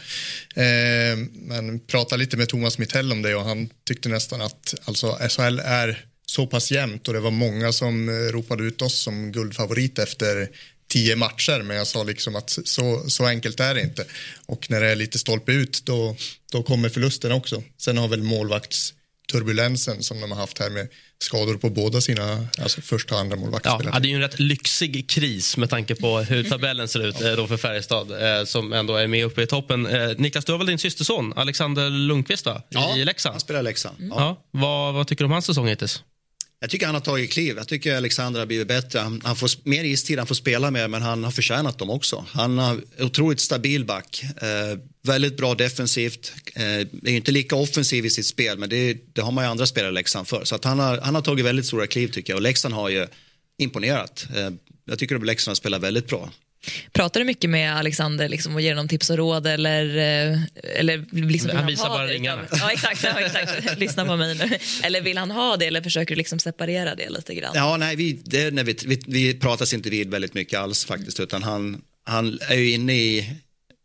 [0.55, 5.17] Eh, men pratade lite med Thomas Mittell om det och han tyckte nästan att alltså
[5.29, 9.31] SHL är så pass jämnt och det var många som eh, ropade ut oss som
[9.31, 10.49] guldfavorit efter
[10.95, 14.05] tio matcher men jag sa liksom att så, så enkelt är det inte.
[14.45, 16.15] Och när det är lite stolpe ut då,
[16.51, 17.63] då kommer förlusten också.
[17.77, 20.87] Sen har väl målvaktsturbulensen som de har haft här med
[21.19, 23.69] skador på båda sina alltså första och andra målvakter.
[23.93, 27.21] Ja, det är ju en rätt lyxig kris med tanke på hur tabellen ser ut
[27.21, 29.85] eh, då för Färjestad eh, som ändå är med uppe i toppen.
[29.85, 32.61] Eh, Niklas, du har väl din systerson Alexander Lundqvist va?
[32.69, 33.33] Ja, i Leksand?
[33.33, 33.97] han spelar i Leksand.
[33.99, 34.15] Ja.
[34.17, 34.43] Ja.
[34.51, 36.03] Vad, vad tycker du om hans säsong hittills?
[36.59, 37.57] Jag tycker han har tagit kliv.
[37.57, 38.99] Jag tycker Alexander har blivit bättre.
[38.99, 42.25] Han, han får mer istid, han får spela mer, men han har förtjänat dem också.
[42.29, 44.23] Han har otroligt stabil back.
[44.23, 46.33] Eh, väldigt bra defensivt.
[46.55, 49.65] Eh, är inte lika offensiv i sitt spel, men det, det har man ju andra
[49.65, 50.43] spelare i Leksand för.
[50.43, 52.37] Så att han, har, han har tagit väldigt stora kliv tycker jag.
[52.37, 53.07] Och Leksand har ju
[53.57, 54.27] imponerat.
[54.35, 54.49] Eh,
[54.85, 56.29] jag tycker att Leksand har spelat väldigt bra.
[56.91, 59.47] Pratar du mycket med Alexander liksom, och ger honom tips och råd?
[59.47, 60.39] Eller, eh,
[60.79, 62.13] eller liksom, vill Han visar ha bara det?
[62.13, 62.41] ringarna.
[62.51, 63.77] Ja, exakt, ja, exakt.
[63.79, 64.57] Lyssna på mig nu.
[64.83, 67.51] Eller vill han ha det eller försöker du liksom separera det lite grann?
[67.55, 71.19] Ja, nej, vi, det, när vi, vi, vi pratas inte vid väldigt mycket alls faktiskt,
[71.19, 73.33] utan han, han är ju inne i,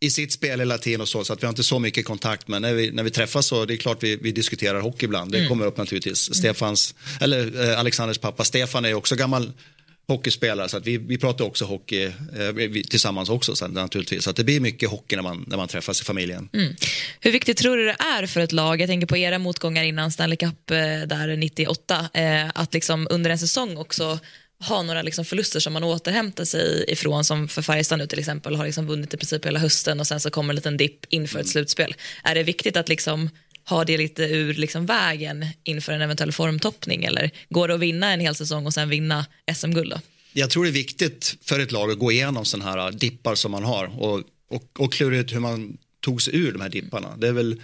[0.00, 2.48] i sitt spel hela tiden och så, så att vi har inte så mycket kontakt.
[2.48, 5.32] Men när vi, när vi träffas så det är klart vi, vi diskuterar hockey ibland.
[5.32, 6.34] Det kommer upp naturligtvis.
[6.34, 9.52] Stefans, eller eh, Alexanders pappa Stefan är ju också gammal
[10.10, 14.24] hockeyspelare så att vi, vi pratar också hockey eh, vi, tillsammans också sen, naturligtvis.
[14.24, 16.48] Så att det blir mycket hockey när man, när man träffas i familjen.
[17.20, 20.12] Hur viktigt tror du det är för ett lag, jag tänker på era motgångar innan
[20.12, 24.18] Stanley Cup eh, där 98, eh, att liksom under en säsong också
[24.60, 28.56] ha några liksom förluster som man återhämtar sig ifrån som för Färjestad nu till exempel
[28.56, 31.40] har liksom vunnit i princip hela hösten och sen så kommer en liten dipp inför
[31.40, 31.94] ett slutspel.
[32.24, 33.30] Är det viktigt att liksom
[33.64, 38.12] ha det lite ur liksom vägen inför en eventuell formtoppning eller går det att vinna
[38.12, 39.94] en hel säsong och sen vinna SM-guld?
[40.32, 43.50] Jag tror det är viktigt för ett lag att gå igenom sådana här dippar som
[43.50, 47.16] man har och, och, och klura ut hur man tog sig ur de här dipparna.
[47.16, 47.60] Det är väl,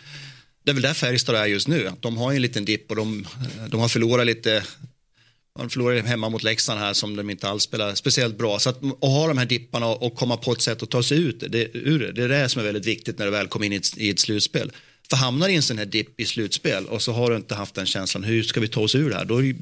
[0.64, 1.90] det är väl där Färjestad är just nu.
[2.00, 3.26] De har ju en liten dipp och de,
[3.68, 4.64] de har förlorat lite
[5.58, 8.58] de förlorade hemma mot Leksand här som de inte alls spelar speciellt bra.
[8.58, 11.02] Så att, att ha de här dipparna och, och komma på ett sätt att ta
[11.02, 13.48] sig ut det, ur det, det är det som är väldigt viktigt när du väl
[13.48, 14.72] kommer in i ett, i ett slutspel.
[15.10, 17.74] För hamnar i en sån här dipp i slutspel och så har du inte haft
[17.74, 19.24] den känslan, hur ska vi ta oss ur det här?
[19.24, 19.54] Då är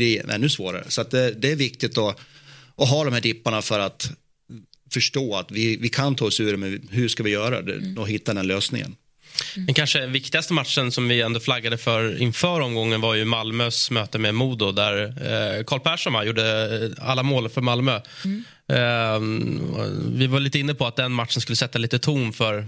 [0.00, 0.84] det ännu svårare.
[0.88, 2.18] Så att det, det är viktigt att,
[2.76, 4.10] att ha de här dipparna för att
[4.92, 8.00] förstå att vi, vi kan ta oss ur det, men hur ska vi göra det
[8.00, 8.96] och hitta den lösningen.
[9.54, 14.18] Den kanske viktigaste matchen som vi ändå flaggade för inför omgången var ju Malmös möte
[14.18, 17.94] med Modo där eh, Karl Persson gjorde alla mål för Malmö.
[18.68, 19.20] Eh,
[20.08, 22.66] vi var lite inne på att den matchen skulle sätta lite ton för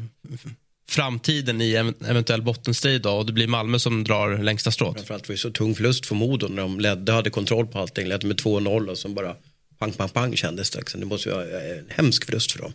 [0.88, 4.96] framtiden i en eventuell bottenstrid då, och det blir Malmö som drar längsta strået.
[4.96, 8.08] Framförallt var det så tung förlust för Modo när de ledde, hade kontroll på allting,
[8.08, 9.34] ledde med 2-0 och så bara
[9.78, 10.82] pang, pang, pang kändes det.
[10.94, 12.72] Det måste vara en hemsk förlust för dem.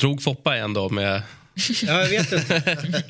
[0.00, 1.22] Drog Foppa igen då med
[1.82, 2.62] Ja, jag vet inte.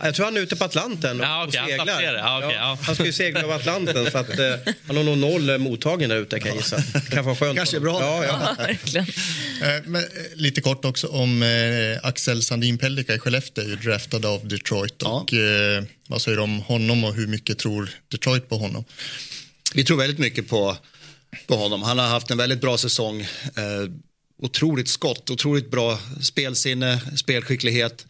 [0.03, 2.12] Jag tror han är ute på Atlanten och, Ja, okej, och han seglar.
[2.12, 2.18] det.
[2.18, 2.78] Ja, okej, ja.
[2.82, 4.55] Han ska ju segla över Atlanten så att, eh,
[4.86, 6.76] han har nog noll eh, mottagning där ute kan jag gissa.
[6.92, 7.57] Det kan vara skönt.
[7.57, 7.92] Kanske honom.
[8.01, 8.03] bra.
[8.03, 8.55] Ja, ja.
[8.59, 9.07] Ja, verkligen.
[9.62, 11.49] Eh, Men, eh, lite kort också om eh,
[12.09, 14.94] Axel Sandin Pellikka i Skellefteå är ju draftad av Detroit.
[14.99, 15.09] Ja.
[15.09, 18.84] Och, eh, vad säger du om honom och hur mycket tror Detroit på honom?
[19.74, 20.76] Vi tror väldigt mycket på,
[21.47, 21.82] på honom.
[21.82, 23.20] Han har haft en väldigt bra säsong.
[23.20, 23.90] Eh,
[24.42, 28.07] otroligt skott, otroligt bra spelsinne, spelskicklighet.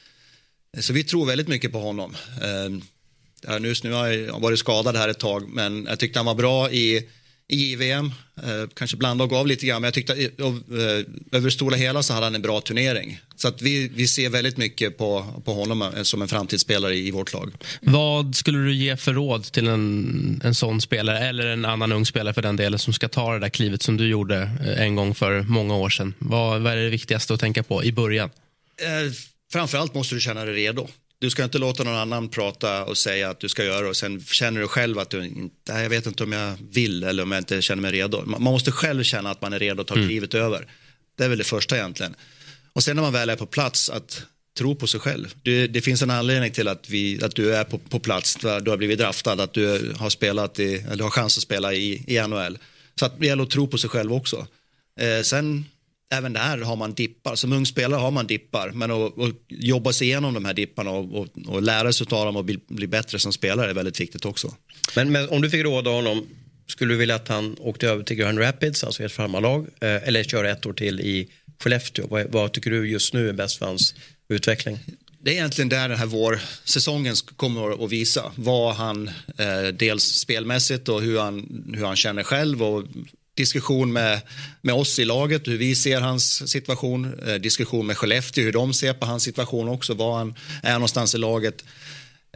[0.80, 2.16] Så vi tror väldigt mycket på honom.
[2.42, 2.70] Eh,
[3.60, 6.70] nu, nu har jag varit skadad här ett tag, men jag tyckte han var bra
[6.70, 7.08] i,
[7.48, 8.12] i JVM.
[8.42, 10.46] Eh, kanske blandade och gav lite grann, men jag tyckte eh,
[11.32, 13.20] över det stora hela så hade han en bra turnering.
[13.36, 17.08] Så att vi, vi ser väldigt mycket på, på honom eh, som en framtidsspelare i,
[17.08, 17.52] i vårt lag.
[17.80, 22.06] Vad skulle du ge för råd till en, en sån spelare eller en annan ung
[22.06, 24.96] spelare för den delen som ska ta det där klivet som du gjorde eh, en
[24.96, 26.14] gång för många år sedan?
[26.18, 28.30] Vad, vad är det viktigaste att tänka på i början?
[28.82, 29.12] Eh,
[29.52, 30.88] framförallt måste du känna dig redo.
[31.18, 34.24] Du ska inte låta någon annan prata och säga att du ska göra och sen
[34.24, 37.40] känner du själv att du inte, jag vet inte om jag vill eller om jag
[37.40, 38.22] inte känner mig redo.
[38.26, 40.66] Man måste själv känna att man är redo att ta klivet över.
[41.16, 42.14] Det är väl det första egentligen.
[42.72, 44.26] Och sen när man väl är på plats att
[44.58, 45.34] tro på sig själv.
[45.42, 48.60] Det, det finns en anledning till att, vi, att du är på, på plats, du
[48.60, 52.04] du har blivit draftad, att du har spelat i, eller har chans att spela i,
[52.06, 52.58] i NHL.
[52.94, 54.46] Så att det gäller att tro på sig själv också.
[55.00, 55.64] Eh, sen
[56.12, 57.34] även där har man dippar.
[57.34, 58.70] Som ung spelare har man dippar.
[58.70, 62.26] Men att, att jobba sig igenom de här dipparna och, och, och lära sig av
[62.26, 64.54] dem och bli, bli bättre som spelare är väldigt viktigt också.
[64.96, 66.26] Men, men om du fick råda honom,
[66.66, 70.24] skulle du vilja att han åkte över till Grand Rapids, alltså ert farmarlag, eh, eller
[70.24, 71.28] köra ett år till i
[71.58, 72.06] Skellefteå?
[72.06, 73.94] Vad, vad tycker du just nu är bäst för hans
[74.28, 74.78] utveckling?
[75.18, 79.08] Det är egentligen där den här vårsäsongen kommer att visa vad han
[79.38, 82.84] eh, dels spelmässigt och hur han, hur han känner själv och
[83.36, 84.20] diskussion med,
[84.62, 88.74] med oss i laget, hur vi ser hans situation, eh, diskussion med Skellefteå, hur de
[88.74, 91.64] ser på hans situation också, var han är någonstans i laget.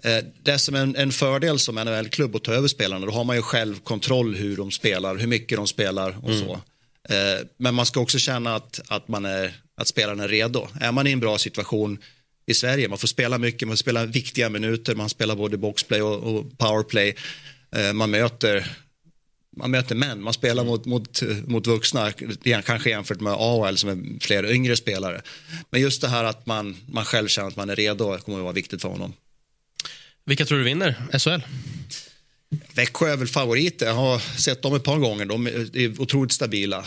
[0.02, 3.24] Eh, det är som en, en fördel som NHL-klubb att ta över spelarna, då har
[3.24, 6.52] man ju själv kontroll hur de spelar, hur mycket de spelar och så.
[7.14, 10.68] Eh, men man ska också känna att, att, man är, att spelaren är redo.
[10.80, 11.98] Är man i en bra situation
[12.46, 16.02] i Sverige, man får spela mycket, man får spela viktiga minuter, man spelar både boxplay
[16.02, 17.16] och, och powerplay.
[17.76, 18.76] Eh, man möter
[19.56, 22.12] man möter män, man spelar mot, mot, mot vuxna,
[22.64, 25.22] kanske jämfört med AHL som är fler yngre spelare.
[25.70, 28.44] Men just det här att man, man själv känner att man är redo kommer att
[28.44, 29.12] vara viktigt för honom.
[30.24, 31.40] Vilka tror du vinner SHL?
[32.74, 33.86] Växjö är väl favoriter.
[33.86, 35.26] Jag har sett dem ett par gånger.
[35.26, 36.84] De är otroligt stabila.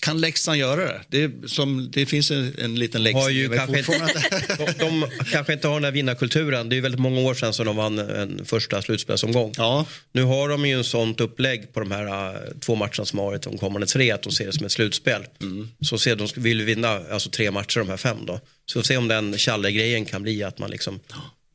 [0.00, 1.00] Kan Leksand göra det?
[1.08, 3.22] Det, som, det finns en, en liten Leksand.
[3.22, 3.82] Har ju kanske
[4.58, 6.68] de, de, kanske inte har den här vinnarkulturen.
[6.68, 9.54] Det är väldigt många år sedan som de vann en första slutspelsomgång.
[9.56, 9.86] Ja.
[10.12, 13.26] Nu har de ju en sånt upplägg på de här uh, två matcherna som har
[13.26, 15.26] varit de kommande tre att de ser det som ett slutspel.
[15.40, 15.68] Mm.
[15.80, 18.40] Så ser de vill vinna alltså tre matcher de här fem då.
[18.66, 21.00] Så se om den Challe-grejen kan bli att man liksom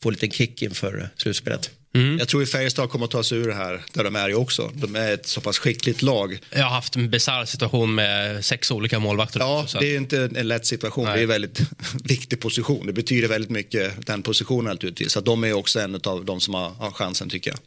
[0.03, 1.72] får lite kick inför slutspelet.
[1.93, 2.18] Mm.
[2.19, 4.35] Jag tror att Färjestad kommer att ta sig ur det här där de är ju
[4.35, 4.72] också.
[4.73, 6.39] De är ett så pass skickligt lag.
[6.49, 9.39] Jag har haft en bisarr situation med sex olika målvakter.
[9.39, 11.05] Ja, också, det är inte en lätt situation.
[11.05, 11.13] Nej.
[11.13, 11.61] Det är en väldigt
[12.03, 12.88] viktig position.
[12.88, 15.11] Det betyder väldigt mycket, den positionen naturligtvis.
[15.11, 17.59] Så de är också en av de som har, har chansen tycker jag.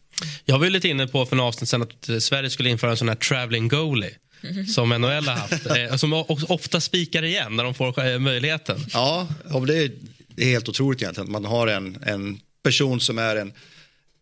[0.45, 3.09] Jag var lite inne på för några avsnitt sedan att Sverige skulle införa en sån
[3.09, 4.15] här traveling goalie
[4.75, 5.67] som NHL har haft.
[5.67, 8.87] Eh, som ofta spikar igen när de får eh, möjligheten.
[8.93, 9.29] Ja,
[9.67, 9.91] det är,
[10.35, 11.33] det är helt otroligt egentligen.
[11.33, 13.53] Man har en, en person som är en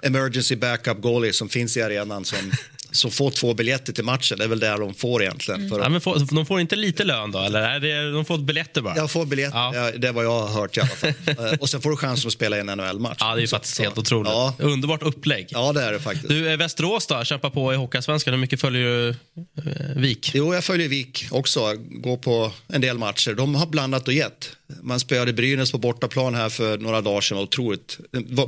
[0.03, 2.39] emergency backup goalie som finns i arenan som,
[2.91, 4.39] som får två biljetter till matchen.
[4.39, 5.61] Det är väl det de får egentligen.
[5.67, 5.79] Mm.
[5.83, 7.39] Ja, men får, de får inte lite lön då?
[7.39, 8.97] Eller är det, de får biljetter bara?
[8.97, 9.91] Jag får biljetter, ja.
[9.97, 11.13] det är vad jag har hört i alla fall.
[11.33, 13.17] Eh, och sen får du chansen att spela i en NHL-match.
[13.21, 14.33] Ja, det är faktiskt så, helt otroligt.
[14.33, 14.55] Ja.
[14.59, 15.47] Underbart upplägg.
[15.51, 16.29] Ja, det är det faktiskt.
[16.29, 18.35] Du, eh, Västerås då, kämpar på i Hockeyallsvenskan.
[18.35, 20.31] Hur mycket följer du eh, Vik?
[20.35, 21.75] Jo, jag följer Vik också.
[21.77, 23.35] Går på en del matcher.
[23.35, 24.57] De har blandat och gett.
[24.83, 27.39] Man spelade Brynäs på bortaplan här för några dagar sedan.
[27.39, 27.99] Otroligt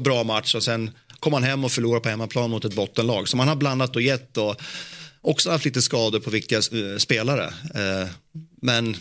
[0.01, 0.91] bra match och sen
[1.25, 3.29] kom han hem och förlorade på hemmaplan mot ett bottenlag.
[3.29, 4.57] Så man har blandat och gett och
[5.21, 7.45] också haft lite skador på viktiga eh, spelare.
[7.75, 8.09] Eh,
[8.63, 8.97] men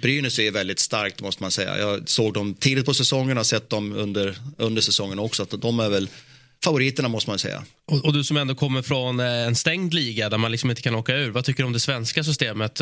[0.00, 1.78] Brynäs är väldigt starkt måste man säga.
[1.78, 5.42] Jag såg dem tidigt på säsongen och har sett dem under, under säsongen också.
[5.42, 6.08] Att de är väl
[6.64, 7.62] favoriterna måste man säga.
[7.86, 10.82] Och, och, du som ändå kommer från eh, en stängd liga där man liksom inte
[10.82, 11.30] kan åka ur.
[11.30, 12.80] Vad tycker du om det svenska systemet?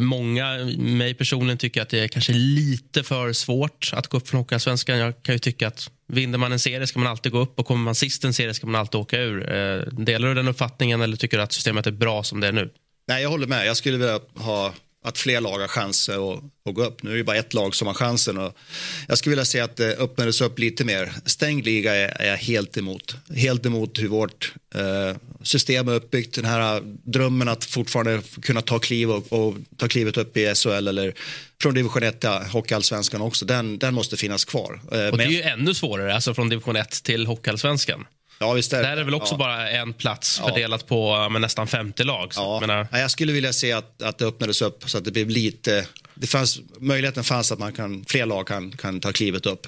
[0.00, 4.40] Många, mig personligen, tycker att det är kanske lite för svårt att gå upp från
[4.40, 4.98] Hockeyallsvenskan.
[4.98, 7.66] Jag kan ju tycka att Vinner man en serie ska man alltid gå upp och
[7.66, 9.52] kommer man sist en serie ska man alltid åka ur.
[9.52, 12.52] Eh, delar du den uppfattningen eller tycker du att systemet är bra som det är
[12.52, 12.70] nu?
[13.08, 13.66] Nej, jag håller med.
[13.66, 14.74] Jag skulle vilja ha
[15.04, 17.02] att fler lag har chanser att, att gå upp.
[17.02, 18.38] Nu är det bara ett lag som har chansen.
[18.38, 18.56] Och
[19.08, 21.12] jag skulle vilja se att det öppnades upp lite mer.
[21.24, 23.16] Stängd liga är, jag helt emot.
[23.34, 26.34] Helt emot hur vårt eh, system är uppbyggt.
[26.34, 30.88] Den här drömmen att fortfarande kunna ta kliv och, och ta klivet upp i SHL
[30.88, 31.14] eller
[31.62, 33.44] från division 1 till hockeyallsvenskan också.
[33.44, 34.80] Den, den måste finnas kvar.
[34.92, 38.06] Eh, och det är ju ännu svårare, alltså från division 1 till hockeyallsvenskan.
[38.42, 39.38] Ja, visst är Där är det väl också ja.
[39.38, 42.34] bara en plats fördelat på med nästan 50 lag.
[42.34, 42.60] Så ja.
[42.60, 42.86] menar...
[42.92, 45.86] Jag skulle vilja se att, att det öppnades upp så att det blev lite...
[46.14, 49.66] Det fanns, möjligheten fanns att man kan, fler lag kan, kan ta klivet upp.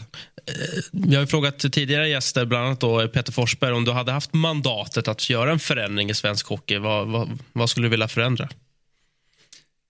[0.92, 5.08] Jag har frågat tidigare gäster, bland annat då Peter Forsberg, om du hade haft mandatet
[5.08, 6.78] att göra en förändring i svensk hockey.
[6.78, 8.48] Vad, vad, vad skulle du vilja förändra?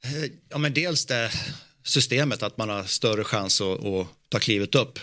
[0.05, 1.31] Eh, ja, men dels det
[1.85, 4.99] systemet, att man har större chans att, att ta klivet upp.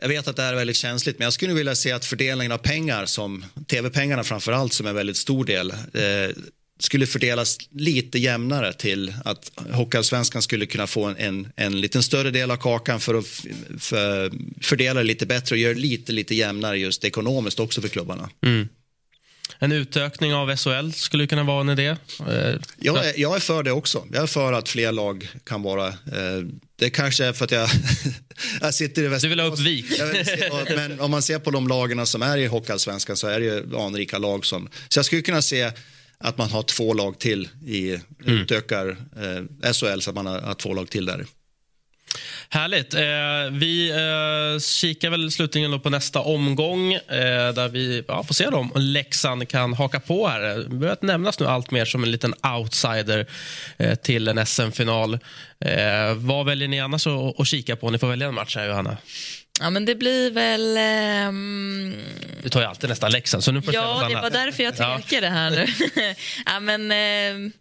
[0.00, 2.52] Jag vet att det här är väldigt känsligt, men jag skulle vilja se att fördelningen
[2.52, 6.36] av pengar, som tv-pengarna framför allt, som är en väldigt stor del, eh,
[6.78, 12.30] skulle fördelas lite jämnare till att Hockeyallsvenskan skulle kunna få en, en, en liten större
[12.30, 13.26] del av kakan för att
[13.78, 14.32] för,
[14.62, 18.30] fördela det lite bättre och göra det lite, lite jämnare just ekonomiskt också för klubbarna.
[18.46, 18.68] Mm.
[19.62, 21.96] En utökning av SHL skulle kunna vara en idé?
[22.28, 24.06] Eh, jag är, jag är för det också.
[24.12, 25.88] Jag är för att fler lag kan vara...
[25.88, 26.44] Eh,
[26.76, 27.68] det kanske är för att jag,
[28.60, 29.22] jag sitter i Västerås.
[29.22, 29.86] Du vill ha upp Vik?
[30.76, 33.78] men om man ser på de lagarna som är i Hockeyallsvenskan så är det ju
[33.78, 34.68] anrika lag som...
[34.88, 35.72] Så jag skulle kunna se
[36.18, 38.02] att man har två lag till i mm.
[38.24, 41.26] utökar eh, SHL så att man har, har två lag till där.
[42.48, 42.94] Härligt.
[42.94, 43.00] Eh,
[43.50, 47.00] vi eh, kikar väl slutligen på nästa omgång eh,
[47.54, 50.40] där vi ja, får se om Leksand kan haka på här.
[50.40, 53.26] Det börjar nämnas nu allt mer som en liten outsider
[54.02, 55.18] till en SM-final.
[56.16, 57.90] Vad väljer ni annars att, kika på?
[57.90, 58.96] Ni får välja en match här, Johanna.
[59.60, 60.76] Ja, men det blir väl...
[61.28, 61.94] Um...
[62.42, 65.26] Du tar ju alltid nästan Leksand, så nu får Ja, det var därför jag tvekade
[65.26, 65.32] ja.
[65.32, 65.66] här nu.
[66.46, 66.92] ja, men...
[67.46, 67.52] Uh...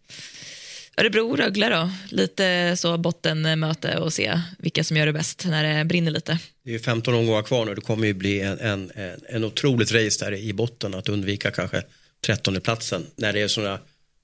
[0.99, 5.85] Örebro Rögle då, lite så bottenmöte och se vilka som gör det bäst när det
[5.85, 6.39] brinner lite.
[6.63, 8.91] Det är ju 15 omgångar kvar nu, det kommer ju bli en, en,
[9.29, 11.83] en otroligt race där i botten att undvika kanske
[12.25, 13.79] 13 platsen när det är sådana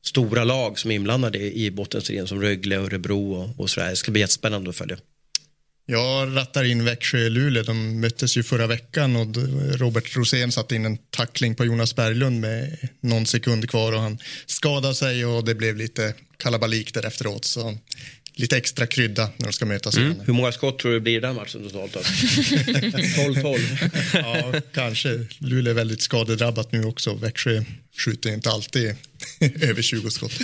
[0.06, 3.90] stora lag som är inblandade i bottenstriden som Rögle, Örebro och, och sådär.
[3.90, 4.98] Det ska bli jättespännande att följa.
[5.88, 7.64] Jag rattar in Växjö-Luleå.
[7.64, 9.28] De möttes ju förra veckan och
[9.80, 14.18] Robert Rosén satte in en tackling på Jonas Berglund med någon sekund kvar och han
[14.46, 17.46] skadade sig och det blev lite kalabalik där efteråt.
[17.46, 17.78] Så
[18.36, 20.22] lite extra krydda när de ska mötas igen.
[20.26, 21.94] Hur många skott tror du blir i den matchen totalt?
[21.94, 22.00] då?
[22.00, 23.90] 12-12.
[24.14, 25.26] Ja, kanske.
[25.40, 27.14] Luleå är väldigt skadedrabbat nu också.
[27.14, 27.64] Växjö
[27.98, 28.96] skjuter inte alltid
[29.62, 30.40] över 20 skott.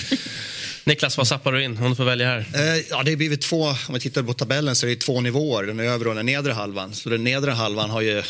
[0.83, 2.39] Niklas, vad zappar du in om du får välja här?
[2.39, 5.21] Eh, ja, det har blivit två, om vi tittar på tabellen så är det två
[5.21, 6.95] nivåer, den övre och den nedre halvan.
[6.95, 8.23] Så den nedre halvan har ju,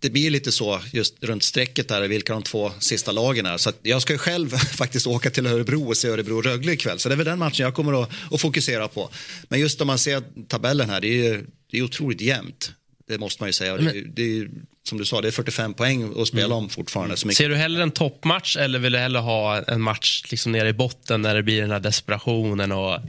[0.00, 3.56] det blir lite så just runt strecket där, vilka de två sista lagen är.
[3.56, 6.98] Så att jag ska ju själv faktiskt åka till Örebro och se Örebro-Rögle ikväll.
[6.98, 9.10] Så det är väl den matchen jag kommer att, att fokusera på.
[9.48, 12.72] Men just om man ser tabellen här, det är ju det är otroligt jämnt.
[13.08, 13.76] Det måste man ju säga.
[13.76, 14.48] Det är, det är,
[14.88, 17.16] som du sa, det är 45 poäng att spela om fortfarande.
[17.16, 20.72] Ser du hellre en toppmatch eller vill du hellre ha en match liksom nere i
[20.72, 22.72] botten när det blir den här desperationen?
[22.72, 23.00] Och...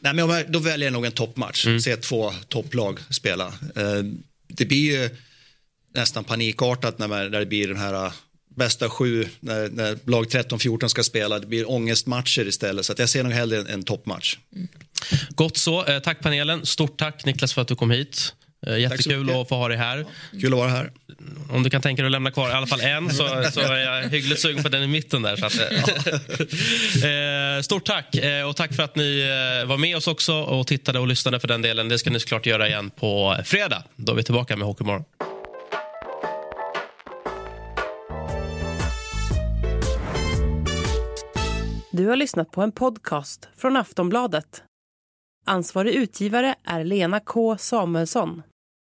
[0.00, 1.66] Nej, men om jag, då väljer jag nog en toppmatch.
[1.80, 3.46] Se två topplag spela.
[3.76, 4.02] Eh,
[4.48, 5.10] det blir ju
[5.94, 8.12] nästan panikartat när, man, när det blir den här eh,
[8.54, 11.38] bästa sju, när, när lag 13-14 ska spela.
[11.38, 12.86] Det blir ångestmatcher istället.
[12.86, 14.36] Så att jag ser nog hellre en, en toppmatch.
[15.28, 15.84] Gott så.
[15.84, 16.66] Eh, tack panelen.
[16.66, 18.34] Stort tack Niklas för att du kom hit.
[18.66, 20.04] Eh, Jättekul att få ha dig här.
[20.40, 20.90] Kul att vara här.
[21.50, 23.78] Om du kan tänka dig att lämna kvar i alla fall en så, så är
[23.78, 25.36] jag hyggligt sugen på den i mitten där.
[25.36, 25.54] Så att,
[27.04, 29.20] eh, stort tack eh, och tack för att ni
[29.62, 31.88] eh, var med oss också och tittade och lyssnade för den delen.
[31.88, 33.82] Det ska ni såklart göra igen på fredag.
[33.96, 35.04] Då är vi tillbaka med Hockeymorgon.
[41.92, 44.62] Du har lyssnat på en podcast från Aftonbladet.
[45.46, 48.42] Ansvarig utgivare är Lena K Samuelsson.